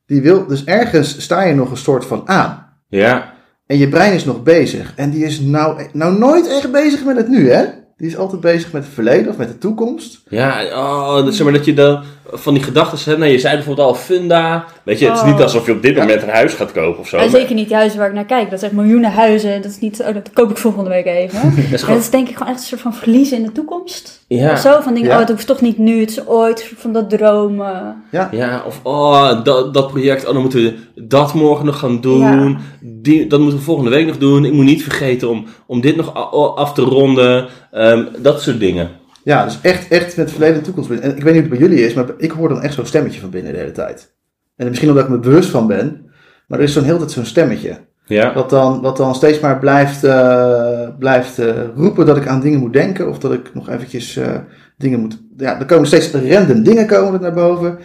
Die 0.06 0.22
wil, 0.22 0.48
dus 0.48 0.64
ergens 0.64 1.22
sta 1.22 1.44
je 1.44 1.54
nog 1.54 1.72
een 1.72 1.78
soort 1.78 2.06
van 2.06 2.22
aan. 2.26 2.74
Ja. 2.90 3.34
En 3.66 3.78
je 3.78 3.90
brein 3.90 4.14
is 4.14 4.26
nog 4.26 4.44
bezig. 4.44 4.94
En 4.96 5.10
die 5.10 5.26
is 5.26 5.40
nou, 5.40 5.82
nou 5.94 6.18
nooit 6.18 6.48
echt 6.48 6.72
bezig 6.72 7.06
met 7.06 7.18
het 7.18 7.28
nu, 7.28 7.50
hè? 7.50 7.66
Die 7.98 8.08
is 8.08 8.18
altijd 8.18 8.42
bezig 8.42 8.72
met 8.72 8.84
het 8.84 8.94
verleden 8.94 9.30
of 9.32 9.38
met 9.38 9.48
de 9.48 9.58
toekomst. 9.58 10.22
Ja, 10.30 10.64
oh, 10.72 11.28
zeg 11.28 11.44
maar 11.44 11.54
dat 11.54 11.66
je 11.66 11.74
dan 11.74 12.04
van 12.32 12.54
die 12.54 12.64
gedachten 12.64 13.00
hebt. 13.10 13.20
Nee, 13.20 13.32
je 13.32 13.40
zei 13.40 13.56
bijvoorbeeld 13.56 13.88
al 13.88 13.96
funda. 13.96 14.66
Weet 14.84 15.00
je, 15.00 15.06
het 15.06 15.16
is 15.16 15.22
Oh. 15.22 15.28
niet 15.28 15.42
alsof 15.42 15.66
je 15.66 15.72
op 15.72 15.82
dit 15.82 15.98
moment 15.98 16.22
een 16.22 16.30
huis 16.30 16.54
gaat 16.54 16.72
kopen 16.72 17.00
of 17.00 17.08
zo. 17.08 17.18
En 17.18 17.30
zeker 17.30 17.56
niet 17.56 17.68
die 17.68 17.76
huizen 17.76 18.00
waar 18.00 18.08
ik 18.08 18.14
naar 18.14 18.26
kijk. 18.26 18.50
Dat 18.50 18.60
zijn 18.60 18.76
miljoenen 18.76 19.12
huizen. 19.12 19.62
Dat 19.62 19.72
is 19.72 19.80
niet, 19.80 20.02
oh, 20.08 20.14
dat 20.14 20.30
koop 20.34 20.50
ik 20.50 20.58
volgende 20.58 20.90
week 20.90 21.06
even. 21.06 21.42
Dat 21.56 21.58
is 21.58 21.72
En 21.72 21.80
gewoon- 21.80 21.96
dat 21.96 22.04
is 22.04 22.10
denk 22.10 22.30
ik 22.30 22.38
gewoon 22.38 22.52
echt 22.54 22.62
een 22.62 22.68
soort 22.68 22.82
van 22.82 22.94
verliezen 22.94 23.38
in 23.38 23.44
de 23.44 23.52
toekomst. 23.52 24.24
ja. 24.28 24.52
Of 24.52 24.60
zo, 24.60 24.80
van 24.82 24.94
dingen, 24.94 25.08
Ja. 25.10 25.14
oh 25.14 25.20
het 25.20 25.30
hoeft 25.30 25.48
toch 25.48 25.62
niet 25.62 25.78
nu, 25.78 26.00
het 26.00 26.10
is 26.10 26.26
ooit, 26.28 26.72
van 26.78 26.94
dat 26.94 27.10
dromen. 27.10 28.04
Ja, 28.12 28.64
of 28.68 28.80
oh, 28.84 29.44
dat, 29.44 29.74
dat 29.74 29.88
project, 29.88 30.28
oh, 30.28 30.34
dan 30.34 30.42
moeten 30.42 30.64
we 30.64 30.74
dat 31.08 31.34
morgen 31.34 31.66
nog 31.66 31.80
gaan 31.80 32.02
doen. 32.02 32.20
Ja. 32.20 32.58
Die, 32.82 33.28
dat 33.28 33.40
moeten 33.40 33.58
we 33.60 33.64
volgende 33.66 33.90
week 33.90 34.08
nog 34.08 34.18
doen. 34.18 34.46
Ik 34.46 34.54
moet 34.54 34.66
niet 34.66 34.84
vergeten 34.84 35.30
om, 35.30 35.46
om 35.66 35.82
dit 35.82 35.96
nog 35.96 36.14
af 36.56 36.74
te 36.74 36.82
ronden. 36.82 37.48
Ehm, 37.72 38.04
dat 38.18 38.42
soort 38.42 38.60
dingen. 38.60 38.90
Ja, 39.28 39.44
dus 39.44 39.60
echt, 39.62 39.88
echt 39.88 40.18
met 40.18 40.32
verleden 40.32 40.56
en 40.56 40.64
toekomst. 40.64 40.90
En 40.90 40.96
ik 40.98 41.02
weet 41.02 41.16
niet 41.16 41.24
hoe 41.24 41.34
het 41.34 41.50
bij 41.50 41.58
jullie 41.58 41.86
is, 41.86 41.94
maar 41.94 42.06
ik 42.18 42.32
hoor 42.32 42.50
dan 42.50 42.62
echt 42.62 42.74
zo'n 42.74 42.86
stemmetje 42.86 43.20
van 43.20 43.30
binnen 43.30 43.54
de 43.54 43.58
hele 43.58 43.72
tijd. 43.72 44.14
En 44.56 44.68
misschien 44.68 44.90
omdat 44.90 45.04
ik 45.04 45.10
me 45.10 45.20
bewust 45.20 45.50
van 45.50 45.68
ben. 45.68 46.06
Maar 46.48 46.60
er 46.60 46.66
is 46.66 46.74
zo'n 46.74 46.84
heel 46.84 46.98
tijd 46.98 47.12
zo'n 47.12 47.26
stemmetje. 47.26 47.78
Ja. 48.06 48.34
Wat 48.34 48.50
dan, 48.50 48.82
wat 48.82 48.98
dan 48.98 49.16
steeds 49.16 49.40
maar 49.40 49.60
blijft, 49.60 50.04
eh, 50.04 50.88
blijft 51.00 51.40
eh, 51.40 51.54
roepen 51.76 52.06
dat 52.06 52.18
ik 52.18 52.28
aan 52.28 52.42
dingen 52.42 52.60
moet 52.60 52.74
denken. 52.74 53.10
Of 53.10 53.20
dat 53.20 53.34
ik 53.34 53.54
nog 53.54 53.70
eventjes 53.70 54.18
eh, 54.18 54.36
dingen 54.78 55.00
moet... 55.00 55.22
Ja, 55.38 55.60
er 55.60 55.66
komen 55.66 55.88
steeds 55.88 56.12
random 56.12 56.64
dingen 56.64 56.88
komen 56.88 57.14
er 57.14 57.20
naar 57.20 57.34
boven. 57.34 57.78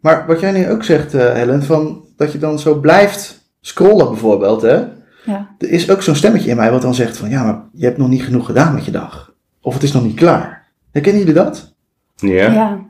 Maar 0.00 0.26
wat 0.26 0.40
jij 0.40 0.52
nu 0.52 0.70
ook 0.70 0.84
zegt, 0.84 1.14
eh, 1.14 1.32
Helen, 1.32 1.62
van 1.62 2.04
dat 2.16 2.32
je 2.32 2.38
dan 2.38 2.58
zo 2.58 2.74
blijft 2.74 3.50
scrollen 3.60 4.08
bijvoorbeeld. 4.08 4.62
Hè? 4.62 4.76
Ja. 5.24 5.54
Er 5.58 5.70
is 5.70 5.90
ook 5.90 6.02
zo'n 6.02 6.14
stemmetje 6.14 6.50
in 6.50 6.56
mij 6.56 6.70
wat 6.70 6.82
dan 6.82 6.94
zegt 6.94 7.16
van... 7.16 7.30
Ja, 7.30 7.44
maar 7.44 7.62
je 7.72 7.84
hebt 7.84 7.98
nog 7.98 8.08
niet 8.08 8.22
genoeg 8.22 8.46
gedaan 8.46 8.74
met 8.74 8.84
je 8.84 8.90
dag. 8.90 9.34
Of 9.60 9.74
het 9.74 9.82
is 9.82 9.92
nog 9.92 10.02
niet 10.02 10.16
klaar. 10.16 10.59
Herkennen 10.92 11.20
jullie 11.20 11.34
dat? 11.36 11.74
Ja. 12.16 12.52
Ja. 12.52 12.86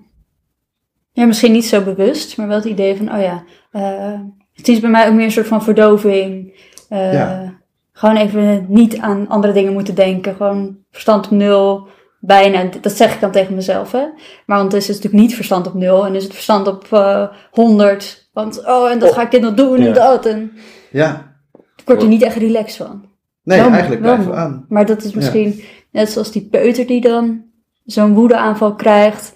ja. 1.12 1.26
misschien 1.26 1.52
niet 1.52 1.66
zo 1.66 1.82
bewust, 1.82 2.36
maar 2.36 2.46
wel 2.46 2.56
het 2.56 2.64
idee 2.64 2.96
van, 2.96 3.12
oh 3.14 3.20
ja, 3.20 3.44
eh, 3.70 4.20
het 4.52 4.68
is 4.68 4.80
bij 4.80 4.90
mij 4.90 5.08
ook 5.08 5.14
meer 5.14 5.24
een 5.24 5.30
soort 5.32 5.46
van 5.46 5.62
verdoving. 5.62 6.52
Eh, 6.88 7.12
Ja. 7.12 7.58
Gewoon 7.92 8.16
even 8.16 8.64
niet 8.68 8.98
aan 8.98 9.28
andere 9.28 9.52
dingen 9.52 9.72
moeten 9.72 9.94
denken. 9.94 10.34
Gewoon 10.34 10.76
verstand 10.90 11.24
op 11.24 11.30
nul, 11.30 11.88
bijna. 12.20 12.64
Dat 12.80 12.92
zeg 12.92 13.14
ik 13.14 13.20
dan 13.20 13.30
tegen 13.30 13.54
mezelf, 13.54 13.92
hè. 13.92 14.04
Maar 14.46 14.56
ondertussen 14.56 14.90
is 14.94 14.96
het 14.96 15.04
natuurlijk 15.04 15.22
niet 15.22 15.34
verstand 15.34 15.66
op 15.66 15.74
nul 15.74 16.06
en 16.06 16.14
is 16.14 16.22
het 16.24 16.32
verstand 16.32 16.66
op 16.66 16.86
eh 16.90 17.26
100. 17.50 18.28
Want, 18.32 18.66
oh, 18.66 18.90
en 18.90 18.98
dat 18.98 19.08
Oh. 19.08 19.14
ga 19.14 19.22
ik 19.22 19.30
dit 19.30 19.40
nog 19.40 19.54
doen 19.54 19.78
en 19.80 19.94
dat. 19.94 20.26
En 20.26 20.52
Ja. 20.90 21.34
ik 21.76 21.82
word 21.84 22.02
er 22.02 22.08
niet 22.08 22.22
echt 22.22 22.36
relaxed 22.36 22.76
van. 22.86 23.04
Nee, 23.42 23.58
Wel- 23.60 23.70
eigenlijk 23.70 24.02
wel 24.02 24.12
blijven 24.14 24.32
we 24.34 24.38
aan. 24.40 24.64
Maar 24.68 24.86
dat 24.86 25.02
is 25.04 25.12
misschien 25.14 25.62
net 25.92 26.10
zoals 26.10 26.32
die 26.32 26.48
peuter 26.50 26.86
die 26.86 27.00
dan 27.00 27.42
zo'n 27.84 28.14
woedeaanval 28.14 28.74
krijgt. 28.74 29.34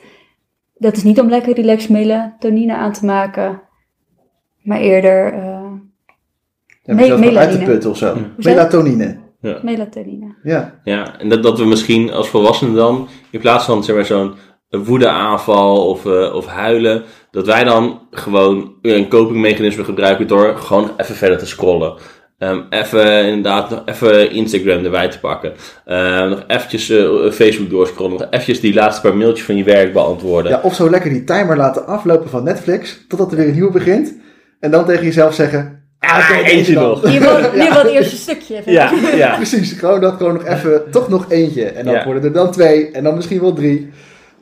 Dat 0.74 0.96
is 0.96 1.02
niet 1.02 1.20
om 1.20 1.28
lekker 1.28 1.54
relaxed 1.54 1.90
melatonine 1.90 2.74
aan 2.74 2.92
te 2.92 3.04
maken. 3.04 3.60
Maar 4.62 4.80
eerder 4.80 5.32
eh, 5.32 5.40
Ja, 6.82 6.94
Me- 6.94 7.00
mezelf 7.18 7.36
uit 7.36 7.52
te 7.52 7.64
putten 7.64 7.90
of 7.90 7.96
zo. 7.96 8.06
Ja. 8.06 8.14
Je? 8.14 8.48
Melatonine. 8.48 9.18
melatonine. 9.62 10.34
Ja. 10.42 10.80
Ja, 10.84 11.18
en 11.18 11.28
dat, 11.28 11.42
dat 11.42 11.58
we 11.58 11.64
misschien 11.64 12.12
als 12.12 12.28
volwassenen 12.28 12.74
dan, 12.74 13.08
in 13.30 13.40
plaats 13.40 13.64
van 13.64 13.84
zeg 13.84 13.96
maar, 13.96 14.04
zo'n 14.04 14.34
woedeaanval 14.70 15.88
of, 15.88 16.06
eh, 16.06 16.34
of 16.34 16.46
huilen, 16.46 17.02
dat 17.30 17.46
wij 17.46 17.64
dan 17.64 18.00
gewoon 18.10 18.74
een 18.82 19.08
copingmechanisme 19.08 19.84
gebruiken 19.84 20.26
door 20.26 20.56
gewoon 20.56 20.90
even 20.96 21.14
verder 21.14 21.38
te 21.38 21.46
scrollen. 21.46 21.94
Ehm, 22.44 22.60
even 22.70 23.24
inderdaad 23.26 23.70
nog 23.70 23.82
even 23.84 24.30
Instagram 24.30 24.84
erbij 24.84 25.08
te 25.08 25.18
pakken. 25.20 25.52
Ehm, 25.84 26.28
nog 26.28 26.44
eventjes 26.46 26.90
eh, 26.90 27.30
Facebook 27.30 27.70
doorscrollen. 27.70 28.12
Nog 28.18 28.26
eventjes 28.30 28.60
die 28.60 28.74
laatste 28.74 29.00
paar 29.08 29.16
mailtjes 29.16 29.46
van 29.46 29.56
je 29.56 29.64
werk 29.64 29.92
beantwoorden. 29.92 30.50
ja, 30.52 30.60
of 30.62 30.74
zo 30.74 30.90
lekker 30.90 31.10
die 31.10 31.24
timer 31.24 31.56
laten 31.56 31.86
aflopen 31.86 32.30
van 32.30 32.44
Netflix, 32.44 33.04
totdat 33.08 33.30
er 33.30 33.36
weer 33.36 33.46
een 33.46 33.52
nieuwe 33.54 33.72
begint. 33.72 34.14
En 34.60 34.70
dan 34.70 34.84
tegen 34.84 35.04
jezelf 35.04 35.34
zeggen... 35.34 35.82
Ah, 35.98 36.18
oké, 36.30 36.38
eentje 36.38 36.56
deze 36.56 36.72
dan. 36.72 36.82
nog. 36.88 37.12
Je 37.12 37.18
wil, 37.18 37.36
je 37.36 37.68
wil 37.72 37.82
het 37.82 37.86
eerste 37.86 38.16
stukje. 38.16 38.56
even. 38.56 38.72
Ja, 38.72 38.92
ja. 39.16 39.36
Precies, 39.36 39.72
gewoon 39.72 40.00
dat 40.00 40.14
gewoon 40.16 40.32
nog 40.32 40.44
even, 40.44 40.82
toch 40.90 41.08
nog 41.08 41.30
eentje. 41.30 41.64
En 41.64 41.84
dan 41.84 41.94
Ja. 41.94 42.04
worden 42.04 42.24
er 42.24 42.32
dan 42.32 42.50
twee, 42.50 42.90
en 42.90 43.04
dan 43.04 43.14
misschien 43.14 43.40
wel 43.40 43.52
drie. 43.52 43.90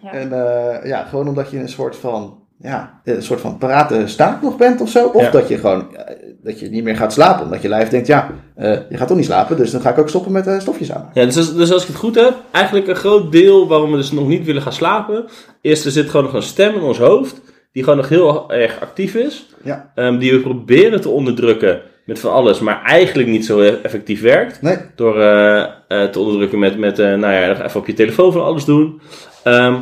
Ja. 0.02 0.12
En 0.12 0.32
eh, 0.32 0.88
ja, 0.88 1.04
gewoon 1.04 1.28
omdat 1.28 1.50
je 1.50 1.59
een 1.59 1.68
soort 1.68 1.97
van, 1.97 2.41
ja, 2.62 3.00
een 3.04 3.23
soort 3.23 3.40
van 3.40 3.59
parate 3.59 4.02
staat 4.07 4.42
nog 4.42 4.57
bent 4.57 4.81
of 4.81 4.88
zo. 4.90 5.07
Of 5.07 5.23
Ja. 5.23 5.31
dat 5.31 5.49
je 5.49 5.59
gewoon, 5.59 5.97
eh, 5.97 6.14
dat 6.42 6.61
je 6.61 6.69
niet 6.71 6.85
meer 6.85 6.97
gaat 6.97 7.12
slapen. 7.12 7.45
Omdat 7.45 7.62
je 7.62 7.69
lijf 7.69 7.88
denkt, 7.88 8.07
ja, 8.07 8.31
eh, 8.54 8.71
je 8.90 8.97
gaat 8.97 9.09
toch 9.09 9.16
niet 9.16 9.26
slapen, 9.26 9.57
dus 9.57 9.71
dan 9.71 9.81
ga 9.81 9.90
ik 9.90 9.99
ook 9.99 10.09
stoppen 10.09 10.33
met 10.33 10.47
eh, 10.47 10.59
stofjes 10.61 10.92
aan. 10.92 11.11
Ja, 11.14 11.25
dus, 11.25 11.37
als- 11.37 11.54
dus 11.54 11.73
als 11.73 11.83
ik 11.83 11.88
het 11.88 11.97
goed 11.97 12.14
heb, 12.14 12.35
eigenlijk 12.50 12.88
een 12.88 12.97
groot 12.97 13.33
deel 13.33 13.69
waarom 13.69 13.90
we 13.90 13.97
dus 13.97 14.12
nog 14.12 14.28
niet 14.28 14.45
willen 14.45 14.62
gaan 14.62 14.73
slapen, 14.73 15.25
is 15.61 15.85
er 15.85 15.90
zit 15.90 16.11
gewoon 16.11 16.25
nog 16.26 16.35
een 16.35 16.42
stem 16.42 16.75
in 16.75 16.81
ons 16.83 16.99
hoofd, 16.99 17.40
die 17.73 17.83
gewoon 17.83 17.99
nog 17.99 18.09
heel 18.09 18.50
erg 18.52 18.81
actief 18.81 19.14
is, 19.14 19.47
Ja, 19.64 19.90
ehm, 19.95 20.19
die 20.19 20.33
we 20.33 20.40
proberen 20.40 21.00
te 21.00 21.09
onderdrukken 21.09 21.81
met 22.07 22.19
van 22.19 22.33
alles, 22.33 22.61
maar 22.61 22.83
eigenlijk 22.85 23.28
niet 23.28 23.47
zo 23.47 23.61
effectief 23.61 24.21
werkt. 24.23 24.62
nee, 24.62 24.76
Door 24.97 25.21
eh, 25.21 25.61
eh, 25.88 26.09
te 26.11 26.19
onderdrukken 26.19 26.59
met, 26.59 26.78
met 26.78 26.99
eh, 26.99 27.07
nou 27.07 27.33
ja, 27.33 27.64
even 27.64 27.81
op 27.81 27.87
je 27.87 27.92
telefoon 27.95 28.33
van 28.33 28.45
alles 28.45 28.64
doen. 28.64 29.00
Ehm, 29.42 29.75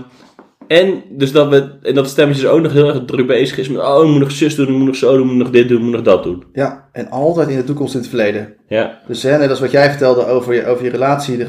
en 0.79 1.03
dus 1.11 1.33
dat, 1.33 1.49
we, 1.49 1.71
en 1.83 1.95
dat 1.95 2.09
stemmetje 2.09 2.43
dus 2.43 2.51
ook 2.51 2.61
nog 2.61 2.73
heel 2.73 2.89
erg 2.89 3.05
druk 3.07 3.27
bezig 3.27 3.59
is 3.59 3.69
met, 3.69 3.83
oh, 3.83 4.05
ik 4.05 4.11
moet 4.11 4.21
nog 4.21 4.31
zus 4.31 4.55
doen, 4.55 4.67
ik 4.69 4.73
moet 4.73 4.87
nog 4.87 4.97
zo 4.97 5.13
doen, 5.17 5.21
ik 5.27 5.27
moet 5.33 5.43
nog 5.43 5.51
dit 5.51 5.69
doen, 5.69 5.77
ik 5.79 5.83
moet 5.85 5.93
nog 5.93 6.03
dat 6.03 6.23
doen. 6.23 6.45
ja. 6.53 6.89
En 6.93 7.11
altijd 7.11 7.49
in 7.49 7.57
de 7.57 7.65
toekomst 7.65 7.95
in 7.95 8.01
het 8.01 8.09
verleden. 8.09 8.55
Ja, 8.69 8.99
Dus 9.07 9.23
hè, 9.23 9.39
net 9.39 9.51
als 9.51 9.61
wat 9.61 9.71
jij 9.71 9.89
vertelde 9.91 10.27
over 10.27 10.55
je, 10.55 10.67
over 10.67 10.85
je 10.85 10.91
relatie, 10.91 11.47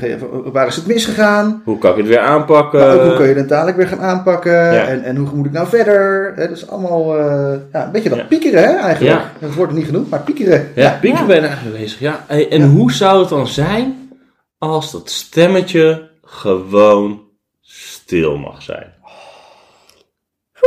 waar 0.51 0.67
is 0.67 0.75
het 0.75 0.87
misgegaan? 0.87 1.61
hoe 1.65 1.77
kan 1.77 1.91
ik 1.91 1.97
het 1.97 2.07
weer 2.07 2.19
aanpakken? 2.19 2.79
Maar 2.79 2.93
ook 2.95 3.01
hoe 3.03 3.13
kun 3.15 3.27
je 3.27 3.33
het 3.33 3.49
dadelijk 3.49 3.77
weer 3.77 3.87
gaan 3.87 3.99
aanpakken? 3.99 4.51
Ja. 4.51 4.87
En, 4.87 5.03
en 5.03 5.15
hoe 5.15 5.35
moet 5.35 5.45
ik 5.45 5.51
nou 5.51 5.67
verder? 5.67 6.33
Hè, 6.35 6.47
dat 6.47 6.57
is 6.57 6.67
allemaal 6.69 7.17
eh, 7.19 7.53
ja, 7.73 7.85
een 7.85 7.91
beetje 7.91 8.09
dat 8.09 8.17
Ja. 8.17 8.23
piekeren 8.23 8.63
hè, 8.63 8.75
eigenlijk. 8.75 9.15
Ja. 9.19 9.31
Het 9.39 9.55
wordt 9.55 9.73
niet 9.73 9.85
genoemd, 9.85 10.09
maar 10.09 10.21
piekeren. 10.21 10.67
Ja, 10.75 10.97
Pieken 11.01 11.19
Ja. 11.19 11.25
ben 11.25 11.35
je 11.41 11.47
eigenlijk 11.47 11.77
bezig. 11.77 11.99
Ja. 11.99 12.25
En 12.27 12.59
Ja. 12.61 12.67
hoe 12.67 12.91
zou 12.91 13.19
het 13.19 13.29
dan 13.29 13.47
zijn 13.47 14.09
als 14.57 14.91
dat 14.91 15.09
stemmetje 15.09 16.09
gewoon 16.23 17.21
stil 17.61 18.37
mag 18.37 18.61
zijn? 18.61 18.93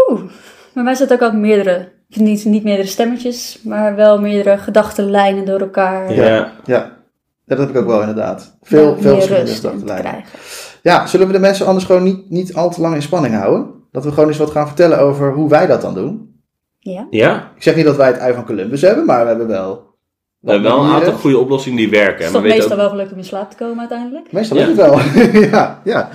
Oeh. 0.08 0.20
Bij 0.74 0.82
mij 0.82 0.94
zitten 0.94 1.16
ook 1.22 1.32
al 1.32 1.38
meerdere, 1.38 1.88
niet, 2.08 2.44
niet 2.44 2.64
meerdere 2.64 2.88
stemmetjes, 2.88 3.58
maar 3.62 3.96
wel 3.96 4.20
meerdere 4.20 4.58
gedachtenlijnen 4.58 5.44
door 5.44 5.60
elkaar. 5.60 6.14
Ja. 6.14 6.24
Ja. 6.24 6.52
Ja, 6.64 6.96
dat 7.46 7.58
heb 7.58 7.68
ik 7.68 7.76
ook 7.76 7.86
wel 7.86 8.00
inderdaad. 8.00 8.56
Veel, 8.62 8.92
Daar 8.92 9.02
veel 9.02 9.14
verschillende 9.14 9.52
gedachtenlijnen. 9.52 10.24
Ja, 10.82 11.06
zullen 11.06 11.26
we 11.26 11.32
de 11.32 11.38
mensen 11.38 11.66
anders 11.66 11.84
gewoon 11.84 12.02
niet, 12.02 12.30
niet 12.30 12.54
al 12.54 12.70
te 12.70 12.80
lang 12.80 12.94
in 12.94 13.02
spanning 13.02 13.34
houden? 13.34 13.66
Dat 13.92 14.04
we 14.04 14.12
gewoon 14.12 14.28
eens 14.28 14.38
wat 14.38 14.50
gaan 14.50 14.66
vertellen 14.66 14.98
over 14.98 15.32
hoe 15.32 15.48
wij 15.48 15.66
dat 15.66 15.80
dan 15.80 15.94
doen. 15.94 16.32
Ja. 16.78 17.06
Ja, 17.10 17.50
Ik 17.56 17.62
zeg 17.62 17.76
niet 17.76 17.84
dat 17.84 17.96
wij 17.96 18.06
het 18.06 18.16
ei 18.16 18.34
van 18.34 18.44
Columbus 18.44 18.82
hebben, 18.82 19.04
maar 19.04 19.22
we 19.22 19.28
hebben 19.28 19.46
wel... 19.46 19.94
we 20.40 20.50
hebben 20.50 20.70
wel 20.70 20.84
een 20.84 20.90
aantal 20.92 21.12
goede 21.12 21.38
oplossingen 21.38 21.78
die 21.78 21.90
werken. 21.90 22.18
Is 22.18 22.22
Maar 22.22 22.32
toch 22.32 22.42
we 22.42 22.48
weten 22.48 22.56
meestal 22.58 22.72
ook, 22.76 22.82
wel 22.82 22.90
gelukt 22.90 23.12
om 23.12 23.18
in 23.18 23.24
slaap 23.24 23.50
te 23.50 23.56
komen 23.56 23.78
uiteindelijk? 23.78 24.32
Meestal 24.32 24.56
Ja. 24.58 24.66
lukt 24.66 24.78
het 24.80 24.86
wel. 24.86 25.42
ja, 25.50 25.80
ja. 25.84 26.08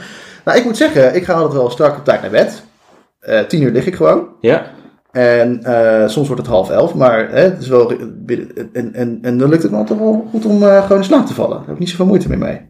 Nou, 0.45 0.57
ik 0.57 0.63
moet 0.63 0.77
zeggen, 0.77 1.15
ik 1.15 1.23
ga 1.23 1.33
altijd 1.33 1.53
wel 1.53 1.69
strak 1.69 1.97
op 1.97 2.03
tijd 2.05 2.21
naar 2.21 2.29
bed. 2.29 2.63
Eh 3.19 3.39
tien 3.39 3.61
uur 3.61 3.71
lig 3.71 3.85
ik 3.85 3.95
gewoon. 3.95 4.27
ja, 4.41 4.65
En 5.11 5.63
eh, 5.63 6.07
soms 6.07 6.27
wordt 6.27 6.41
het 6.41 6.51
half 6.51 6.69
elf, 6.69 6.93
maar 6.95 7.29
hè, 7.31 7.39
het 7.41 7.61
is 7.61 7.67
wel 7.67 7.91
en, 8.73 8.93
en, 8.93 9.19
en 9.21 9.37
dan 9.37 9.49
lukt 9.49 9.63
het 9.63 9.71
me 9.71 9.77
altijd 9.77 9.99
wel 9.99 10.27
goed 10.31 10.45
om 10.45 10.63
eh, 10.63 10.81
gewoon 10.81 10.97
in 10.97 11.03
slaap 11.03 11.25
te 11.25 11.33
vallen. 11.33 11.57
Daar 11.57 11.65
heb 11.65 11.73
ik 11.73 11.79
niet 11.79 11.89
zoveel 11.89 12.05
moeite 12.05 12.29
meer 12.29 12.37
mee. 12.37 12.61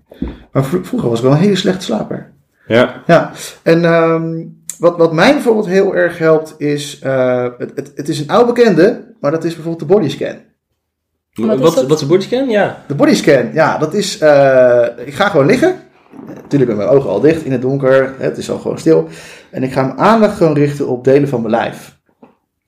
Maar 0.52 0.64
vro- 0.66 0.84
vroeger 0.84 1.10
was 1.10 1.18
ik 1.20 1.24
wel 1.26 1.34
een 1.34 1.40
hele 1.40 1.56
slechte 1.56 1.84
slaper. 1.86 2.32
ja, 2.68 3.04
Ja, 3.08 3.32
en 3.64 3.86
ehm, 3.86 4.44
wat, 4.80 4.98
wat 4.98 5.14
mij 5.14 5.34
bijvoorbeeld 5.34 5.68
heel 5.68 5.96
erg 5.96 6.18
helpt 6.18 6.56
is, 6.58 7.00
eh, 7.00 7.48
het, 7.58 7.72
het, 7.76 7.92
het 7.96 8.10
is 8.10 8.20
een 8.20 8.30
oude 8.30 8.54
bekende, 8.54 9.14
maar 9.20 9.32
dat 9.32 9.44
is 9.44 9.54
bijvoorbeeld 9.56 9.88
de 9.90 9.94
bodyscan. 9.96 10.36
Wat 11.34 11.56
is 11.56 11.62
Wat, 11.62 11.76
dat? 11.76 11.88
wat 11.88 11.96
is 11.98 12.02
een 12.02 12.08
bodyscan? 12.08 12.50
Ja. 12.50 12.84
De 12.88 12.96
bodyscan, 12.96 13.50
ja, 13.54 13.78
dat 13.78 13.94
is, 13.94 14.18
eh, 14.20 14.86
ik 15.06 15.14
ga 15.14 15.30
gewoon 15.30 15.46
liggen. 15.46 15.76
Natuurlijk 16.28 16.72
met 16.72 16.80
mijn 16.80 16.90
ogen 16.90 17.10
al 17.10 17.20
dicht 17.20 17.44
in 17.44 17.52
het 17.52 17.62
donker, 17.62 18.14
het 18.18 18.38
is 18.38 18.52
al 18.52 18.60
gewoon 18.60 18.80
stil. 18.80 19.08
En 19.52 19.64
ik 19.64 19.72
ga 19.72 19.84
mijn 19.84 19.98
aandacht 19.98 20.38
gewoon 20.38 20.54
richten 20.54 20.88
op 20.88 21.04
delen 21.04 21.30
van 21.30 21.42
mijn 21.42 21.54
lijf. 21.54 21.98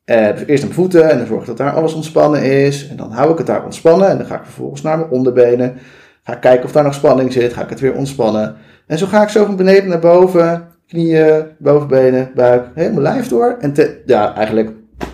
Eh, 0.04 0.48
eerst 0.48 0.64
mijn 0.64 0.76
voeten 0.76 1.10
en 1.10 1.18
dan 1.18 1.28
zorg 1.28 1.42
ik 1.42 1.48
dat 1.48 1.58
daar 1.58 1.74
alles 1.74 1.94
ontspannen 1.94 2.44
is. 2.44 2.88
En 2.88 2.96
dan 2.96 3.12
hou 3.12 3.32
ik 3.32 3.38
het 3.38 3.48
daar 3.48 3.64
ontspannen 3.64 4.10
en 4.10 4.18
dan 4.18 4.26
ga 4.26 4.36
ik 4.36 4.44
vervolgens 4.44 4.82
naar 4.82 4.98
mijn 4.98 5.10
onderbenen. 5.10 5.78
Ga 6.24 6.34
ik 6.34 6.40
kijken 6.40 6.66
of 6.66 6.72
daar 6.72 6.84
nog 6.84 6.94
spanning 6.94 7.34
zit, 7.34 7.54
ga 7.54 7.64
ik 7.64 7.70
het 7.70 7.80
weer 7.80 7.94
ontspannen. 7.94 8.56
En 8.88 8.98
zo 8.98 9.06
ga 9.06 9.24
ik 9.24 9.30
zo 9.30 9.46
van 9.46 9.56
beneden 9.56 9.90
naar 9.90 10.00
boven, 10.00 10.68
knieën, 10.88 11.46
bovenbenen, 11.58 12.32
buik, 12.36 12.66
helemaal 12.76 13.02
lijf 13.02 13.28
door. 13.28 13.58
En 13.60 13.74
ja, 14.06 14.36
eigenlijk 14.36 14.72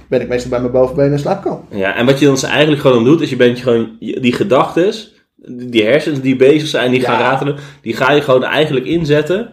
ben 0.09 0.21
ik 0.21 0.27
meestal 0.27 0.49
bij 0.49 0.59
mijn 0.59 0.71
bovenbenen 0.71 1.11
en 1.11 1.19
slaap 1.19 1.41
kalm. 1.41 1.65
ja. 1.69 1.95
En 1.95 2.05
wat 2.05 2.19
je 2.19 2.25
dan 2.25 2.33
dus 2.33 2.43
eigenlijk 2.43 2.81
gewoon 2.81 3.03
doet, 3.03 3.21
is 3.21 3.29
je 3.29 3.35
bent 3.35 3.59
gewoon 3.59 3.95
die 3.99 4.33
gedachtes, 4.33 5.16
die 5.45 5.85
hersens 5.85 6.21
die 6.21 6.35
bezig 6.35 6.67
zijn, 6.67 6.91
die 6.91 7.01
gaan 7.01 7.19
ratelen, 7.19 7.55
die 7.81 7.93
ga 7.95 8.11
je 8.11 8.21
gewoon 8.21 8.43
eigenlijk 8.43 8.85
inzetten 8.85 9.49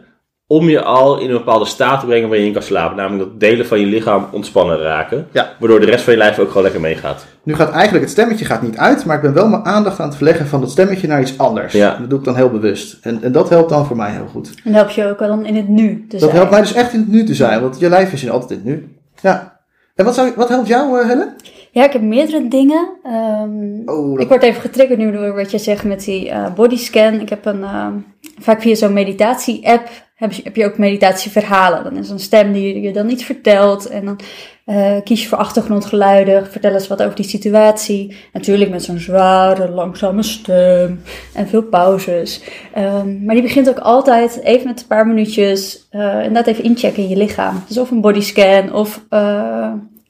om 0.46 0.68
je 0.68 0.82
al 0.82 1.18
in 1.18 1.30
een 1.30 1.36
bepaalde 1.36 1.64
staat 1.64 2.00
te 2.00 2.06
brengen 2.06 2.28
waar 2.28 2.38
je 2.38 2.46
in 2.46 2.52
kan 2.52 2.62
slapen. 2.62 2.96
Namelijk 2.96 3.30
dat 3.30 3.40
delen 3.40 3.66
van 3.66 3.80
je 3.80 3.86
lichaam 3.86 4.26
ontspannen 4.32 4.78
raken. 4.78 5.26
Ja. 5.32 5.52
Waardoor 5.58 5.80
de 5.80 5.86
rest 5.86 6.04
van 6.04 6.12
je 6.12 6.18
lijf 6.18 6.38
ook 6.38 6.48
gewoon 6.48 6.62
lekker 6.62 6.80
meegaat. 6.80 7.26
Nu 7.42 7.54
gaat 7.54 7.70
eigenlijk 7.70 8.02
het 8.04 8.12
stemmetje 8.12 8.44
gaat 8.44 8.62
niet 8.62 8.76
uit, 8.76 9.04
maar 9.04 9.16
ik 9.16 9.22
ben 9.22 9.32
wel 9.32 9.48
mijn 9.48 9.64
aandacht 9.64 10.00
aan 10.00 10.06
het 10.08 10.16
verleggen 10.16 10.46
van 10.46 10.60
dat 10.60 10.70
stemmetje 10.70 11.06
naar 11.06 11.20
iets 11.20 11.38
anders. 11.38 11.72
Ja. 11.72 11.96
Dat 12.00 12.10
doe 12.10 12.18
ik 12.18 12.24
dan 12.24 12.36
heel 12.36 12.50
bewust. 12.50 12.98
En, 13.02 13.22
en 13.22 13.32
dat 13.32 13.48
helpt 13.48 13.68
dan 13.68 13.86
voor 13.86 13.96
mij 13.96 14.10
heel 14.10 14.26
goed. 14.26 14.50
En 14.64 14.74
help 14.74 14.88
je 14.90 15.06
ook 15.08 15.18
wel 15.18 15.28
dan 15.28 15.46
in 15.46 15.56
het 15.56 15.68
nu 15.68 16.04
te 16.08 16.16
Dat 16.16 16.20
zijn. 16.20 16.32
helpt 16.36 16.50
mij 16.50 16.60
dus 16.60 16.72
echt 16.74 16.92
in 16.92 17.00
het 17.00 17.08
nu 17.08 17.24
te 17.24 17.34
zijn, 17.34 17.60
want 17.60 17.78
je 17.78 17.88
lijf 17.88 18.12
is 18.12 18.22
in 18.22 18.30
altijd 18.30 18.50
in 18.50 18.56
het 18.56 18.64
nu. 18.66 18.96
Ja. 19.22 19.60
En 19.94 20.04
wat, 20.04 20.14
zou, 20.14 20.32
wat 20.36 20.48
helpt 20.48 20.68
jou, 20.68 21.00
eh, 21.00 21.08
Helen? 21.08 21.34
Ja, 21.74 21.84
ik 21.84 21.92
heb 21.92 22.02
meerdere 22.02 22.48
dingen. 22.48 22.88
Ehm, 23.02 23.88
Oh, 23.90 24.10
dat- 24.12 24.20
Ik 24.20 24.28
word 24.28 24.42
even 24.42 24.60
getriggerd 24.60 24.98
nu 24.98 25.12
door 25.12 25.34
wat 25.34 25.50
je 25.50 25.58
zegt 25.58 25.84
met 25.84 26.04
die 26.04 26.30
eh, 26.30 26.54
bodyscan. 26.54 27.20
Ik 27.20 27.28
heb 27.28 27.44
een, 27.44 27.62
ehm, 27.62 27.92
vaak 28.38 28.62
via 28.62 28.74
zo'n 28.74 28.92
meditatie-app 28.92 29.88
heb 30.14 30.32
je, 30.32 30.40
heb 30.44 30.56
je 30.56 30.64
ook 30.64 30.78
meditatieverhalen. 30.78 31.84
Dan 31.84 31.96
is 31.96 32.06
er 32.06 32.12
een 32.12 32.18
stem 32.20 32.52
die 32.52 32.80
je 32.80 32.92
dan 32.92 33.08
iets 33.10 33.24
vertelt. 33.24 33.86
En 33.88 34.04
dan 34.04 34.20
eh, 34.64 34.96
kies 35.04 35.22
je 35.22 35.28
voor 35.28 35.38
achtergrondgeluiden. 35.38 36.46
Vertel 36.46 36.72
eens 36.72 36.88
wat 36.88 37.02
over 37.02 37.16
die 37.16 37.24
situatie. 37.24 38.16
Natuurlijk 38.32 38.70
met 38.70 38.82
zo'n 38.82 38.98
zware, 38.98 39.68
langzame 39.70 40.22
stem. 40.22 41.00
En 41.34 41.48
veel 41.48 41.62
pauzes. 41.62 42.40
Ehm, 42.74 43.24
maar 43.24 43.34
die 43.34 43.42
begint 43.44 43.68
ook 43.68 43.78
altijd 43.78 44.40
even 44.42 44.66
met 44.66 44.80
een 44.80 44.86
paar 44.86 45.06
minuutjes. 45.06 45.86
eh 45.90 46.14
inderdaad 46.16 46.46
even 46.46 46.64
inchecken 46.64 47.02
in 47.02 47.08
je 47.08 47.16
lichaam. 47.16 47.62
Dus 47.68 47.78
of 47.78 47.90
een 47.90 48.00
bodyscan 48.00 48.72
of... 48.72 49.04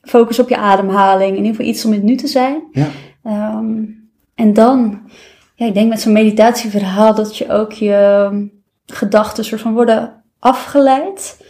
focus 0.05 0.39
op 0.39 0.49
je 0.49 0.57
ademhaling. 0.57 1.31
In 1.31 1.37
ieder 1.37 1.51
geval 1.51 1.67
iets 1.67 1.85
om 1.85 1.93
in 1.93 1.99
het 1.99 2.09
nu 2.09 2.17
te 2.17 2.27
zijn. 2.27 2.63
Ja. 2.73 2.89
Ehm, 3.25 3.75
en 4.35 4.53
dan, 4.53 5.01
ja, 5.55 5.67
ik 5.67 5.75
denk 5.75 5.89
met 5.89 6.01
zo'n 6.01 6.13
meditatieverhaal 6.13 7.15
dat 7.15 7.37
je 7.37 7.53
ook 7.53 7.73
je 7.73 8.51
gedachten 8.87 9.45
soort 9.45 9.61
van 9.61 9.75
worden 9.75 10.23
afgeleid. 10.39 11.45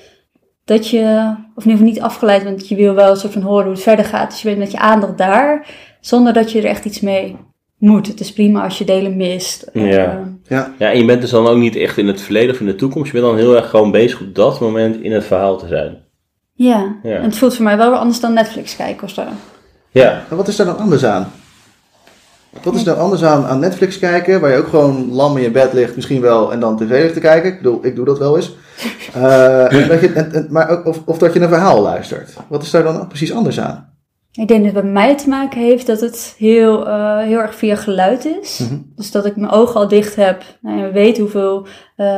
Dat 0.64 0.88
je, 0.88 1.34
of 1.54 1.64
in 1.64 1.70
ieder 1.70 1.86
geval 1.86 1.86
niet 1.86 2.00
afgeleid, 2.00 2.44
want 2.44 2.68
je 2.68 2.76
wil 2.76 2.94
wel 2.94 3.10
een 3.10 3.16
soort 3.16 3.32
van 3.32 3.42
horen 3.42 3.64
hoe 3.64 3.72
het 3.72 3.82
verder 3.82 4.04
gaat. 4.04 4.30
Dus 4.30 4.42
je 4.42 4.48
bent 4.48 4.58
met 4.58 4.70
je 4.70 4.78
aandacht 4.78 5.18
daar, 5.18 5.66
zonder 6.00 6.32
dat 6.32 6.52
je 6.52 6.58
er 6.58 6.64
echt 6.64 6.84
iets 6.84 7.00
mee 7.00 7.36
moet. 7.78 8.06
Het 8.06 8.20
is 8.20 8.32
prima 8.32 8.62
als 8.62 8.78
je 8.78 8.84
delen 8.84 9.16
mist. 9.16 9.70
Ja. 9.72 9.82
Ehm, 9.82 10.22
Ja, 10.48 10.74
Ja, 10.78 10.90
en 10.90 10.98
je 10.98 11.04
bent 11.04 11.20
dus 11.20 11.30
dan 11.30 11.46
ook 11.46 11.58
niet 11.58 11.76
echt 11.76 11.98
in 11.98 12.06
het 12.06 12.20
verleden 12.20 12.54
of 12.54 12.60
in 12.60 12.66
de 12.66 12.74
toekomst. 12.74 13.06
Je 13.06 13.20
bent 13.20 13.24
dan 13.24 13.36
heel 13.36 13.56
erg 13.56 13.70
gewoon 13.70 13.90
bezig 13.90 14.20
op 14.20 14.34
dat 14.34 14.60
moment 14.60 15.00
in 15.00 15.12
het 15.12 15.24
verhaal 15.24 15.58
te 15.58 15.66
zijn. 15.66 16.03
Ja. 16.54 16.94
Ja. 17.02 17.16
en 17.16 17.22
het 17.22 17.36
voelt 17.38 17.54
voor 17.54 17.64
mij 17.64 17.76
wel 17.76 17.90
weer 17.90 17.98
anders 17.98 18.20
dan 18.20 18.32
Netflix 18.32 18.76
kijken 18.76 19.04
of 19.04 19.10
zo. 19.10 19.22
Ja, 19.90 20.22
maar 20.28 20.38
wat 20.38 20.48
is 20.48 20.56
daar 20.56 20.66
dan 20.66 20.78
anders 20.78 21.04
aan? 21.04 21.32
Wat 22.62 22.74
is 22.74 22.82
nou 22.84 22.98
anders 22.98 23.24
aan, 23.24 23.46
aan 23.46 23.58
Netflix 23.58 23.98
kijken, 23.98 24.40
waar 24.40 24.50
je 24.50 24.58
ook 24.58 24.68
gewoon 24.68 25.12
lam 25.12 25.36
in 25.36 25.42
je 25.42 25.50
bed 25.50 25.72
ligt, 25.72 25.94
misschien 25.96 26.20
wel, 26.20 26.52
en 26.52 26.60
dan 26.60 26.76
tv 26.76 26.88
ligt 27.02 27.14
te 27.14 27.20
kijken? 27.20 27.50
Ik 27.50 27.56
bedoel, 27.56 27.78
ik 27.82 27.96
doe 27.96 28.04
dat 28.04 28.18
wel 28.18 28.36
eens. 28.36 28.56
Eh, 29.14 29.72
en 29.82 29.88
dat 29.88 30.00
je, 30.00 30.12
en, 30.12 30.32
en- 30.32 30.46
maar 30.50 30.68
ook, 30.68 30.86
of, 30.86 31.00
of 31.04 31.18
dat 31.18 31.32
je 31.34 31.40
een 31.40 31.48
verhaal 31.48 31.82
luistert. 31.82 32.32
Wat 32.48 32.62
is 32.62 32.70
daar 32.70 32.82
dan 32.82 33.08
precies 33.08 33.32
anders 33.32 33.60
aan? 33.60 33.93
Ik 34.40 34.48
denk 34.48 34.64
dat 34.64 34.72
het 34.72 34.82
bij 34.82 34.92
mij 34.92 35.16
te 35.16 35.28
maken 35.28 35.60
heeft 35.60 35.86
dat 35.86 36.00
het 36.00 36.34
heel, 36.38 36.86
eh, 36.88 37.18
heel 37.18 37.38
erg 37.38 37.54
via 37.54 37.76
geluid 37.76 38.24
is. 38.42 38.58
Mhm. 38.58 38.78
Dus 38.96 39.10
dat 39.10 39.26
ik 39.26 39.36
mijn 39.36 39.52
ogen 39.52 39.80
al 39.80 39.88
dicht 39.88 40.16
heb. 40.16 40.42
Nou, 40.60 40.78
je 40.78 40.90
weet 40.90 41.18
hoeveel, 41.18 41.66
eh, 41.96 42.08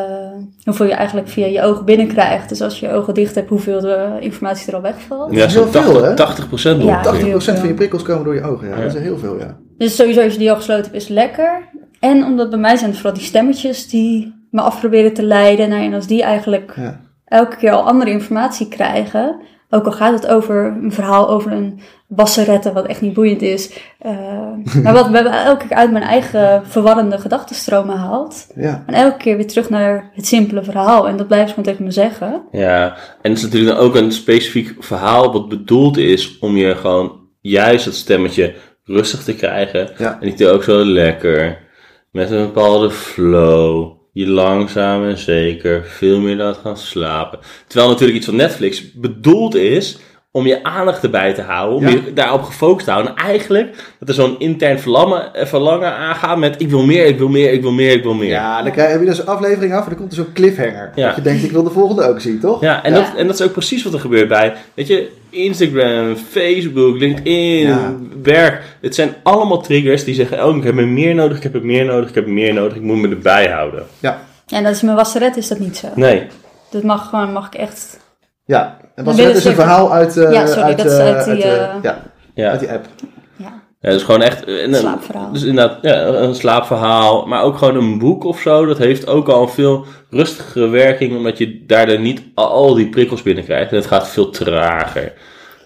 hoeveel 0.64 0.87
je 0.87 0.92
eigenlijk 0.92 1.29
via 1.29 1.46
je 1.46 1.62
ogen 1.62 1.85
binnenkrijgt. 1.85 2.48
Dus 2.48 2.61
als 2.61 2.81
je 2.81 2.87
je 2.87 2.92
ogen 2.92 3.14
dicht 3.14 3.35
hebt, 3.35 3.48
hoeveel 3.48 3.81
de 3.81 4.16
informatie 4.20 4.68
er 4.68 4.74
al 4.74 4.83
wegvalt. 4.83 5.33
Ja 5.33 5.46
heel 5.46 5.66
veel, 5.66 5.83
80, 5.83 6.02
hè? 6.02 6.14
80 6.14 6.48
procent 6.48 6.83
Ja, 6.83 6.88
ongeveer. 6.88 7.02
80% 7.02 7.59
van 7.59 7.68
je 7.68 7.74
prikkels 7.74 8.02
komen 8.02 8.24
door 8.24 8.35
je 8.35 8.42
ogen. 8.42 8.68
Ja, 8.68 8.76
Ja. 8.76 8.83
dat 8.83 8.94
is 8.94 9.00
heel 9.00 9.18
veel, 9.18 9.38
ja. 9.38 9.57
Dus 9.79 9.96
sowieso 9.96 10.22
als 10.22 10.33
je 10.33 10.38
die 10.38 10.50
al 10.50 10.57
gesloten 10.57 10.85
hebt, 10.85 10.96
is 10.96 11.09
lekker. 11.09 11.68
En 12.00 12.24
omdat 12.24 12.50
bij 12.50 12.59
mij 12.59 12.76
zijn 12.76 12.90
het 12.90 12.98
vooral 12.98 13.18
die 13.18 13.26
stemmetjes 13.26 13.88
die 13.88 14.35
me 14.50 14.61
af 14.61 14.81
proberen 14.81 15.14
te 15.14 15.22
leiden. 15.22 15.68
Nou, 15.68 15.83
en 15.85 15.94
als 15.94 16.07
die 16.07 16.22
eigenlijk 16.22 16.72
ja. 16.76 17.00
elke 17.24 17.57
keer 17.57 17.70
al 17.70 17.87
andere 17.87 18.11
informatie 18.11 18.68
krijgen. 18.68 19.40
Ook 19.70 19.85
al 19.87 19.92
gaat 19.92 20.12
het 20.22 20.26
over 20.26 20.64
een 20.83 20.92
verhaal 20.92 21.29
over 21.29 21.52
een 21.52 21.81
wasserette, 22.07 22.72
wat 22.72 22.87
echt 22.87 23.00
niet 23.00 23.12
boeiend 23.14 23.42
is. 23.42 23.79
eh, 23.98 24.12
maar 24.83 24.92
wat 24.92 25.11
me 25.11 25.18
elke 25.18 25.66
keer 25.66 25.76
uit 25.76 25.92
mijn 25.92 26.05
eigen 26.05 26.62
verwarrende 26.66 27.18
gedachtenstromen 27.18 27.96
haalt. 27.96 28.46
ja. 28.55 28.83
En 28.87 28.94
elke 28.94 29.16
keer 29.16 29.37
weer 29.37 29.46
terug 29.46 29.70
naar 29.70 30.11
het 30.14 30.26
simpele 30.26 30.62
verhaal. 30.62 31.09
En 31.09 31.16
dat 31.16 31.26
blijf 31.26 31.42
ik 31.42 31.48
gewoon 31.48 31.64
tegen 31.64 31.85
me 31.85 31.90
zeggen. 31.90 32.42
Ja, 32.52 32.96
en 33.22 33.31
het 33.31 33.38
is 33.38 33.42
natuurlijk 33.44 33.76
dan 33.76 33.85
ook 33.85 33.94
een 33.94 34.12
specifiek 34.12 34.74
verhaal 34.79 35.33
wat 35.33 35.48
bedoeld 35.48 35.96
is 35.96 36.38
om 36.38 36.57
je 36.57 36.74
gewoon 36.74 37.20
juist 37.40 37.85
dat 37.85 37.94
stemmetje 37.94 38.55
rustig 38.85 39.22
te 39.22 39.35
krijgen. 39.35 39.90
Ja. 39.98 40.18
En 40.20 40.26
niet 40.26 40.46
ook 40.46 40.62
zo 40.62 40.85
lekker, 40.85 41.59
met 42.11 42.31
een 42.31 42.46
bepaalde 42.46 42.90
flow, 42.90 43.92
je 44.16 44.29
langzaam 44.29 45.05
en 45.05 45.18
zeker 45.18 45.85
veel 45.85 46.20
meer 46.20 46.37
laat 46.37 46.57
gaan 46.57 46.76
slapen. 46.76 47.38
Terwijl 47.66 47.90
natuurlijk 47.90 48.16
iets 48.18 48.26
van 48.26 48.37
Netflix 48.37 48.92
bedoeld 48.92 49.55
is 49.55 49.98
om 50.37 50.46
je 50.46 50.62
aandacht 50.64 51.03
erbij 51.03 51.35
te 51.35 51.42
houden, 51.42 51.77
om 51.79 51.85
Ja. 51.85 51.90
je 51.90 52.12
daarop 52.12 52.42
gefocust 52.42 52.85
te 52.87 52.90
houden. 52.90 53.16
En 53.16 53.25
eigenlijk 53.25 53.94
dat 53.99 54.09
er 54.09 54.14
zo'n 54.14 54.38
intern 54.38 54.79
verlangen, 54.81 55.35
eh, 55.35 55.46
verlangen 55.46 55.92
aangaat 55.92 56.38
met 56.38 56.61
ik 56.61 56.70
wil 56.70 56.87
meer, 56.87 57.07
ik 57.07 57.18
wil 57.18 57.29
meer, 57.29 57.53
ik 57.53 57.62
wil 57.62 57.72
meer, 57.72 57.92
ik 57.92 58.03
wil 58.03 58.14
meer. 58.14 58.29
Ja, 58.29 58.62
dan 58.62 58.72
krijg, 58.72 58.90
heb 58.90 59.01
je 59.01 59.07
dus 59.07 59.18
een 59.18 59.27
aflevering 59.27 59.72
af 59.75 59.83
en 59.83 59.88
dan 59.88 59.99
komt 59.99 60.11
er 60.11 60.16
zo'n 60.16 60.33
cliffhanger. 60.33 60.92
Ja. 60.94 61.07
Dat 61.07 61.16
je 61.16 61.22
denkt, 61.22 61.44
ik 61.44 61.51
wil 61.51 61.62
de 61.62 61.70
volgende 61.70 62.03
ook 62.09 62.20
zien, 62.20 62.40
toch? 62.40 62.61
Ja, 62.61 62.83
en, 62.85 62.92
Ja. 62.92 62.99
Dat, 62.99 63.14
en 63.16 63.27
dat 63.27 63.40
is 63.40 63.46
ook 63.46 63.53
precies 63.53 63.83
wat 63.83 63.92
er 63.92 64.01
gebeurt 64.01 64.29
bij, 64.29 64.55
weet 64.75 64.87
je, 64.87 65.09
Instagram, 65.31 66.16
Facebook, 66.16 66.99
LinkedIn, 66.99 67.66
Ja. 67.68 67.94
werk. 68.22 68.62
Het 68.81 68.94
zijn 68.94 69.14
allemaal 69.22 69.61
triggers 69.61 70.05
die 70.05 70.14
zeggen, 70.14 70.46
oh, 70.46 70.57
ik 70.57 70.64
heb 70.64 70.79
er 70.79 70.88
meer 70.88 71.14
nodig, 71.14 71.37
ik 71.37 71.42
heb 71.42 71.55
er 71.55 71.64
meer 71.64 71.85
nodig, 71.85 72.09
ik 72.09 72.14
heb 72.14 72.25
er 72.27 72.33
meer 72.33 72.55
nodig, 72.55 72.77
ik 72.77 72.83
moet 72.83 72.96
me 72.96 73.09
erbij 73.09 73.49
houden. 73.51 73.83
Ja. 74.01 74.20
En 74.46 74.62
dat 74.62 74.72
is 74.75 74.83
mijn 74.83 74.96
wasseret 74.96 75.37
is 75.37 75.49
dat 75.49 75.59
niet 75.59 75.77
zo. 75.77 75.88
Nee, 75.94 76.27
Dat 76.70 76.83
mag 76.83 77.09
gewoon, 77.09 77.33
mag 77.33 77.46
ik 77.46 77.55
echt... 77.55 77.99
Ja. 78.44 78.77
En 78.97 79.05
was 79.05 79.17
het 79.19 79.37
is 79.37 79.43
ze 79.43 79.49
een 79.49 79.55
verhaal 79.55 79.93
uit, 79.93 80.17
eh, 80.17 80.33
Ja, 80.33 80.47
sorry, 80.47 80.63
uit, 80.63 80.77
dat 80.77 80.87
is 80.87 80.99
eh, 80.99 81.05
uit 81.17 81.25
die, 81.25 81.45
eh, 81.45 81.63
eh, 81.63 81.83
ja, 81.83 82.03
ja. 82.35 82.51
uit 82.51 82.61
die 82.61 82.71
app. 82.73 82.87
Ja, 83.37 83.63
Ja, 83.81 83.89
dat 83.91 83.95
is 84.01 84.03
gewoon 84.03 84.23
echt 84.23 84.45
en, 84.45 84.55
een- 84.69 84.75
slaapverhaal. 84.75 85.33
Dus 85.33 85.43
inderdaad, 85.43 85.79
ja, 85.83 86.03
een 86.07 86.35
slaapverhaal, 86.35 87.27
maar 87.27 87.43
ook 87.43 87.57
gewoon 87.57 87.77
een 87.77 87.99
boek 87.99 88.25
of 88.25 88.41
zo. 88.41 88.67
Dat 88.67 88.79
heeft 88.79 89.07
ook 89.07 89.29
al 89.29 89.43
een 89.43 89.49
veel 89.49 89.85
rustigere 90.11 90.69
werking, 90.69 91.17
omdat 91.17 91.39
je 91.39 91.65
daardoor 91.67 91.99
niet 92.01 92.23
al 92.35 92.75
die 92.75 92.89
prikkels 92.89 93.23
binnenkrijgt. 93.23 93.71
En 93.71 93.77
het 93.77 93.87
gaat 93.87 94.09
veel 94.09 94.31
trager. 94.31 95.13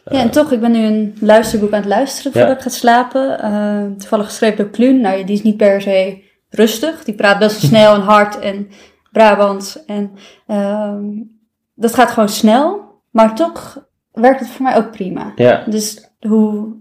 Ja, 0.05 0.21
en 0.21 0.31
toch, 0.31 0.53
ik 0.53 0.61
ben 0.61 0.73
nu 0.73 0.85
een 0.85 1.17
luisterboek 1.21 1.73
aan 1.73 1.81
het 1.81 1.89
luisteren 1.89 2.33
voordat 2.33 2.51
Ja. 2.51 2.57
ik 2.57 2.63
ga 2.63 2.69
slapen. 2.69 3.41
Eh, 3.43 3.83
toevallig 3.99 4.27
geschreven 4.27 4.57
door 4.57 4.71
Kluun. 4.71 5.01
Nou, 5.01 5.25
die 5.25 5.35
is 5.37 5.43
niet 5.43 5.57
per 5.57 5.81
se 5.83 6.23
rustig. 6.49 7.05
Die 7.05 7.15
praat 7.15 7.39
best 7.39 7.61
snel 7.69 7.95
en 7.95 8.01
hard 8.01 8.39
en 8.39 8.69
Brabants. 9.13 9.85
En 9.85 10.11
ehm, 10.47 11.03
dat 11.75 11.95
gaat 11.95 12.11
gewoon 12.11 12.29
snel. 12.29 12.89
Maar 13.11 13.35
toch 13.35 13.89
werkt 14.13 14.41
het 14.41 14.49
voor 14.49 14.63
mij 14.65 14.77
ook 14.77 14.91
prima. 14.91 15.33
Ja, 15.37 15.65
Dus 15.67 16.11
hoe... 16.21 16.79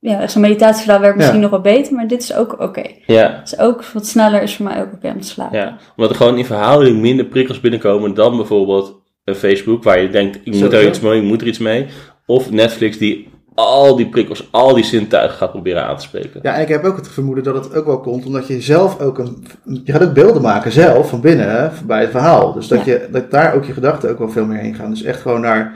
Ja, 0.00 0.26
zo'n 0.28 0.40
meditatieverhaal 0.42 1.00
werkt 1.00 1.16
misschien 1.16 1.36
Ja. 1.36 1.42
nog 1.42 1.50
wel 1.50 1.60
beter, 1.60 1.94
maar 1.94 2.06
dit 2.08 2.22
is 2.22 2.34
ook 2.34 2.60
oké. 2.60 2.82
ja. 3.06 3.40
Dus 3.40 3.58
ook 3.58 3.84
wat 3.84 4.06
sneller 4.06 4.42
is 4.42 4.56
voor 4.56 4.64
mij 4.64 4.80
ook 4.80 4.92
oké 4.92 5.08
om 5.08 5.20
te 5.20 5.28
slapen. 5.28 5.58
Ja, 5.58 5.76
omdat 5.96 6.10
er 6.10 6.16
gewoon 6.16 6.38
in 6.38 6.44
verhouding 6.44 7.00
minder 7.00 7.24
prikkels 7.24 7.60
binnenkomen 7.60 8.14
dan 8.14 8.36
bijvoorbeeld 8.36 9.00
een 9.24 9.34
Facebook, 9.34 9.82
waar 9.82 10.00
je 10.00 10.10
denkt, 10.10 10.38
ik 10.44 10.54
moet 10.54 10.72
er 10.72 10.86
iets 10.86 11.00
mee, 11.00 11.20
ik 11.20 11.26
moet 11.26 11.40
er 11.40 11.46
iets 11.46 11.58
mee. 11.58 11.86
Of 12.26 12.50
Netflix, 12.50 12.98
die 12.98 13.28
al 13.58 13.96
die 13.96 14.08
prikkels, 14.08 14.48
al 14.50 14.74
die 14.74 14.84
zintuigen 14.84 15.36
gaat 15.38 15.50
proberen 15.50 15.84
aan 15.84 15.96
te 15.96 16.02
spreken. 16.02 16.40
Ja, 16.42 16.54
en 16.54 16.60
ik 16.62 16.68
heb 16.68 16.84
ook 16.84 16.96
het 16.96 17.08
vermoeden 17.08 17.44
dat 17.44 17.64
het 17.64 17.74
ook 17.74 17.86
wel 17.86 18.00
komt 18.00 18.26
omdat 18.26 18.46
je 18.46 18.60
zelf 18.60 19.00
ook 19.00 19.18
een... 19.18 19.46
Je 19.84 19.92
gaat 19.92 20.02
ook 20.02 20.12
beelden 20.12 20.42
maken 20.42 20.72
zelf 20.72 21.08
van 21.08 21.20
binnen 21.20 21.72
bij 21.86 22.00
het 22.00 22.10
verhaal. 22.10 22.52
Dus 22.52 22.68
dat, 22.68 22.84
Ja. 22.84 22.92
je, 22.92 23.08
dat 23.10 23.30
daar 23.30 23.54
ook 23.54 23.64
je 23.64 23.72
gedachten 23.72 24.10
ook 24.10 24.18
wel 24.18 24.30
veel 24.30 24.44
meer 24.46 24.58
heen 24.58 24.74
gaan. 24.74 24.90
Dus 24.90 25.02
echt 25.02 25.20
gewoon 25.20 25.40
naar, 25.40 25.74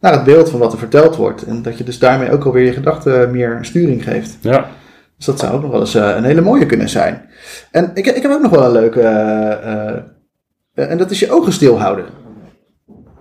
naar 0.00 0.12
het 0.12 0.24
beeld 0.24 0.50
van 0.50 0.60
wat 0.60 0.72
er 0.72 0.78
verteld 0.78 1.16
wordt. 1.16 1.42
En 1.44 1.62
dat 1.62 1.78
je 1.78 1.84
dus 1.84 1.98
daarmee 1.98 2.30
ook 2.30 2.44
alweer 2.44 2.64
je 2.64 2.72
gedachten 2.72 3.30
meer 3.30 3.58
sturing 3.62 4.02
geeft. 4.04 4.36
Ja, 4.40 4.68
Dus 5.16 5.26
dat 5.26 5.38
zou 5.38 5.54
ook 5.54 5.62
nog 5.62 5.70
wel 5.70 5.80
eens 5.80 5.94
eh, 5.94 6.14
een 6.16 6.24
hele 6.24 6.40
mooie 6.40 6.66
kunnen 6.66 6.88
zijn. 6.88 7.28
En 7.70 7.90
ik, 7.94 8.06
ik 8.06 8.22
heb 8.22 8.32
ook 8.32 8.42
nog 8.42 8.50
wel 8.50 8.64
een 8.64 8.72
leuke... 8.72 9.00
eh, 9.00 9.92
eh, 9.94 10.90
en 10.90 10.98
dat 10.98 11.10
is 11.10 11.20
je 11.20 11.30
ogen 11.32 11.52
stilhouden. 11.52 12.04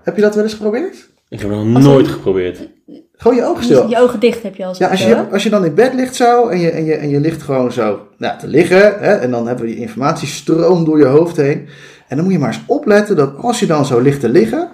Heb 0.03 0.15
je 0.15 0.21
dat 0.21 0.35
wel 0.35 0.43
eens 0.43 0.53
geprobeerd? 0.53 1.09
ik 1.29 1.39
heb 1.39 1.49
het 1.49 1.63
nog 1.65 1.83
nooit 1.83 2.07
geprobeerd. 2.07 2.69
Gewoon 3.17 3.37
je 3.37 3.43
ogen 3.43 3.63
stil. 3.63 3.89
je 3.89 3.99
ogen 3.99 4.19
dicht 4.19 4.43
heb 4.43 4.55
je 4.55 4.65
al 4.65 4.75
Ja, 4.77 4.87
als 4.89 5.03
je, 5.03 5.25
als 5.31 5.43
je 5.43 5.49
dan 5.49 5.65
in 5.65 5.73
bed 5.75 5.93
ligt 5.93 6.15
zo 6.15 6.47
en 6.47 6.59
je, 6.59 6.69
en 6.71 6.85
je, 6.85 6.93
en 6.95 7.09
je 7.09 7.19
ligt 7.19 7.41
gewoon 7.41 7.71
zo 7.71 7.99
nou, 8.17 8.39
te 8.39 8.47
liggen, 8.47 8.81
hè, 8.99 9.13
en 9.13 9.31
dan 9.31 9.47
hebben 9.47 9.65
we 9.65 9.71
die 9.71 9.79
informatiestroom 9.81 10.85
door 10.85 10.97
je 10.97 11.05
hoofd 11.05 11.37
heen. 11.37 11.67
En 12.07 12.15
dan 12.15 12.23
moet 12.25 12.33
je 12.33 12.39
maar 12.39 12.53
eens 12.53 12.63
opletten 12.67 13.15
dat 13.15 13.37
als 13.37 13.59
je 13.59 13.65
dan 13.65 13.85
zo 13.85 13.99
ligt 13.99 14.19
te 14.19 14.29
liggen, 14.29 14.69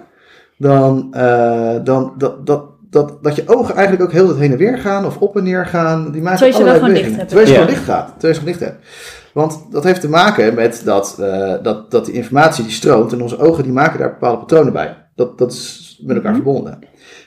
dan, 0.58 1.08
eh, 1.14 1.74
dan 1.84 2.14
dat, 2.18 2.46
dat, 2.46 2.64
dat, 2.90 3.22
dat 3.22 3.36
je 3.36 3.42
ogen 3.46 3.74
eigenlijk 3.74 4.02
ook 4.04 4.12
heel 4.12 4.28
het 4.28 4.38
heen 4.38 4.52
en 4.52 4.58
weer 4.58 4.78
gaan 4.78 5.06
of 5.06 5.16
op 5.16 5.36
en 5.36 5.44
neer 5.44 5.66
gaan. 5.66 6.12
Die 6.12 6.22
maken 6.22 6.38
Terwijl 6.38 6.58
je 6.58 6.64
wel 6.64 6.74
allerlei 6.74 6.94
gewoon 6.94 7.08
dicht 7.08 7.16
hebt. 7.16 7.28
Terwijl 7.28 7.48
je 7.48 7.54
Ja. 7.54 7.60
gewoon 7.60 7.74
dicht 7.74 7.86
gaat. 7.88 8.06
Terwijl 8.18 8.32
je 8.34 8.40
ze 8.40 8.46
gewoon 8.46 8.58
dicht 8.58 8.70
hebt. 8.70 8.86
Want 9.32 9.58
dat 9.70 9.84
heeft 9.84 10.00
te 10.00 10.08
maken 10.08 10.54
met 10.54 10.82
dat, 10.84 11.16
eh, 11.20 11.52
dat, 11.62 11.90
dat 11.90 12.04
die 12.04 12.14
informatie 12.14 12.64
die 12.64 12.72
stroomt 12.72 13.12
en 13.12 13.22
onze 13.22 13.38
ogen 13.38 13.62
die 13.62 13.72
maken 13.72 13.98
daar 13.98 14.10
bepaalde 14.10 14.38
patronen 14.38 14.72
bij. 14.72 14.96
Dat, 15.14 15.38
dat 15.38 15.52
is 15.52 15.98
met 16.06 16.16
elkaar 16.16 16.32
Mhm. 16.32 16.42
verbonden. 16.42 16.78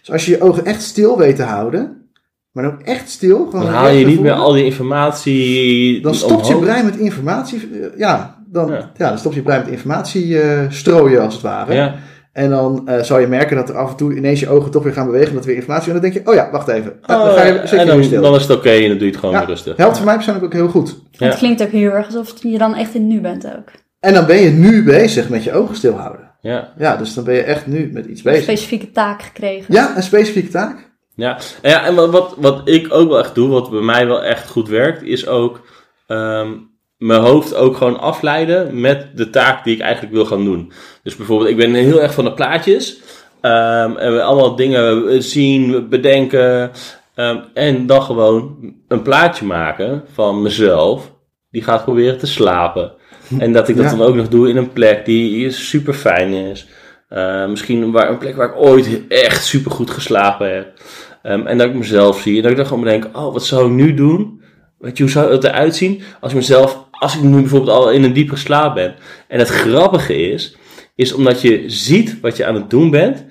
Dus 0.08 0.16
als 0.16 0.26
je 0.26 0.32
je 0.32 0.42
ogen 0.42 0.66
echt 0.66 0.82
stil 0.82 1.18
weet 1.18 1.36
te 1.36 1.44
houden, 1.44 2.10
maar 2.52 2.66
ook 2.66 2.82
echt 2.82 3.10
stil, 3.10 3.46
gewoon 3.50 3.66
Dan 3.66 3.74
haal 3.74 3.90
je 3.90 4.06
niet 4.06 4.20
meer 4.20 4.32
al 4.32 4.52
die 4.52 4.64
informatie 4.66 6.02
dan 6.02 6.16
stopt 6.16 6.48
je 6.48 6.56
brein 6.60 6.86
met 6.86 6.98
informatie, 6.98 7.70
eh, 7.74 8.00
ja, 8.00 8.44
dan, 8.48 8.68
ja. 8.72 8.92
Ja. 8.98 9.10
dan 9.10 9.18
stopt 9.18 9.36
je 9.36 9.42
brein 9.42 9.60
met 9.64 9.72
informatie 9.72 10.42
eh, 10.42 10.60
strooien 10.70 11.22
als 11.22 11.34
het 11.34 11.44
ware. 11.44 11.74
Ja, 11.74 11.96
En 12.34 12.50
dan 12.50 12.88
eh, 12.88 13.02
zal 13.04 13.20
je 13.20 13.28
merken 13.28 13.56
dat 13.56 13.70
er 13.70 13.76
af 13.78 13.90
en 13.92 13.96
toe 13.96 14.16
ineens 14.16 14.40
je 14.40 14.50
ogen 14.50 14.72
toch 14.72 14.84
weer 14.84 14.94
gaan 14.94 15.06
bewegen, 15.06 15.34
dat 15.34 15.42
er 15.42 15.48
weer 15.48 15.56
informatie, 15.56 15.88
en 15.88 16.02
dan 16.02 16.02
denk 16.12 16.14
je, 16.26 16.30
oh 16.32 16.36
ja, 16.36 16.50
wacht 16.52 16.68
even, 16.68 16.94
dan 17.06 17.30
ga 17.32 17.44
je, 17.46 17.54
Oh, 17.54 17.60
zet 17.60 17.70
je 17.70 17.76
en 17.78 17.88
dan, 17.88 18.04
stil. 18.04 18.22
dan 18.22 18.36
is 18.36 18.42
het 18.42 18.58
oké 18.58 18.70
en 18.70 18.88
dan 18.88 18.98
doe 18.98 19.00
je 19.00 19.06
het 19.12 19.18
gewoon 19.18 19.32
Ja. 19.36 19.40
weer 19.40 19.50
rustig. 19.50 19.78
Helpt 19.78 19.96
voor 19.98 20.06
mij 20.06 20.16
persoonlijk 20.16 20.46
ook 20.46 20.54
heel 20.54 20.68
goed. 20.70 20.96
Ja. 21.12 21.26
Het 21.28 21.36
klinkt 21.38 21.62
ook 21.64 21.70
heel 21.72 21.92
erg 21.92 22.06
alsof 22.06 22.34
je 22.44 22.58
dan 22.58 22.76
echt 22.76 22.96
in 22.96 23.02
het 23.02 23.10
nu 23.10 23.22
bent 23.22 23.46
ook. 23.48 23.72
En 24.00 24.14
dan 24.14 24.26
ben 24.26 24.38
je 24.38 24.50
nu 24.50 24.84
bezig 24.84 25.30
met 25.30 25.44
je 25.44 25.54
ogen 25.54 25.76
stilhouden. 25.76 26.27
Ja. 26.42 26.74
Ja, 26.78 26.96
dus 26.98 27.14
dan 27.14 27.24
ben 27.24 27.34
je 27.36 27.42
echt 27.42 27.68
nu 27.68 27.90
met 27.94 28.06
iets 28.06 28.18
Een 28.24 28.32
bezig. 28.32 28.44
specifieke 28.44 28.92
taak 28.92 29.22
gekregen. 29.22 29.74
Ja, 29.74 29.96
een 29.96 30.04
specifieke 30.04 30.50
taak. 30.50 30.86
Ja, 31.16 31.38
en, 31.62 31.70
ja, 31.72 31.86
en 31.86 31.96
wat, 31.96 32.10
wat, 32.12 32.34
wat 32.38 32.62
ik 32.70 32.94
ook 32.94 33.10
wel 33.10 33.20
echt 33.20 33.36
doe, 33.36 33.50
wat 33.50 33.70
bij 33.70 33.82
mij 33.82 34.08
wel 34.08 34.24
echt 34.24 34.50
goed 34.50 34.68
werkt, 34.70 35.04
is 35.04 35.28
ook 35.28 35.62
ehm, 36.08 36.52
mijn 36.98 37.22
hoofd 37.22 37.56
ook 37.56 37.78
gewoon 37.78 38.00
afleiden 38.00 38.82
met 38.82 39.08
de 39.16 39.30
taak 39.30 39.64
die 39.64 39.76
ik 39.76 39.82
eigenlijk 39.82 40.14
wil 40.14 40.26
gaan 40.26 40.44
doen. 40.44 40.72
Dus 41.04 41.16
bijvoorbeeld, 41.16 41.50
ik 41.50 41.58
ben 41.58 41.74
heel 41.74 42.02
erg 42.02 42.14
van 42.14 42.24
de 42.26 42.34
plaatjes. 42.34 43.00
ehm, 43.42 43.96
en 43.96 44.14
we 44.14 44.22
allemaal 44.24 44.56
dingen 44.56 45.24
zien, 45.24 45.90
bedenken. 45.90 46.72
ehm, 47.16 47.38
en 47.54 47.86
dan 47.86 48.02
gewoon 48.02 48.58
een 48.88 49.02
plaatje 49.02 49.46
maken 49.46 50.04
van 50.14 50.42
mezelf, 50.42 51.12
die 51.50 51.64
gaat 51.64 51.84
proberen 51.84 52.18
te 52.18 52.28
slapen. 52.28 52.94
En 53.40 53.54
dat 53.54 53.68
ik 53.68 53.76
dat 53.76 53.86
Ja. 53.86 53.92
dan 53.98 54.08
ook 54.08 54.16
nog 54.16 54.28
doe 54.28 54.50
in 54.50 54.58
een 54.58 54.74
plek 54.74 55.06
die 55.06 55.52
super 55.52 55.94
fijn 55.94 56.34
is. 56.34 56.68
Eh, 57.10 57.48
misschien 57.48 57.92
waar, 57.92 58.10
een 58.10 58.18
plek 58.18 58.36
waar 58.36 58.50
ik 58.50 58.56
ooit 58.56 59.02
echt 59.08 59.46
super 59.46 59.72
goed 59.72 59.90
geslapen 59.90 60.56
heb. 60.56 60.74
Ehm, 61.22 61.48
en 61.48 61.58
dat 61.58 61.68
ik 61.68 61.74
mezelf 61.76 62.22
zie. 62.22 62.36
En 62.36 62.42
dat 62.42 62.52
ik 62.52 62.58
dan 62.58 62.66
gewoon 62.66 62.84
denk, 62.84 63.10
oh, 63.14 63.34
wat 63.34 63.46
zou 63.46 63.66
ik 63.66 63.72
nu 63.72 63.94
doen? 63.94 64.42
Weet 64.78 64.98
je, 64.98 65.04
hoe 65.04 65.12
zou 65.12 65.32
het 65.32 65.44
eruit 65.44 65.76
zien 65.76 66.02
als 66.20 66.32
ik 66.32 66.38
mezelf, 66.38 66.86
als 66.92 67.16
ik 67.16 67.22
nu 67.22 67.40
bijvoorbeeld 67.40 67.78
al 67.78 67.92
in 67.92 68.04
een 68.04 68.14
diepe 68.14 68.36
slaap 68.36 68.76
ben. 68.76 68.96
En 69.28 69.40
het 69.40 69.48
grappige 69.50 70.16
is, 70.16 70.58
is 70.96 71.14
omdat 71.14 71.42
je 71.42 71.64
ziet 71.68 72.20
wat 72.22 72.38
je 72.38 72.46
aan 72.46 72.56
het 72.56 72.70
doen 72.70 72.90
bent, 72.90 73.26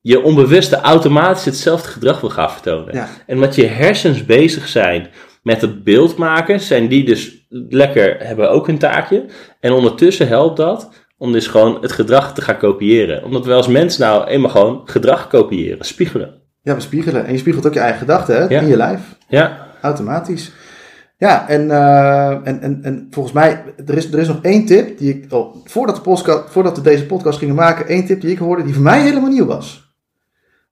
je 0.00 0.22
onbewuste 0.22 0.76
automatisch 0.76 1.44
hetzelfde 1.44 1.88
gedrag 1.88 2.20
wil 2.20 2.30
gaan 2.30 2.50
vertonen. 2.50 2.94
Ja. 2.94 3.08
En 3.26 3.38
wat 3.38 3.54
je 3.54 3.66
hersens 3.66 4.24
bezig 4.26 4.68
zijn 4.68 5.08
met 5.42 5.60
het 5.60 5.84
beeld 5.84 6.16
maken, 6.16 6.60
zijn 6.60 6.88
die 6.88 7.04
dus 7.04 7.43
lekker, 7.68 8.16
hebben 8.26 8.50
ook 8.50 8.68
een 8.68 8.78
taakje. 8.78 9.24
En 9.60 9.72
ondertussen 9.72 10.28
helpt 10.28 10.56
dat 10.56 10.88
om 11.18 11.32
dus 11.32 11.46
gewoon 11.46 11.78
het 11.80 11.92
gedrag 11.92 12.34
te 12.34 12.42
gaan 12.42 12.56
kopiëren. 12.56 13.24
Omdat 13.24 13.46
we 13.46 13.52
als 13.52 13.68
mensen 13.68 14.00
nou 14.00 14.26
eenmaal 14.26 14.50
gewoon 14.50 14.80
gedrag 14.84 15.28
kopiëren, 15.28 15.84
spiegelen. 15.84 16.42
Ja, 16.62 16.74
we 16.74 16.80
spiegelen. 16.80 17.26
En 17.26 17.32
je 17.32 17.38
spiegelt 17.38 17.66
ook 17.66 17.74
je 17.74 17.80
eigen 17.80 17.98
gedachten 17.98 18.36
hè? 18.36 18.44
Ja. 18.48 18.60
in 18.60 18.66
je 18.66 18.76
lijf. 18.76 19.00
Ja, 19.28 19.66
Automatisch. 19.80 20.52
Ja, 21.16 21.48
en, 21.48 21.70
eh, 21.70 22.30
en, 22.30 22.60
en, 22.60 22.78
en 22.82 23.06
volgens 23.10 23.34
mij, 23.34 23.62
er 23.86 23.96
is, 23.96 24.12
er 24.12 24.18
is 24.18 24.28
nog 24.28 24.38
één 24.42 24.66
tip 24.66 24.98
die 24.98 25.14
ik, 25.14 25.32
oh, 25.32 25.56
voordat, 25.64 25.96
de 25.96 26.02
podcast, 26.02 26.42
voordat 26.46 26.76
we 26.76 26.82
deze 26.82 27.06
podcast 27.06 27.38
gingen 27.38 27.54
maken, 27.54 27.86
één 27.86 28.04
tip 28.06 28.20
die 28.20 28.30
ik 28.30 28.38
hoorde 28.38 28.62
die 28.62 28.74
voor 28.74 28.82
mij 28.82 29.00
helemaal 29.00 29.30
nieuw 29.30 29.46
was. 29.46 29.83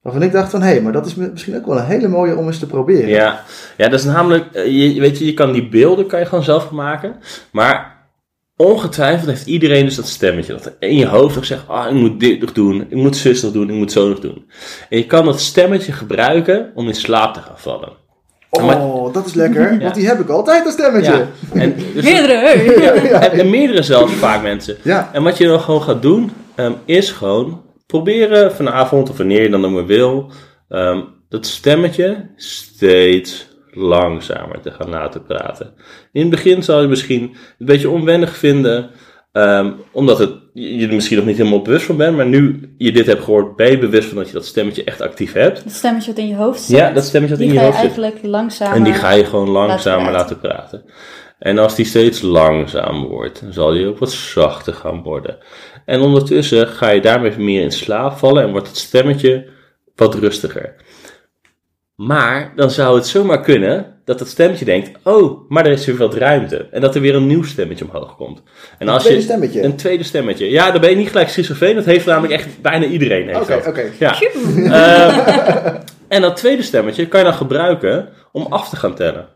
Waarvan 0.03 0.21
ik 0.23 0.31
dacht 0.31 0.51
van, 0.51 0.61
hé, 0.61 0.67
hey, 0.69 0.81
maar 0.81 0.91
dat 0.91 1.05
is 1.05 1.15
misschien 1.15 1.55
ook 1.57 1.65
wel 1.65 1.77
een 1.77 1.85
hele 1.85 2.07
mooie 2.07 2.35
om 2.37 2.45
eens 2.47 2.59
te 2.59 2.65
proberen. 2.67 3.09
ja. 3.09 3.43
ja 3.77 3.89
dat 3.89 3.99
is 3.99 4.05
namelijk, 4.05 4.45
eh, 4.53 4.93
je, 4.93 4.99
weet 4.99 5.17
je, 5.19 5.25
je 5.25 5.33
kan 5.33 5.51
die 5.51 5.69
beelden 5.69 6.07
kan 6.07 6.19
je 6.19 6.25
gewoon 6.25 6.43
zelf 6.43 6.71
maken. 6.71 7.15
Maar 7.51 7.91
ongetwijfeld 8.55 9.29
heeft 9.29 9.45
iedereen 9.47 9.85
dus 9.85 9.95
dat 9.95 10.07
stemmetje. 10.07 10.53
Dat 10.53 10.71
in 10.79 10.97
je 10.97 11.07
hoofd 11.07 11.35
nog 11.35 11.45
zegt, 11.45 11.67
ah, 11.67 11.87
ik 11.87 11.93
moet 11.93 12.19
dit 12.19 12.39
nog 12.41 12.51
doen, 12.51 12.81
ik 12.89 12.95
moet 12.97 13.15
zus 13.17 13.41
nog 13.41 13.51
doen, 13.51 13.69
ik 13.69 13.75
moet 13.75 13.91
zo 13.91 14.09
nog 14.09 14.19
doen. 14.19 14.45
En 14.89 14.97
je 14.97 15.05
kan 15.05 15.25
dat 15.25 15.39
stemmetje 15.39 15.91
gebruiken 15.91 16.71
om 16.75 16.87
in 16.87 16.95
slaap 16.95 17.33
te 17.33 17.39
gaan 17.39 17.57
vallen. 17.59 17.91
Oh, 18.49 19.13
dat 19.13 19.25
is 19.25 19.33
lekker, 19.33 19.73
Ja. 19.73 19.79
want 19.79 19.95
die 19.95 20.07
heb 20.07 20.19
ik 20.19 20.29
altijd, 20.29 20.63
dat 20.63 20.73
stemmetje. 20.73 21.11
Ja, 21.11 21.27
en, 21.53 21.75
dus- 21.93 22.03
Meerdere, 22.03 22.33
hey. 22.33 22.75
en, 23.11 23.31
en 23.39 23.49
meerdere 23.49 23.83
zelfs 23.83 24.13
vaak 24.13 24.41
mensen. 24.41 24.75
Ja. 24.81 25.09
En 25.13 25.23
wat 25.23 25.37
je 25.37 25.47
dan 25.47 25.59
gewoon 25.59 25.81
gaat 25.81 26.01
doen, 26.01 26.31
ehm, 26.55 26.71
is 26.85 27.11
gewoon 27.11 27.61
proberen 27.85 28.51
vanavond 28.51 29.09
of 29.09 29.17
wanneer 29.17 29.41
je 29.41 29.49
dan 29.49 29.65
ook 29.65 29.71
maar 29.71 29.85
wil, 29.85 30.31
ehm, 30.69 31.01
dat 31.29 31.45
stemmetje 31.45 32.29
steeds 32.35 33.47
langzamer 33.71 34.61
te 34.61 34.71
gaan 34.71 34.89
laten 34.89 35.23
praten. 35.23 35.73
In 36.11 36.21
het 36.21 36.29
begin 36.29 36.63
zal 36.63 36.81
je 36.81 36.87
misschien 36.87 37.21
een 37.59 37.65
beetje 37.65 37.89
onwennig 37.89 38.37
vinden, 38.37 38.89
ehm, 39.31 39.71
omdat 39.91 40.19
het, 40.19 40.31
je 40.53 40.77
je 40.77 40.87
er 40.87 40.93
misschien 40.93 41.17
nog 41.17 41.25
niet 41.25 41.37
helemaal 41.37 41.61
bewust 41.61 41.85
van 41.85 41.97
bent, 41.97 42.15
maar 42.15 42.25
nu 42.25 42.73
je 42.77 42.91
dit 42.91 43.05
hebt 43.05 43.23
gehoord, 43.23 43.55
ben 43.55 43.71
je 43.71 43.77
bewust 43.77 44.07
van 44.07 44.17
dat 44.17 44.27
je 44.27 44.33
dat 44.33 44.45
stemmetje 44.45 44.83
echt 44.83 45.01
actief 45.01 45.33
hebt. 45.33 45.63
Dat 45.63 45.73
stemmetje 45.73 46.11
wat 46.11 46.19
in 46.19 46.27
je 46.27 46.35
hoofd 46.35 46.61
zit. 46.61 46.77
Ja, 46.77 46.91
dat 46.91 47.03
stemmetje 47.03 47.35
wat 47.35 47.45
die 47.45 47.53
in 47.53 47.53
je 47.53 47.59
ga 47.59 47.65
hoofd 47.65 47.79
zit. 47.79 47.97
eigenlijk 47.97 48.19
langzamer... 48.23 48.75
En 48.75 48.83
die 48.83 48.93
ga 48.93 49.11
je 49.11 49.25
gewoon 49.25 49.49
langzamer 49.49 50.09
praten. 50.09 50.11
laten 50.11 50.39
praten. 50.39 50.83
En 51.39 51.57
als 51.57 51.75
die 51.75 51.85
steeds 51.85 52.21
langzamer 52.21 53.09
wordt, 53.09 53.41
dan 53.41 53.53
zal 53.53 53.71
die 53.71 53.87
ook 53.87 53.97
wat 53.97 54.11
zachter 54.11 54.73
gaan 54.73 55.03
worden. 55.03 55.37
En 55.85 56.01
ondertussen 56.01 56.67
ga 56.67 56.89
je 56.89 57.01
daarmee 57.01 57.37
meer 57.37 57.61
in 57.61 57.71
slaap 57.71 58.17
vallen 58.17 58.43
en 58.43 58.51
wordt 58.51 58.67
het 58.67 58.77
stemmetje 58.77 59.45
wat 59.95 60.15
rustiger. 60.15 60.75
Maar 61.95 62.53
dan 62.55 62.71
zou 62.71 62.95
het 62.95 63.07
zomaar 63.07 63.41
kunnen 63.41 63.93
dat 64.05 64.19
het 64.19 64.29
stemmetje 64.29 64.65
denkt: 64.65 64.91
Oh, 65.03 65.49
maar 65.49 65.65
er 65.65 65.71
is 65.71 65.85
weer 65.85 65.95
wat 65.95 66.15
ruimte. 66.15 66.67
En 66.71 66.81
dat 66.81 66.95
er 66.95 67.01
weer 67.01 67.15
een 67.15 67.27
nieuw 67.27 67.43
stemmetje 67.43 67.85
omhoog 67.85 68.15
komt. 68.15 68.41
En 68.77 68.87
Een 68.87 68.93
als 68.93 69.01
tweede 69.03 69.19
je, 69.19 69.25
stemmetje. 69.25 69.63
Een 69.63 69.75
tweede 69.75 70.03
stemmetje. 70.03 70.49
Ja, 70.49 70.71
dan 70.71 70.81
ben 70.81 70.89
je 70.89 70.95
niet 70.95 71.09
gelijk 71.09 71.29
schizofreen. 71.29 71.75
Dat 71.75 71.85
heeft 71.85 72.05
namelijk 72.05 72.33
echt 72.33 72.61
bijna 72.61 72.85
iedereen. 72.85 73.35
Oké, 73.35 73.61
oké. 73.67 73.91
Ja. 73.99 74.19
Ehm, 74.55 75.75
en 76.07 76.21
dat 76.21 76.35
tweede 76.35 76.63
stemmetje 76.63 77.07
kan 77.07 77.19
je 77.19 77.25
dan 77.25 77.35
gebruiken 77.35 78.09
om 78.31 78.45
af 78.49 78.69
te 78.69 78.75
gaan 78.75 78.95
tellen. 78.95 79.27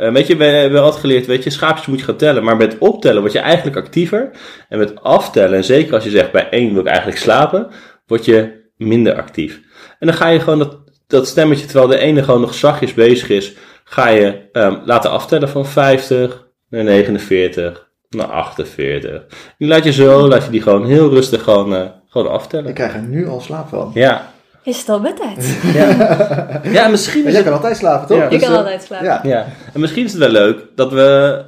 Eh, 0.00 0.12
weet 0.12 0.26
je, 0.26 0.36
we 0.36 0.44
hebben 0.44 0.82
altijd 0.82 1.00
geleerd, 1.00 1.26
weet 1.26 1.44
je, 1.44 1.50
schaapjes 1.50 1.86
moet 1.86 1.98
je 1.98 2.04
gaan 2.04 2.16
tellen. 2.16 2.44
Maar 2.44 2.56
met 2.56 2.78
optellen 2.78 3.20
word 3.20 3.32
je 3.32 3.38
eigenlijk 3.38 3.76
actiever. 3.76 4.30
En 4.68 4.78
met 4.78 5.02
aftellen, 5.02 5.56
en 5.56 5.64
zeker 5.64 5.94
als 5.94 6.04
je 6.04 6.10
zegt 6.10 6.32
bij 6.32 6.48
één 6.50 6.72
wil 6.72 6.80
ik 6.80 6.86
eigenlijk 6.88 7.18
slapen, 7.18 7.68
word 8.06 8.24
je 8.24 8.68
minder 8.76 9.14
actief. 9.14 9.60
En 9.98 10.06
dan 10.06 10.16
ga 10.16 10.28
je 10.28 10.40
gewoon 10.40 10.58
dat, 10.58 10.78
dat 11.06 11.26
stemmetje, 11.26 11.66
terwijl 11.66 11.86
de 11.88 11.98
ene 11.98 12.22
gewoon 12.22 12.40
nog 12.40 12.54
zachtjes 12.54 12.94
bezig 12.94 13.28
is, 13.28 13.52
ga 13.84 14.08
je 14.08 14.48
ehm, 14.52 14.76
laten 14.84 15.10
aftellen 15.10 15.48
van 15.48 15.66
50 15.66 16.46
naar 16.68 16.84
49 16.84 17.88
naar 18.10 18.26
48. 18.26 19.24
Die 19.58 19.68
laat 19.68 19.84
je 19.84 19.92
zo, 19.92 20.28
laat 20.28 20.44
je 20.44 20.50
die 20.50 20.62
gewoon 20.62 20.86
heel 20.86 21.10
rustig 21.10 21.42
gewoon, 21.42 21.74
eh, 21.74 21.86
gewoon 22.08 22.26
Ik 22.26 22.32
aftellen. 22.32 22.74
krijg 22.74 22.94
er 22.94 23.02
nu 23.02 23.28
al 23.28 23.40
slaap 23.40 23.68
van. 23.68 23.90
Ja. 23.94 24.32
Is 24.64 24.78
het 24.78 24.88
al 24.88 25.00
bedtijd? 25.00 25.58
Ja, 26.76 26.88
misschien 26.88 27.22
Maar 27.22 27.32
is 27.32 27.36
jij 27.38 27.42
het 27.42 27.44
kan 27.44 27.52
altijd 27.52 27.76
slapen, 27.76 28.06
toch? 28.08 28.16
Ja. 28.18 28.24
Ik 28.24 28.30
Dus, 28.30 28.40
kan 28.42 28.50
eh, 28.50 28.56
altijd 28.58 28.82
slapen. 28.82 29.06
Ja. 29.06 29.20
Ja, 29.22 29.46
en 29.74 29.80
misschien 29.80 30.04
is 30.04 30.10
het 30.12 30.20
wel 30.20 30.30
leuk 30.30 30.58
dat 30.74 30.92
we. 30.92 31.40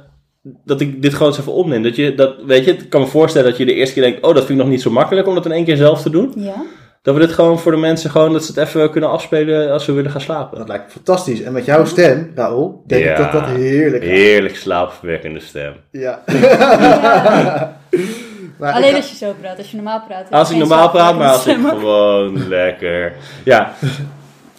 Dat 0.65 0.81
ik 0.81 1.01
dit 1.01 1.13
gewoon 1.13 1.27
eens 1.27 1.39
even 1.39 1.53
opneem. 1.53 1.83
Dat 1.83 1.95
je, 1.95 2.15
dat, 2.15 2.35
weet 2.45 2.65
je, 2.65 2.71
ik 2.71 2.89
kan 2.89 3.01
me 3.01 3.07
voorstellen 3.07 3.49
dat 3.49 3.57
je 3.57 3.65
de 3.65 3.73
eerste 3.73 3.93
keer 3.93 4.03
denkt: 4.03 4.21
Oh, 4.25 4.33
dat 4.35 4.45
vind 4.45 4.49
ik 4.49 4.65
nog 4.65 4.67
niet 4.73 4.81
zo 4.81 4.89
makkelijk 4.91 5.27
om 5.27 5.35
dat 5.35 5.45
in 5.45 5.51
één 5.51 5.65
keer 5.65 5.77
zelf 5.77 6.01
te 6.01 6.09
doen. 6.09 6.33
Ja. 6.35 6.53
Dat 7.01 7.13
we 7.15 7.19
dit 7.19 7.31
gewoon 7.31 7.59
voor 7.59 7.71
de 7.71 7.77
mensen 7.77 8.09
gewoon, 8.09 8.33
dat 8.33 8.43
ze 8.45 8.51
het 8.59 8.67
even 8.67 8.89
kunnen 8.91 9.09
afspelen 9.09 9.71
als 9.71 9.85
we 9.85 9.91
willen 9.93 10.11
gaan 10.11 10.21
slapen. 10.21 10.57
Dat 10.57 10.67
lijkt 10.67 10.85
me 10.85 10.91
fantastisch. 10.91 11.41
En 11.41 11.53
met 11.53 11.65
jouw 11.65 11.85
stem, 11.85 12.31
Raoul, 12.35 12.83
denk 12.87 13.03
ik 13.05 13.17
Ja. 13.17 13.17
dat 13.17 13.31
dat 13.31 13.45
heerlijk 13.45 14.03
is. 14.03 14.09
Heerlijk 14.09 14.55
slaapverwekkende 14.55 15.39
stem. 15.39 15.73
Ja. 15.91 16.23
maar 18.71 18.73
Alleen 18.73 18.89
ik 18.89 18.95
als 18.95 19.09
je 19.09 19.15
zo 19.25 19.33
praat. 19.41 19.57
Als 19.57 19.69
je 19.69 19.75
normaal 19.75 20.01
praat. 20.07 20.25
Als 20.31 20.47
je 20.47 20.53
ik 20.53 20.59
normaal 20.59 20.89
praat, 20.89 21.17
maar 21.17 21.29
als 21.29 21.47
ik 21.47 21.57
gewoon 21.67 22.47
lekker. 22.57 23.13
Ja, 23.43 23.73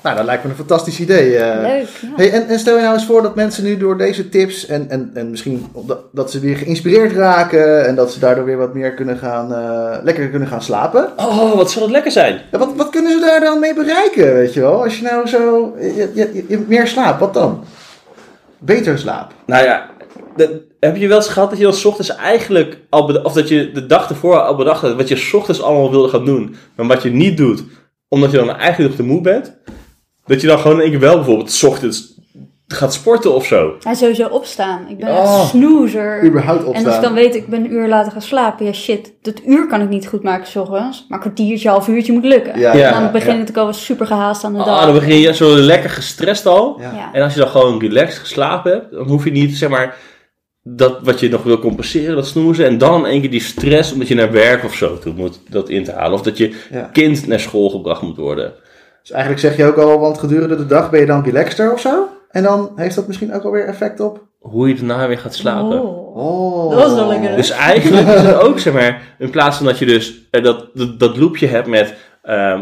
Nou, 0.03 0.17
dat 0.17 0.25
lijkt 0.25 0.45
me 0.45 0.51
een 0.51 0.57
fantastisch 0.57 1.01
idee. 1.01 1.37
eh. 1.39 1.61
Leuk, 1.61 1.87
ja. 2.01 2.09
Hey, 2.17 2.33
en, 2.33 2.47
en 2.49 2.59
stel 2.59 2.77
je 2.77 2.83
nou 2.83 2.95
eens 2.95 3.07
voor 3.07 3.23
dat 3.23 3.35
mensen 3.35 3.65
nu 3.65 3.77
door 3.77 3.99
deze 3.99 4.29
tips 4.29 4.67
en, 4.67 4.91
en, 4.91 5.11
en 5.15 5.31
misschien 5.31 5.67
dat, 5.87 5.99
dat 6.13 6.31
ze 6.31 6.41
weer 6.41 6.57
geïnspireerd 6.57 7.13
raken 7.13 7.87
en 7.87 7.95
dat 7.95 8.13
ze 8.13 8.19
daardoor 8.19 8.45
weer 8.45 8.57
wat 8.57 8.75
meer 8.75 8.95
kunnen 8.95 9.19
gaan, 9.19 9.55
eh, 9.55 9.97
lekker 10.03 10.29
kunnen 10.29 10.49
gaan 10.49 10.63
slapen. 10.63 11.09
oh, 11.17 11.55
wat 11.55 11.71
zal 11.71 11.83
dat 11.83 11.91
lekker 11.91 12.11
zijn. 12.13 12.41
Ja, 12.53 12.59
wat, 12.59 12.73
wat 12.77 12.91
kunnen 12.91 13.13
ze 13.13 13.21
daar 13.21 13.41
dan 13.41 13.59
mee 13.59 13.75
bereiken, 13.75 14.35
weet 14.35 14.55
je 14.55 14.61
wel? 14.61 14.83
Als 14.83 14.99
je 14.99 15.03
nou 15.05 15.27
zo, 15.29 15.75
je, 15.81 16.11
je, 16.15 16.31
je- 16.35 16.45
je- 16.49 16.65
meer 16.69 16.87
slaapt, 16.87 17.21
wat 17.21 17.35
dan? 17.35 17.65
Beter 18.59 18.99
slaap. 18.99 19.33
Nou 19.47 19.65
ja, 19.65 19.87
dat- 20.37 20.51
heb 20.81 20.97
je 20.97 21.09
wel 21.09 21.17
eens 21.17 21.29
gehad 21.29 21.49
dat 21.51 21.59
je 21.59 21.65
dan 21.65 21.73
's 21.75 21.85
ochtends 21.85 22.17
eigenlijk 22.17 22.79
al 22.89 23.15
of 23.23 23.33
dat 23.33 23.49
je 23.49 23.71
de 23.73 23.87
dag 23.87 24.09
ervoor 24.09 24.41
al 24.41 24.57
bedacht 24.57 24.81
had 24.81 24.95
wat 24.97 25.09
je 25.09 25.17
's 25.17 25.33
ochtends 25.35 25.63
allemaal 25.63 25.91
wilde 25.91 26.09
gaan 26.09 26.25
doen, 26.25 26.57
maar 26.77 26.87
wat 26.87 27.03
je 27.03 27.11
niet 27.11 27.37
doet, 27.37 27.65
omdat 28.09 28.31
je 28.31 28.37
dan 28.37 28.51
eigenlijk 28.57 28.89
nog 28.91 28.97
te 29.07 29.13
moe 29.13 29.21
bent, 29.21 29.57
dat 30.27 30.41
je 30.41 30.47
dan 30.47 30.59
gewoon 30.59 30.77
in 30.77 30.83
één 30.83 30.91
keer 30.91 31.01
wel 31.01 31.17
bijvoorbeeld 31.17 31.53
's 31.53 31.63
ochtends 31.63 32.13
gaat 32.69 32.93
sporten 32.93 33.35
of 33.35 33.47
zo. 33.47 33.75
En 33.83 33.97
sowieso 33.97 34.27
opstaan. 34.27 34.87
Ik 34.89 34.99
ben 34.99 35.09
Oh. 35.09 35.23
echt 35.23 35.43
een 35.43 35.49
snoezer. 35.49 36.25
Überhaupt 36.25 36.61
En 36.61 36.67
als 36.67 36.75
opstaan. 36.77 36.95
ik 36.95 37.01
dan 37.03 37.15
weet, 37.15 37.35
ik 37.35 37.47
ben 37.47 37.65
een 37.65 37.73
uur 37.73 37.89
later 37.89 38.13
gaan 38.13 38.23
slapen. 38.23 38.67
Ja, 38.67 38.73
shit. 38.73 39.13
Dat 39.23 39.41
uur 39.47 39.67
kan 39.67 39.81
ik 39.81 39.89
niet 39.89 40.07
goed 40.07 40.23
maken 40.23 40.47
s 40.47 40.57
ochtends. 40.57 41.05
Maar 41.09 41.19
een 41.19 41.25
kwartiertje, 41.33 41.69
half 41.69 41.89
uurtje 41.89 42.13
moet 42.13 42.25
lukken. 42.25 42.59
Ja, 42.59 42.75
Ja. 42.77 42.95
En 42.95 43.03
dan 43.03 43.13
begin 43.13 43.37
ja. 43.37 43.47
ik 43.47 43.57
al 43.57 43.73
super 43.73 44.07
gehaast 44.07 44.45
aan 44.45 44.53
de 44.53 44.59
dag. 44.59 44.79
Ah, 44.79 44.85
dan 44.85 44.95
begin 44.95 45.19
je 45.19 45.35
zo 45.35 45.55
lekker 45.57 45.91
gestrest 45.91 46.47
al. 46.47 46.77
Ja. 46.81 46.93
Ja. 46.93 47.11
En 47.13 47.23
als 47.23 47.35
je 47.35 47.41
dan 47.41 47.49
gewoon 47.49 47.81
relaxed 47.81 48.19
geslapen 48.19 48.73
hebt, 48.73 48.91
dan 48.93 49.07
hoef 49.09 49.25
je 49.25 49.31
niet, 49.31 49.57
zeg 49.57 49.69
maar, 49.69 49.97
dat 50.67 50.99
wat 51.03 51.21
je 51.21 51.29
nog 51.29 51.43
wil 51.43 51.59
compenseren, 51.59 52.15
dat 52.15 52.27
snoezen. 52.27 52.67
En 52.67 52.79
dan 52.79 53.01
in 53.07 53.11
één 53.11 53.21
keer 53.21 53.31
die 53.31 53.41
stress 53.41 53.93
omdat 53.93 54.09
je 54.09 54.15
naar 54.15 54.33
werk 54.33 54.65
of 54.65 54.75
zo 54.75 54.99
toe 54.99 55.13
moet, 55.17 55.41
dat 55.49 55.69
in 55.69 55.85
te 55.85 55.93
halen. 55.93 56.13
Of 56.13 56.23
dat 56.23 56.37
je 56.39 56.55
Ja. 56.71 56.89
kind 56.93 57.27
naar 57.27 57.41
school 57.41 57.71
gebracht 57.71 58.03
moet 58.03 58.17
worden. 58.17 58.53
Dus 59.01 59.11
eigenlijk 59.11 59.43
zeg 59.43 59.57
je 59.57 59.65
ook 59.65 59.77
al, 59.77 59.99
want 60.01 60.19
gedurende 60.19 60.57
de 60.57 60.67
dag 60.67 60.91
ben 60.91 61.01
je 61.01 61.07
dan 61.07 61.25
relaxter 61.25 61.73
of 61.73 61.81
zo? 61.81 62.09
En 62.31 62.43
dan 62.43 62.73
heeft 62.77 62.95
dat 62.95 63.07
misschien 63.07 63.35
ook 63.35 63.43
alweer 63.45 63.67
effect 63.67 64.01
op? 64.01 64.23
Hoe 64.39 64.69
je 64.69 64.75
daarna 64.75 65.09
weer 65.09 65.19
gaat 65.19 65.35
slapen. 65.35 65.83
Oh. 65.83 66.17
Oh. 66.17 66.71
Dat 66.71 66.83
was 66.83 66.95
wel 66.95 67.09
lekker? 67.09 67.37
Dus 67.37 67.51
eigenlijk 67.51 68.07
is 68.07 68.21
het 68.23 68.35
ook, 68.39 68.59
zeg 68.59 68.73
maar, 68.73 69.03
in 69.19 69.31
plaats 69.31 69.57
van 69.57 69.67
dat 69.67 69.79
je 69.79 69.87
dus 69.87 70.27
eh, 70.31 70.43
dat, 70.45 70.67
dat, 70.75 70.99
dat 71.01 71.17
loopje 71.17 71.47
hebt 71.47 71.67
met, 71.69 71.95
ehm, 72.23 72.61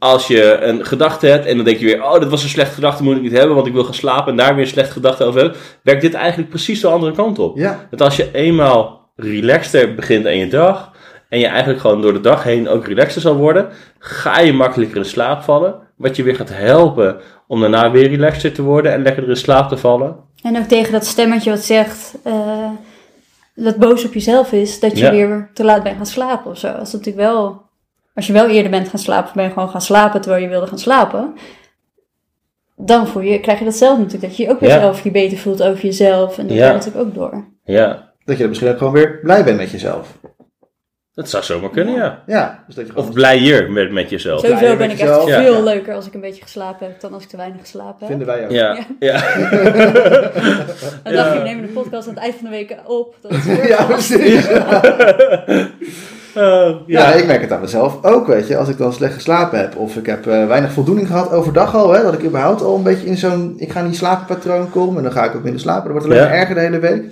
als 0.00 0.26
je 0.26 0.58
een 0.60 0.84
gedachte 0.84 1.26
hebt 1.26 1.46
en 1.46 1.56
dan 1.56 1.64
denk 1.64 1.78
je 1.78 1.84
weer, 1.84 2.04
oh, 2.04 2.20
dit 2.20 2.28
was 2.28 2.42
een 2.42 2.48
slechte 2.48 2.74
gedachte, 2.74 3.02
moet 3.02 3.16
ik 3.16 3.22
niet 3.22 3.32
hebben, 3.36 3.54
want 3.54 3.66
ik 3.66 3.72
wil 3.72 3.84
gaan 3.84 3.94
slapen 3.94 4.30
en 4.30 4.36
daar 4.36 4.54
weer 4.54 4.64
een 4.64 4.70
slechte 4.70 4.92
gedachte 4.92 5.24
over 5.24 5.40
hebben, 5.40 5.58
werkt 5.82 6.02
dit 6.02 6.14
eigenlijk 6.14 6.48
precies 6.48 6.80
de 6.80 6.88
andere 6.88 7.12
kant 7.12 7.38
op. 7.38 7.56
Ja, 7.56 7.86
Dat 7.90 8.00
als 8.00 8.16
je 8.16 8.28
eenmaal 8.32 9.10
relaxter 9.16 9.94
begint 9.94 10.26
aan 10.26 10.36
je 10.36 10.48
dag, 10.48 10.92
en 11.28 11.38
je 11.38 11.46
eigenlijk 11.46 11.80
gewoon 11.80 12.02
door 12.02 12.12
de 12.12 12.20
dag 12.20 12.42
heen 12.42 12.68
ook 12.68 12.86
relaxter 12.86 13.20
zal 13.22 13.34
worden, 13.36 13.68
ga 13.98 14.40
je 14.40 14.52
makkelijker 14.52 14.96
in 14.96 15.04
slaap 15.04 15.42
vallen, 15.42 15.74
wat 15.96 16.16
je 16.16 16.22
weer 16.22 16.34
gaat 16.36 16.50
helpen 16.52 17.16
om 17.46 17.60
daarna 17.60 17.90
weer 17.90 18.08
relaxter 18.08 18.52
te 18.52 18.62
worden 18.62 18.92
en 18.92 19.02
lekkerder 19.02 19.30
in 19.30 19.36
slaap 19.36 19.68
te 19.68 19.76
vallen. 19.76 20.16
En 20.42 20.56
ook 20.58 20.64
tegen 20.64 20.92
dat 20.92 21.04
stemmetje 21.06 21.50
wat 21.50 21.60
zegt 21.64 22.14
eh, 22.24 22.68
dat 23.54 23.76
boos 23.76 24.04
op 24.04 24.14
jezelf 24.14 24.52
is, 24.52 24.80
dat 24.80 24.98
je 24.98 25.04
Ja. 25.04 25.10
weer 25.10 25.50
te 25.54 25.64
laat 25.64 25.82
bent 25.82 25.96
gaan 25.96 26.06
slapen 26.06 26.50
of 26.50 26.58
zo. 26.58 26.66
Als, 26.68 26.90
dat 26.90 27.00
natuurlijk 27.04 27.26
wel, 27.32 27.62
als 28.14 28.26
je 28.26 28.32
wel 28.32 28.48
eerder 28.48 28.70
bent 28.70 28.88
gaan 28.88 28.98
slapen, 28.98 29.28
of 29.28 29.34
ben 29.34 29.44
je 29.44 29.50
gewoon 29.52 29.68
gaan 29.68 29.80
slapen 29.80 30.20
terwijl 30.20 30.42
je 30.42 30.48
wilde 30.48 30.66
gaan 30.66 30.78
slapen, 30.78 31.34
dan 32.76 33.06
voel 33.08 33.22
je, 33.22 33.40
krijg 33.40 33.58
je 33.58 33.64
dat 33.64 33.74
zelf 33.74 33.96
natuurlijk, 33.96 34.22
dat 34.22 34.36
je 34.36 34.42
je 34.42 34.50
ook 34.50 34.60
weer 34.60 34.70
Ja. 34.70 34.80
zelf 34.80 35.04
je 35.04 35.10
beter 35.10 35.38
voelt 35.38 35.62
over 35.62 35.84
jezelf. 35.84 36.38
En 36.38 36.46
dat 36.46 36.56
Ja. 36.56 36.66
gaat 36.66 36.74
natuurlijk 36.84 37.06
ook 37.06 37.14
door. 37.14 37.44
Ja, 37.64 38.12
dat 38.24 38.34
je 38.34 38.40
dan 38.40 38.48
misschien 38.48 38.70
ook 38.70 38.78
gewoon 38.78 38.92
weer 38.92 39.18
blij 39.22 39.44
bent 39.44 39.56
met 39.56 39.70
jezelf. 39.70 40.18
Dat 41.14 41.30
zou 41.30 41.44
zomaar 41.44 41.70
kunnen, 41.70 41.94
ja. 41.94 42.22
Ja, 42.26 42.64
dus 42.66 42.74
dat 42.74 42.86
je 42.86 42.92
gewoon... 42.92 43.08
Of 43.08 43.14
blijer 43.14 43.70
met, 43.70 43.92
met 43.92 44.10
jezelf. 44.10 44.40
Sowieso 44.40 44.76
ben 44.76 44.90
ik 44.90 44.98
echt 44.98 45.22
veel 45.24 45.56
Ja. 45.56 45.60
leuker 45.62 45.94
als 45.94 46.06
ik 46.06 46.14
een 46.14 46.20
beetje 46.20 46.42
geslapen 46.42 46.86
heb 46.86 47.00
dan 47.00 47.12
als 47.12 47.22
ik 47.22 47.28
te 47.28 47.36
weinig 47.36 47.60
geslapen 47.60 47.96
heb. 47.98 48.08
Vinden 48.08 48.26
wij 48.26 48.44
ook. 48.44 48.50
Ja, 48.50 48.78
ja. 48.98 49.12
Dan 51.02 51.12
dacht 51.12 51.14
Ja. 51.14 51.32
ik, 51.32 51.38
we 51.38 51.44
nemen 51.44 51.62
de 51.66 51.72
podcast 51.72 52.08
aan 52.08 52.14
het 52.14 52.22
eind 52.22 52.34
van 52.34 52.44
de 52.44 52.50
week 52.50 52.76
op. 52.86 53.16
Dat 53.20 53.32
is 53.32 53.44
Ja, 53.68 53.84
precies. 53.84 54.46
Oh, 56.36 56.42
Ja, 56.42 57.08
ja. 57.08 57.12
ik 57.12 57.26
merk 57.26 57.40
het 57.40 57.52
aan 57.52 57.60
mezelf 57.60 58.04
ook, 58.04 58.26
weet 58.26 58.46
je. 58.48 58.56
Als 58.56 58.68
ik 58.68 58.78
dan 58.78 58.92
slecht 58.92 59.14
geslapen 59.14 59.58
heb 59.58 59.76
of 59.76 59.96
ik 59.96 60.06
heb 60.06 60.26
eh, 60.26 60.46
weinig 60.46 60.72
voldoening 60.72 61.06
gehad 61.06 61.32
overdag 61.32 61.74
al, 61.74 61.92
hè, 61.92 62.02
dat 62.02 62.12
ik 62.14 62.24
überhaupt 62.24 62.62
al 62.62 62.76
een 62.76 62.82
beetje 62.82 63.06
in 63.06 63.16
zo'n, 63.16 63.54
ik 63.56 63.72
ga 63.72 63.82
niet 63.82 63.96
slapenpatroon 63.96 64.70
komen 64.70 64.96
en 64.96 65.02
dan 65.02 65.12
ga 65.12 65.24
ik 65.24 65.34
ook 65.34 65.42
minder 65.42 65.60
slapen. 65.60 65.82
Dan 65.84 65.92
wordt 65.92 66.06
het 66.06 66.16
alleen 66.16 66.28
Ja. 66.32 66.38
erger 66.40 66.54
de 66.54 66.60
hele 66.60 66.78
week. 66.78 67.04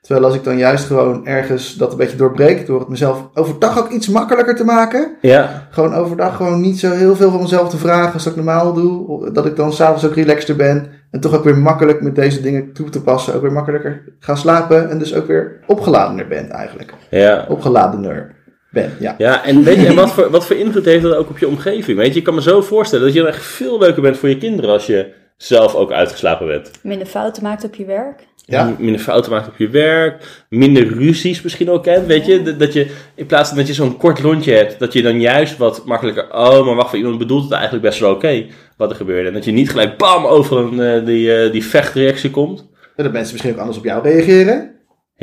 Terwijl 0.00 0.26
als 0.26 0.34
ik 0.34 0.44
dan 0.44 0.56
juist 0.58 0.84
gewoon 0.86 1.26
ergens 1.26 1.74
dat 1.74 1.92
een 1.92 1.98
beetje 1.98 2.16
doorbreek, 2.16 2.66
door 2.66 2.78
het 2.78 2.88
mezelf 2.88 3.28
overdag 3.34 3.78
ook 3.78 3.90
iets 3.90 4.08
makkelijker 4.08 4.56
te 4.56 4.64
maken. 4.64 5.16
Ja, 5.20 5.66
Gewoon 5.70 5.94
overdag 5.94 6.36
gewoon 6.36 6.60
niet 6.60 6.78
zo 6.80 6.90
heel 6.90 7.16
veel 7.16 7.30
van 7.30 7.40
mezelf 7.40 7.68
te 7.68 7.76
vragen 7.76 8.12
als 8.12 8.24
dat 8.24 8.32
ik 8.36 8.44
normaal 8.44 8.72
doe. 8.72 9.30
Dat 9.32 9.46
ik 9.46 9.56
dan 9.56 9.72
s'avonds 9.72 10.06
ook 10.06 10.14
relaxter 10.14 10.56
ben. 10.56 10.86
En 11.10 11.20
toch 11.20 11.34
ook 11.34 11.44
weer 11.44 11.58
makkelijk 11.58 12.00
met 12.02 12.14
deze 12.14 12.40
dingen 12.40 12.72
toe 12.72 12.88
te 12.88 13.02
passen. 13.02 13.34
Ook 13.34 13.42
weer 13.42 13.52
makkelijker 13.52 14.02
gaan 14.18 14.36
slapen. 14.36 14.90
En 14.90 14.98
dus 14.98 15.14
ook 15.14 15.26
weer 15.26 15.60
opgeladener 15.66 16.28
bent 16.28 16.50
eigenlijk. 16.50 16.94
ja. 17.10 17.44
Opgeladener 17.48 18.34
ben, 18.72 18.92
ja. 19.00 19.14
Ja, 19.18 19.44
en 19.44 19.62
weet 19.62 19.80
je, 19.80 19.86
en 19.86 19.94
wat 19.94 20.12
voor, 20.12 20.30
wat 20.30 20.46
voor 20.46 20.56
invloed 20.56 20.84
heeft 20.84 21.02
dat 21.02 21.14
ook 21.14 21.28
op 21.30 21.38
je 21.38 21.48
omgeving? 21.48 21.98
Weet 21.98 22.12
je, 22.12 22.18
ik 22.18 22.24
kan 22.24 22.34
me 22.34 22.42
zo 22.42 22.60
voorstellen 22.60 23.04
dat 23.04 23.14
je 23.14 23.20
dan 23.20 23.28
echt 23.28 23.44
veel 23.44 23.78
leuker 23.78 24.02
bent 24.02 24.16
voor 24.16 24.28
je 24.28 24.38
kinderen 24.38 24.70
als 24.70 24.86
je 24.86 25.12
zelf 25.36 25.74
ook 25.74 25.92
uitgeslapen 25.92 26.46
bent. 26.46 26.70
Minder 26.82 27.06
fouten 27.06 27.42
maakt 27.42 27.64
op 27.64 27.74
je 27.74 27.84
werk. 27.84 28.26
Ja. 28.46 28.74
Minder 28.78 29.00
fouten 29.00 29.32
maakt 29.32 29.48
op 29.48 29.56
je 29.56 29.68
werk, 29.68 30.44
minder 30.48 30.86
ruzies 30.86 31.42
misschien 31.42 31.70
ook 31.70 31.82
kent, 31.82 32.06
weet 32.06 32.26
je. 32.26 32.56
Dat- 32.56 32.72
je, 32.72 32.90
in 33.14 33.26
plaats 33.26 33.48
van 33.48 33.58
dat 33.58 33.66
je 33.66 33.72
zo'n 33.74 33.96
kort 33.96 34.18
rondje 34.18 34.52
hebt, 34.52 34.78
dat 34.78 34.92
je 34.92 35.02
dan 35.02 35.20
juist 35.20 35.56
wat 35.56 35.86
makkelijker, 35.86 36.24
oh, 36.34 36.66
maar 36.66 36.74
wacht, 36.74 36.88
voor 36.88 36.98
iemand 36.98 37.18
bedoelt 37.18 37.42
het 37.42 37.52
eigenlijk 37.52 37.82
best 37.84 37.98
wel 38.00 38.10
oké 38.14 38.46
wat 38.76 38.90
er 38.90 38.96
gebeurde. 38.96 39.28
En 39.28 39.34
dat 39.34 39.44
je 39.44 39.52
niet 39.52 39.70
gelijk 39.70 39.96
bam 39.96 40.24
over 40.24 40.56
een, 40.58 40.80
eh, 40.80 41.06
die, 41.06 41.34
eh, 41.36 41.52
die 41.52 41.64
vechtreactie 41.64 42.30
komt. 42.30 42.68
En 42.96 43.04
dat 43.04 43.12
mensen 43.12 43.32
misschien 43.32 43.52
ook 43.52 43.58
anders 43.60 43.78
op 43.78 43.84
jou 43.84 44.02
reageren. 44.02 44.70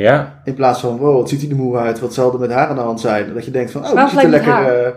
Ja, 0.00 0.40
In 0.44 0.54
plaats 0.54 0.80
van, 0.80 0.96
wow, 0.96 1.14
wat 1.16 1.28
ziet 1.28 1.40
hij 1.40 1.50
er 1.50 1.56
moe 1.56 1.76
uit, 1.76 2.00
wat 2.00 2.14
zal 2.14 2.32
er 2.32 2.38
met 2.38 2.50
haar 2.52 2.68
aan 2.68 2.74
de 2.76 2.80
hand 2.82 3.00
zijn? 3.00 3.34
Dat 3.34 3.44
je 3.44 3.50
denkt 3.50 3.70
van, 3.70 3.84
oh, 3.84 3.92
Waarom 3.92 4.10
ziet 4.10 4.22
er 4.22 4.28
lekker... 4.28 4.84
eh, 4.84 4.90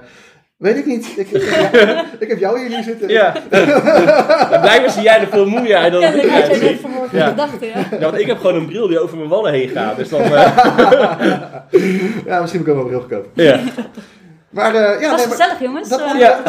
weet 0.57 0.77
ik 0.77 0.85
niet. 0.85 1.13
Ik, 1.17 1.29
ik, 2.19 2.27
heb 2.29 2.39
jou 2.39 2.59
hier 2.59 2.69
nu 2.69 2.83
zitten. 2.83 3.09
ja. 3.09 3.33
Blijkbaar 4.61 4.89
zie 4.89 5.01
jij 5.03 5.19
er 5.19 5.27
veel 5.27 5.45
moeier 5.47 5.75
uit 5.75 5.91
dan 5.91 6.01
Ja, 6.01 6.07
ik 6.11 6.47
dat 6.47 6.55
zie. 6.57 6.69
net 6.69 6.79
vanmorgen 6.79 7.17
Ja. 7.17 7.27
gedacht, 7.27 7.51
ja. 7.59 7.97
Ja, 7.99 8.05
want 8.05 8.17
ik 8.19 8.27
heb 8.27 8.37
gewoon 8.37 8.55
een 8.55 8.65
bril 8.65 8.87
die 8.87 8.99
over 8.99 9.17
mijn 9.17 9.29
wallen 9.29 9.53
heen 9.53 9.69
gaat. 9.69 9.95
Dus 9.97 10.09
dan, 10.09 10.21
eh, 10.33 10.57
Ja, 12.25 12.41
misschien 12.41 12.59
moet 12.61 12.69
ik 12.69 12.73
ook 12.73 12.75
wel 12.91 12.91
een 12.91 13.05
bril 13.07 13.19
kopen. 13.19 13.43
ja. 13.43 13.59
Maar, 14.53 14.75
eh, 14.75 15.01
ja, 15.01 15.09
Dat 15.09 15.09
was 15.09 15.19
nee, 15.19 15.27
maar 15.27 15.37
gezellig, 15.37 15.59
jongens. 15.59 15.89
dat, 15.89 15.99
Eh, 15.99 16.19
Ja. 16.19 16.39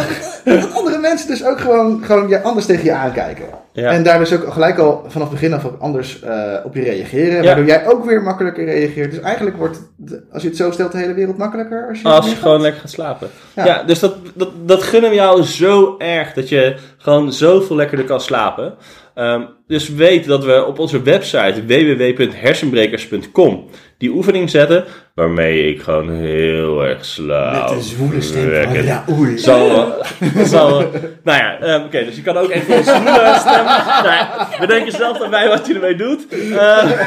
dat 0.45 0.75
andere 0.75 0.99
mensen 0.99 1.29
dus 1.29 1.45
ook 1.45 1.61
gewoon, 1.61 2.05
gewoon 2.05 2.29
ja, 2.29 2.41
anders 2.41 2.67
tegen 2.67 2.85
je 2.85 2.93
aankijken. 2.93 3.45
Ja. 3.73 3.91
En 3.91 4.03
daar 4.03 4.19
dus 4.19 4.33
ook 4.33 4.53
gelijk 4.53 4.79
al 4.79 5.05
vanaf 5.09 5.31
het 5.31 5.41
begin 5.41 5.53
af 5.57 5.65
ook 5.65 5.81
anders 5.81 6.23
eh, 6.23 6.55
op 6.65 6.75
je 6.75 6.83
reageren. 6.83 7.37
Ja. 7.37 7.43
Waardoor 7.43 7.65
jij 7.65 7.87
ook 7.87 8.05
weer 8.05 8.23
makkelijker 8.23 8.65
reageert. 8.65 9.11
Dus 9.11 9.21
eigenlijk 9.21 9.57
wordt, 9.57 9.79
de- 9.97 10.25
als 10.33 10.43
je 10.43 10.49
het 10.49 10.57
zo 10.57 10.71
stelt, 10.71 10.93
de 10.93 10.99
hele 10.99 11.15
wereld 11.15 11.37
makkelijker. 11.37 11.87
Als 11.89 12.01
je, 12.01 12.09
Als 12.09 12.31
je 12.31 12.37
gewoon 12.37 12.61
lekker 12.61 12.81
gaat 12.81 12.91
slapen. 12.91 13.29
Ja, 13.55 13.65
Ja. 13.67 13.83
dus 13.83 13.99
dat, 13.99 14.15
dat, 14.35 14.51
dat 14.65 14.83
gunnen 14.83 15.11
we 15.11 15.17
jou 15.17 15.43
zo 15.43 15.95
erg 15.99 16.33
dat 16.33 16.49
je 16.49 16.77
gewoon 16.99 17.33
zoveel 17.33 17.77
lekkerder 17.77 18.07
kan 18.07 18.21
slapen. 18.21 18.75
Ehm, 19.15 19.43
dus 19.67 19.89
weet 19.89 20.27
dat 20.27 20.45
we 20.45 20.65
op 20.65 20.79
onze 20.79 21.03
website 21.03 21.63
www.hersenbrekers.com 21.67 23.65
die 23.99 24.11
oefening 24.11 24.51
zetten 24.51 24.85
waarmee 25.15 25.75
ik 25.75 25.83
gewoon 25.83 26.11
heel 26.11 26.85
erg 26.85 27.05
slaap. 27.05 27.69
Met 27.69 27.79
een 27.79 27.83
zwoele 27.85 28.21
stem 28.21 28.65
van, 28.65 28.83
ja, 28.85 29.05
oei. 29.11 29.39
Zal, 29.39 29.95
zal, 30.45 30.79
nou 31.23 31.39
ja, 31.39 31.59
ehm, 31.59 31.85
oké, 31.85 32.05
dus 32.05 32.17
je 32.17 32.23
kan 32.23 32.37
ook 32.37 32.51
even 32.51 32.77
een 32.77 32.85
zwoele 32.85 33.37
stem. 33.39 33.65
Nou, 33.65 34.27
bedenk 34.61 34.85
jezelf 34.85 35.19
daarbij 35.19 35.49
wat 35.49 35.67
je 35.67 35.75
ermee 35.75 35.97
doet. 35.97 36.27
Eh, 36.29 36.91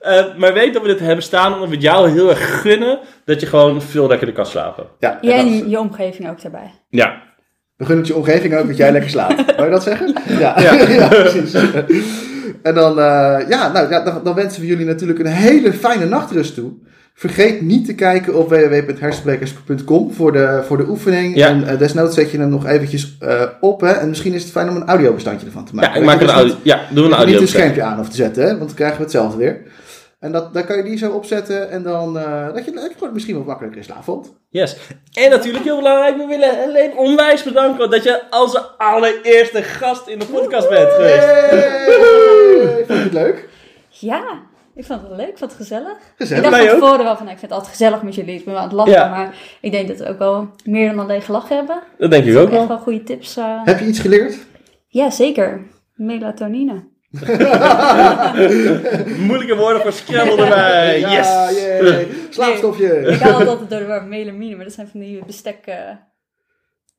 eh, 0.00 0.24
maar 0.36 0.52
weet 0.52 0.72
dat 0.72 0.82
we 0.82 0.88
dit 0.88 1.00
hebben 1.00 1.24
staan 1.24 1.52
omdat 1.52 1.68
we 1.68 1.74
het 1.74 1.84
jou 1.84 2.10
heel 2.10 2.28
erg 2.30 2.60
gunnen 2.60 2.98
dat 3.24 3.40
je 3.40 3.46
gewoon 3.46 3.82
veel 3.82 4.08
lekkerder 4.08 4.34
kan 4.34 4.46
slapen. 4.46 4.86
Ja, 4.98 5.18
Ja, 5.20 5.32
en 5.32 5.68
je 5.68 5.78
omgeving 5.78 6.30
ook 6.30 6.42
daarbij. 6.42 6.70
Ja, 6.88 7.22
We 7.76 7.84
gunnen 7.84 8.04
het 8.04 8.14
je 8.14 8.18
omgeving 8.20 8.54
ook 8.56 8.66
dat 8.66 8.76
jij 8.76 8.92
lekker 8.92 9.10
slaapt. 9.10 9.44
Wou 9.46 9.64
je 9.64 9.70
dat 9.70 9.82
zeggen? 9.82 10.14
Ja, 10.28 10.60
Ja. 10.60 10.72
ja. 11.00 11.08
precies. 11.08 11.52
En 12.62 12.74
dan, 12.74 12.90
eh, 12.98 13.48
ja, 13.48 13.72
nou, 13.72 13.90
ja, 13.90 14.04
dan, 14.04 14.20
dan 14.24 14.34
wensen 14.34 14.60
we 14.60 14.66
jullie 14.66 14.86
natuurlijk 14.86 15.18
een 15.18 15.26
hele 15.26 15.72
fijne 15.72 16.04
nachtrust 16.04 16.54
toe. 16.54 16.72
Vergeet 17.14 17.60
niet 17.60 17.86
te 17.86 17.94
kijken 17.94 18.34
op 18.34 18.48
www.hersenbrekers.com 18.48 20.12
voor 20.12 20.32
de, 20.32 20.62
voor 20.66 20.76
de 20.76 20.88
oefening. 20.88 21.36
Ja. 21.36 21.48
En 21.48 21.68
eh, 21.68 21.78
desnoods 21.78 22.14
zet 22.14 22.30
je 22.30 22.38
hem 22.38 22.48
nog 22.48 22.66
eventjes 22.66 23.16
eh, 23.20 23.42
op. 23.60 23.80
Hè? 23.80 23.90
En 23.90 24.08
misschien 24.08 24.34
is 24.34 24.42
het 24.42 24.52
fijn 24.52 24.68
om 24.68 24.76
een 24.76 24.88
audiobestandje 24.88 25.46
ervan 25.46 25.64
te 25.64 25.74
maken. 25.74 25.92
ja 25.92 25.98
ik 25.98 26.04
maak 26.04 26.20
een 26.20 26.28
audio. 26.28 26.54
Ja, 26.62 26.76
doen 26.76 26.94
we 26.94 27.00
een 27.00 27.06
niet 27.08 27.14
audio. 27.16 27.40
een 27.40 27.48
schermpje 27.48 27.82
aan 27.82 27.96
hoeft 27.96 28.10
te 28.10 28.16
zetten, 28.16 28.42
hè? 28.42 28.48
want 28.48 28.66
dan 28.66 28.74
krijgen 28.74 28.96
we 28.96 29.02
hetzelfde 29.02 29.38
weer. 29.38 29.62
En 30.20 30.32
dat, 30.32 30.54
dan 30.54 30.66
kan 30.66 30.76
je 30.76 30.82
die 30.82 30.98
zo 30.98 31.10
opzetten 31.10 31.70
en 31.70 31.82
dan 31.82 32.18
eh, 32.18 32.54
dat 32.54 32.64
je, 32.64 32.90
gewoon 32.96 33.12
misschien 33.12 33.36
wat 33.36 33.46
makkelijker 33.46 33.78
in 33.78 33.84
slaap 33.84 34.04
valt. 34.04 34.32
Yes. 34.48 34.76
En 35.12 35.30
natuurlijk 35.30 35.64
heel 35.64 35.76
belangrijk, 35.76 36.16
we 36.16 36.26
willen 36.26 36.62
alleen 36.62 36.96
onwijs 36.96 37.42
bedanken 37.42 37.90
dat 37.90 38.02
je 38.02 38.22
onze 38.30 38.60
allereerste 38.60 39.62
gast 39.62 40.08
in 40.08 40.18
de 40.18 40.26
podcast 40.26 40.68
bent 40.68 40.90
geweest. 40.90 41.24
Hey! 41.24 42.29
Vond 42.92 42.98
je 43.12 43.18
het 43.18 43.26
leuk? 43.26 43.48
Ja, 43.88 44.22
ik 44.74 44.84
vond 44.84 45.00
het 45.02 45.16
leuk. 45.16 45.28
Ik 45.28 45.38
vond 45.38 45.50
het 45.50 45.60
gezellig. 45.60 45.96
Gezellig. 46.16 46.44
Ik 46.44 46.50
dacht 46.50 46.62
van 46.62 46.74
ook. 46.74 46.80
tevoren 46.80 47.04
wel 47.04 47.16
van, 47.16 47.24
nou, 47.24 47.30
ik 47.30 47.38
vind 47.38 47.40
het 47.40 47.52
altijd 47.52 47.70
gezellig 47.70 48.02
met 48.02 48.14
jullie. 48.14 48.34
Ik 48.38 48.44
ben 48.44 48.52
wel 48.54 48.62
aan 48.62 48.68
het 48.68 48.76
lachen, 48.76 48.92
Ja. 48.92 49.08
maar 49.08 49.34
ik 49.60 49.72
denk 49.72 49.88
dat 49.88 49.98
we 49.98 50.08
ook 50.08 50.18
wel 50.18 50.48
meer 50.64 50.88
dan 50.90 50.98
alleen 50.98 51.22
gelachen 51.22 51.56
hebben. 51.56 51.82
Dat 51.98 52.10
denk 52.10 52.24
ik 52.24 52.36
ook 52.36 52.42
Echt 52.48 52.50
wel. 52.50 52.66
wel 52.68 52.78
goede 52.78 53.02
tips. 53.02 53.36
eh. 53.36 53.60
Heb 53.64 53.78
je 53.80 53.86
iets 53.86 53.98
geleerd? 54.00 54.36
Ja, 54.88 55.10
zeker. 55.10 55.60
Melatonine. 55.94 56.88
Moeilijke 59.26 59.56
woorden 59.56 59.82
voor 59.82 59.92
Scrabble 59.92 60.42
erbij. 60.44 61.00
Ja, 61.00 61.10
Yes. 61.50 62.06
Slaapstofje. 62.30 62.86
Ik 63.00 63.20
haal 63.20 63.38
het 63.38 63.48
altijd 63.48 63.70
door 63.70 63.78
de 63.78 64.04
melamine, 64.08 64.56
maar 64.56 64.64
dat 64.64 64.74
zijn 64.74 64.88
van 64.90 65.00
die 65.00 65.22
bestek... 65.26 65.58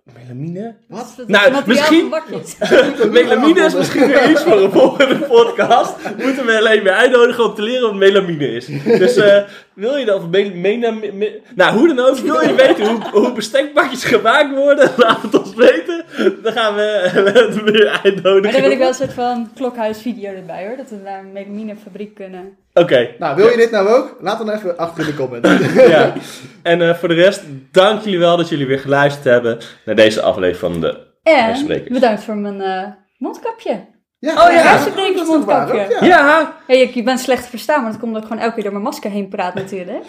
Melamine? 0.04 0.76
Wat? 0.88 1.14
dat 1.18 1.28
Nou, 1.28 1.52
materiaal 1.52 1.92
misschien-. 1.92 3.12
Melamine 3.12 3.66
is 3.66 3.74
misschien 3.74 4.08
weer 4.08 4.30
iets 4.30 4.44
voor 4.44 4.62
een 4.62 4.72
volgende 4.72 5.16
podcast. 5.16 5.96
Moeten 6.18 6.46
we 6.46 6.58
alleen 6.58 6.84
weer 6.84 6.94
uitnodigen 6.94 7.46
om 7.46 7.56
te 7.56 7.62
leren 7.62 7.82
wat 7.82 7.96
melamine 7.96 8.48
is. 8.48 8.66
Dus 8.84 9.16
eh, 9.16 9.44
wil 9.82 9.96
je 9.96 10.06
dan... 10.06 10.30
Me, 10.30 10.52
mena- 10.56 10.92
me- 10.92 11.42
nou, 11.56 11.78
hoe 11.78 11.88
dan 11.88 12.00
ook. 12.00 12.18
Wil 12.18 12.42
je 12.42 12.56
weten 12.56 12.88
hoe, 12.88 13.10
hoe 13.12 13.34
bestekbakjes 13.34 14.04
gemaakt 14.04 14.56
worden? 14.56 14.92
Laat 14.98 15.22
het 15.22 15.40
ons 15.40 15.56
weten. 15.56 16.06
Dan 16.44 16.54
gaan 16.54 16.76
we 16.80 17.10
het 17.34 17.64
weer 17.64 18.00
uitnodigen. 18.04 18.42
Maar 18.42 18.52
dan 18.52 18.62
wil 18.62 18.72
ik 18.72 18.78
wel 18.78 18.88
een 18.88 18.94
soort 18.94 19.14
van 19.14 19.50
klokhuisvideo 19.56 20.34
erbij 20.34 20.66
hoor. 20.68 20.78
Dat 20.78 20.90
we 20.90 20.96
naar 21.04 21.20
een 21.20 21.32
melaminefabriek 21.32 22.16
kunnen. 22.16 22.58
Oké. 22.74 23.10
Nou, 23.20 23.36
wil 23.36 23.50
je 23.50 23.58
dit 23.58 23.72
nou 23.72 23.88
ook? 23.88 24.18
Laat 24.22 24.38
dan 24.38 24.50
even 24.50 24.78
achter 24.78 25.04
in 25.04 25.10
de 25.10 25.16
comments. 25.16 25.50
ja. 25.96 26.14
En 26.62 26.82
eh, 26.82 26.96
voor 26.96 27.08
de 27.08 27.14
rest, 27.14 27.44
dank 27.72 28.04
jullie 28.04 28.20
wel 28.20 28.38
dat 28.38 28.50
jullie 28.50 28.68
weer 28.68 28.80
geluisterd 28.80 29.26
hebben 29.26 29.58
naar 29.86 29.96
deze 29.96 30.22
aflevering 30.22 30.58
van 30.58 30.82
de 30.82 30.98
En 31.24 31.84
bedankt 31.88 32.24
voor 32.24 32.38
mijn 32.38 32.62
eh, 32.62 32.88
mondkapje. 33.18 33.86
Ja, 34.22 34.32
Oh 34.48 34.54
ja, 34.54 34.76
is 34.76 35.30
ook? 35.30 35.74
Ja. 35.74 36.06
Ja, 36.06 36.54
Hey, 36.68 36.82
ik, 36.82 36.94
je 36.94 37.04
bent 37.04 37.20
slecht 37.20 37.44
te 37.44 37.50
verstaan, 37.50 37.82
maar 37.82 37.92
dat 37.92 38.00
komt 38.00 38.12
omdat 38.14 38.22
ik 38.22 38.28
gewoon 38.28 38.44
elke 38.44 38.56
keer 38.56 38.64
door 38.64 38.74
mijn 38.74 38.86
masker 38.86 39.12
heen 39.12 39.28
praat 39.30 39.54
natuurlijk. 39.54 40.06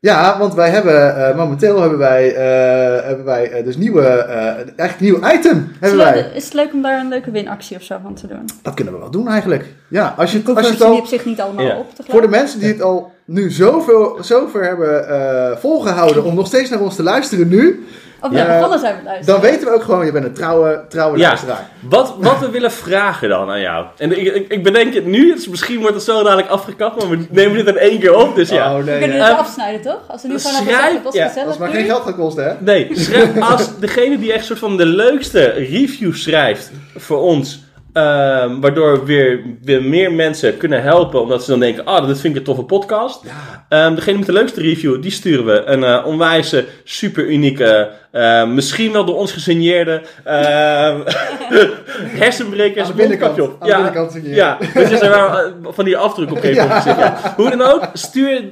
Ja, 0.00 0.38
want 0.38 0.54
wij 0.54 0.70
hebben 0.70 1.28
eh, 1.28 1.36
momenteel 1.36 1.80
hebben 1.80 1.98
wij, 1.98 2.34
eh, 2.34 3.04
hebben 3.06 3.24
wij 3.24 3.50
eh, 3.50 3.64
dus 3.64 3.76
nieuwe, 3.76 4.02
eh 4.06 4.42
eigenlijk 4.76 5.00
nieuw 5.00 5.16
item 5.16 5.56
Is 5.56 5.76
hebben 5.80 5.98
het, 6.06 6.14
wij. 6.14 6.22
leuk, 6.22 6.32
is 6.34 6.44
het 6.44 6.54
leuk 6.54 6.72
om 6.72 6.82
daar 6.82 7.00
een 7.00 7.08
leuke 7.08 7.30
winactie 7.30 7.76
of 7.76 7.82
zo 7.82 7.98
van 8.02 8.14
te 8.14 8.26
doen? 8.26 8.44
Dat 8.62 8.74
kunnen 8.74 8.94
we 8.94 9.00
wel 9.00 9.10
doen 9.10 9.28
eigenlijk. 9.28 9.64
Ja, 9.88 10.14
als 10.16 10.32
je, 10.32 10.42
als 10.54 10.66
je 10.66 10.72
het 10.72 10.82
al, 10.82 10.96
op 10.96 11.06
zich 11.06 11.24
niet 11.24 11.40
allemaal 11.40 11.64
Ja. 11.64 11.76
op 11.76 11.94
te 11.94 12.02
voor 12.08 12.20
de 12.20 12.28
mensen 12.28 12.58
die 12.60 12.68
het 12.68 12.82
al 12.82 13.12
nu 13.24 13.50
zoveel, 13.50 14.18
zover 14.20 14.64
hebben 14.64 15.08
eh, 15.08 15.56
volgehouden 15.56 16.24
om 16.24 16.34
nog 16.34 16.46
steeds 16.46 16.70
naar 16.70 16.80
ons 16.80 16.96
te 16.96 17.02
luisteren 17.02 17.48
nu, 17.48 17.86
Of 18.22 18.32
Ja. 18.32 18.38
ja, 18.38 18.54
begonnen 18.54 18.78
zijn 18.78 18.96
we 18.96 19.02
luisteren. 19.04 19.40
dan 19.40 19.50
weten 19.50 19.68
we 19.68 19.74
ook 19.74 19.82
gewoon, 19.82 20.04
je 20.06 20.12
bent 20.12 20.24
een 20.24 20.32
trouwe, 20.32 20.84
trouwe 20.88 21.18
Ja. 21.18 21.26
luisteraar. 21.28 21.68
Wat, 21.80 22.14
wat 22.18 22.38
we 22.38 22.50
willen 22.50 22.72
vragen 22.72 23.28
dan 23.28 23.50
aan 23.50 23.60
jou. 23.60 23.86
En 23.96 24.18
ik, 24.20 24.34
ik, 24.34 24.52
ik 24.52 24.62
bedenk 24.62 24.94
het 24.94 25.06
nu, 25.06 25.34
dus 25.34 25.48
misschien 25.48 25.80
wordt 25.80 25.94
het 25.94 26.04
zo 26.04 26.22
dadelijk 26.22 26.48
afgekapt, 26.48 26.96
maar 27.02 27.10
we 27.18 27.26
nemen 27.30 27.56
dit 27.56 27.66
in 27.66 27.76
één 27.76 27.98
keer 28.00 28.14
op, 28.16 28.34
dus 28.34 28.48
ja. 28.48 28.70
Oh 28.72 28.84
We 28.84 28.98
kunnen 28.98 29.18
het 29.20 29.28
Eh, 29.32 29.38
afsnijden 29.38 29.80
toch? 29.82 30.00
Als 30.06 30.22
we 30.22 30.28
nu 30.28 30.38
gewoon 30.38 30.62
schrijf- 30.66 31.02
was 31.02 31.14
ja, 31.14 31.26
gezellig. 31.26 31.44
Dat 31.46 31.54
is 31.54 31.60
maar 31.60 31.70
geen 31.70 31.84
geld 31.84 32.02
gaan 32.02 32.16
kosten, 32.16 32.44
hè? 32.44 32.52
Nee, 32.58 32.88
schrijf, 32.92 33.40
als 33.40 33.78
degene 33.78 34.18
die 34.18 34.32
echt 34.32 34.44
soort 34.44 34.58
van 34.58 34.76
de 34.76 34.86
leukste 34.86 35.44
review 35.44 36.14
schrijft 36.14 36.70
voor 36.96 37.18
ons 37.20 37.62
Ehm, 37.98 38.60
waardoor 38.60 39.04
weer, 39.04 39.40
weer 39.62 39.82
meer 39.82 40.12
mensen 40.12 40.56
kunnen 40.56 40.82
helpen. 40.82 41.20
Omdat 41.20 41.44
ze 41.44 41.50
dan 41.50 41.60
denken, 41.60 41.84
ah, 41.84 42.06
dit 42.06 42.20
vind 42.20 42.32
ik 42.32 42.38
een 42.38 42.44
toffe 42.46 42.62
podcast. 42.62 43.22
Ehm, 43.68 43.94
degene 43.94 44.18
met 44.18 44.26
de 44.26 44.32
leukste 44.32 44.60
review, 44.60 45.02
die 45.02 45.10
sturen 45.10 45.44
we 45.44 45.62
een 45.64 45.84
eh 45.84 46.06
onwijze, 46.06 46.64
super 46.84 47.24
unieke, 47.24 47.90
eh, 48.10 48.46
misschien 48.46 48.92
wel 48.92 49.04
door 49.04 49.16
ons 49.16 49.32
gesigneerde 49.32 50.02
ehm 50.24 51.00
hersenbrekers 52.22 52.84
Aan 52.84 52.90
de 52.90 52.96
binnenkant, 52.96 53.40
op. 53.40 53.56
aan 53.58 53.68
de 53.68 53.74
binnenkant 53.74 54.12
signeren. 54.12 54.36
Ja, 54.36 54.58
dus 54.74 54.90
eh, 55.00 55.44
van 55.62 55.84
die 55.84 55.96
afdruk 55.96 56.30
op 56.30 56.38
gegeven 56.38 56.66
moment. 56.66 56.84
Ja. 56.84 56.96
Ja. 56.98 57.34
Hoe 57.36 57.50
dan 57.50 57.62
ook, 57.62 57.88
stuur, 57.92 58.42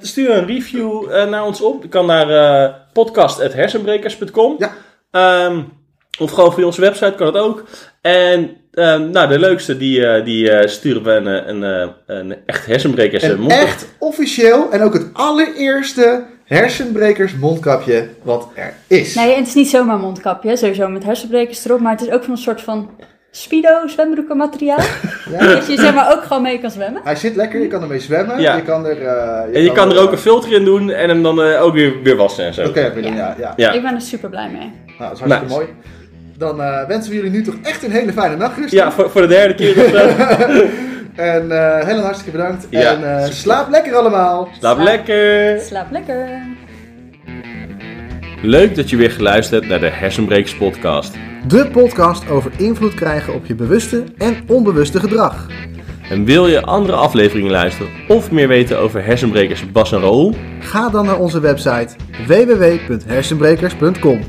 stuur 0.00 0.30
een 0.30 0.46
review 0.46 1.10
naar 1.28 1.44
ons 1.44 1.60
op. 1.60 1.82
Je 1.82 1.88
kan 1.88 2.06
naar 2.06 2.74
podcast.hersenbrekers.com. 2.92 4.56
Ja. 4.58 4.72
Ehm, 5.10 5.60
of 6.18 6.30
gewoon 6.30 6.52
via 6.52 6.64
onze 6.64 6.80
website 6.80 7.14
kan 7.16 7.26
het 7.26 7.36
ook. 7.36 7.64
En 8.00 8.56
ehm, 8.74 9.10
nou, 9.10 9.28
de 9.28 9.38
leukste, 9.38 9.76
die, 9.76 10.06
eh, 10.06 10.24
die 10.24 10.50
eh, 10.50 10.68
sturen 10.68 11.02
we 11.02 11.10
een, 11.10 11.64
eh, 11.64 11.88
een, 12.06 12.30
een 12.30 12.36
echt 12.46 12.66
hersenbrekers 12.66 13.22
Een 13.22 13.38
mondkapje. 13.38 13.66
echt 13.66 13.86
officieel 13.98 14.70
en 14.70 14.82
ook 14.82 14.92
het 14.92 15.06
allereerste 15.12 16.24
hersenbrekers 16.44 17.34
mondkapje 17.34 18.08
wat 18.22 18.48
er 18.54 18.74
is. 18.86 19.14
Nee, 19.14 19.32
en 19.32 19.38
het 19.38 19.46
is 19.46 19.54
niet 19.54 19.68
zomaar 19.68 19.98
mondkapje, 19.98 20.56
sowieso 20.56 20.88
met 20.88 21.04
hersenbrekers 21.04 21.64
erop, 21.64 21.80
maar 21.80 21.92
het 21.92 22.02
is 22.02 22.10
ook 22.10 22.22
van 22.22 22.32
een 22.32 22.38
soort 22.38 22.60
van 22.60 22.90
speedo 23.30 23.86
zwembroeken 23.86 24.36
materiaal. 24.36 24.78
Ja. 25.30 25.46
dat 25.46 25.66
je 25.66 25.76
zeg 25.76 25.94
maar 25.94 26.12
ook 26.12 26.22
gewoon 26.22 26.42
mee 26.42 26.60
kan 26.60 26.70
zwemmen. 26.70 27.00
Hij 27.04 27.16
zit 27.16 27.36
lekker, 27.36 27.60
je 27.60 27.66
kan 27.66 27.82
ermee 27.82 27.98
zwemmen. 28.00 28.40
Ja. 28.40 28.56
Je 28.56 28.62
kan 28.62 28.86
er, 28.86 29.02
eh, 29.02 29.56
En 29.56 29.62
je 29.62 29.72
kan 29.72 29.90
er 29.92 29.98
ook 29.98 30.12
een 30.12 30.18
filter 30.18 30.52
in 30.52 30.64
doen 30.64 30.90
en 30.90 31.08
hem 31.08 31.22
dan 31.22 31.42
eh, 31.42 31.62
ook 31.62 31.72
weer, 31.72 32.02
weer 32.02 32.16
wassen 32.16 32.44
en 32.44 32.54
zo. 32.54 32.60
Oké, 32.60 32.90
okay, 32.92 33.02
ja. 33.02 33.08
Ja. 33.08 33.14
ja, 33.16 33.34
ja. 33.38 33.52
Ja. 33.56 33.72
Ik 33.72 33.82
ben 33.82 33.94
er 33.94 34.00
super 34.00 34.28
blij 34.28 34.48
mee. 34.50 34.72
Nou, 34.98 35.10
dat 35.10 35.12
is 35.12 35.18
hartstikke 35.18 35.44
Nice. 35.44 35.54
mooi. 35.54 35.66
Dan 36.36 36.62
eh, 36.62 36.86
wensen 36.86 37.10
we 37.10 37.16
jullie 37.16 37.30
nu 37.30 37.42
toch 37.42 37.54
echt 37.62 37.82
een 37.84 37.90
hele 37.90 38.12
fijne 38.12 38.36
nachtrust. 38.36 38.72
Ja, 38.72 38.92
voor, 38.92 39.10
voor 39.10 39.20
de 39.20 39.28
derde 39.28 39.54
keer 39.54 39.84
of 39.84 39.90
zo. 39.90 40.08
En 41.14 41.50
eh 41.50 41.86
Helen, 41.86 42.02
hartstikke 42.02 42.38
bedankt. 42.38 42.66
Ja, 42.70 42.92
en 42.94 43.18
eh, 43.18 43.30
slaap 43.30 43.70
lekker 43.70 43.94
allemaal. 43.94 44.48
Slaap 44.58 44.78
lekker! 44.78 45.60
Slaap 45.60 45.90
lekker. 45.90 46.42
Leuk 48.42 48.74
dat 48.74 48.90
je 48.90 48.96
weer 48.96 49.10
geluisterd 49.10 49.60
hebt 49.60 49.72
naar 49.72 49.90
de 49.90 49.96
Hersenbrekers 49.96 50.56
podcast. 50.56 51.14
De 51.46 51.66
podcast 51.72 52.30
over 52.30 52.50
invloed 52.56 52.94
krijgen 52.94 53.34
op 53.34 53.46
je 53.46 53.54
bewuste 53.54 54.04
en 54.18 54.36
onbewuste 54.46 55.00
gedrag. 55.00 55.46
En 56.10 56.24
wil 56.24 56.46
je 56.46 56.62
andere 56.62 56.96
afleveringen 56.96 57.50
luisteren 57.50 57.92
of 58.08 58.30
meer 58.30 58.48
weten 58.48 58.78
over 58.78 59.04
hersenbrekers 59.04 59.70
Bas 59.72 59.92
en 59.92 60.00
Raoul? 60.00 60.34
Ga 60.60 60.88
dan 60.90 61.06
naar 61.06 61.18
onze 61.18 61.40
website 61.40 61.88
www.hersenbrekers.com. 62.26 64.20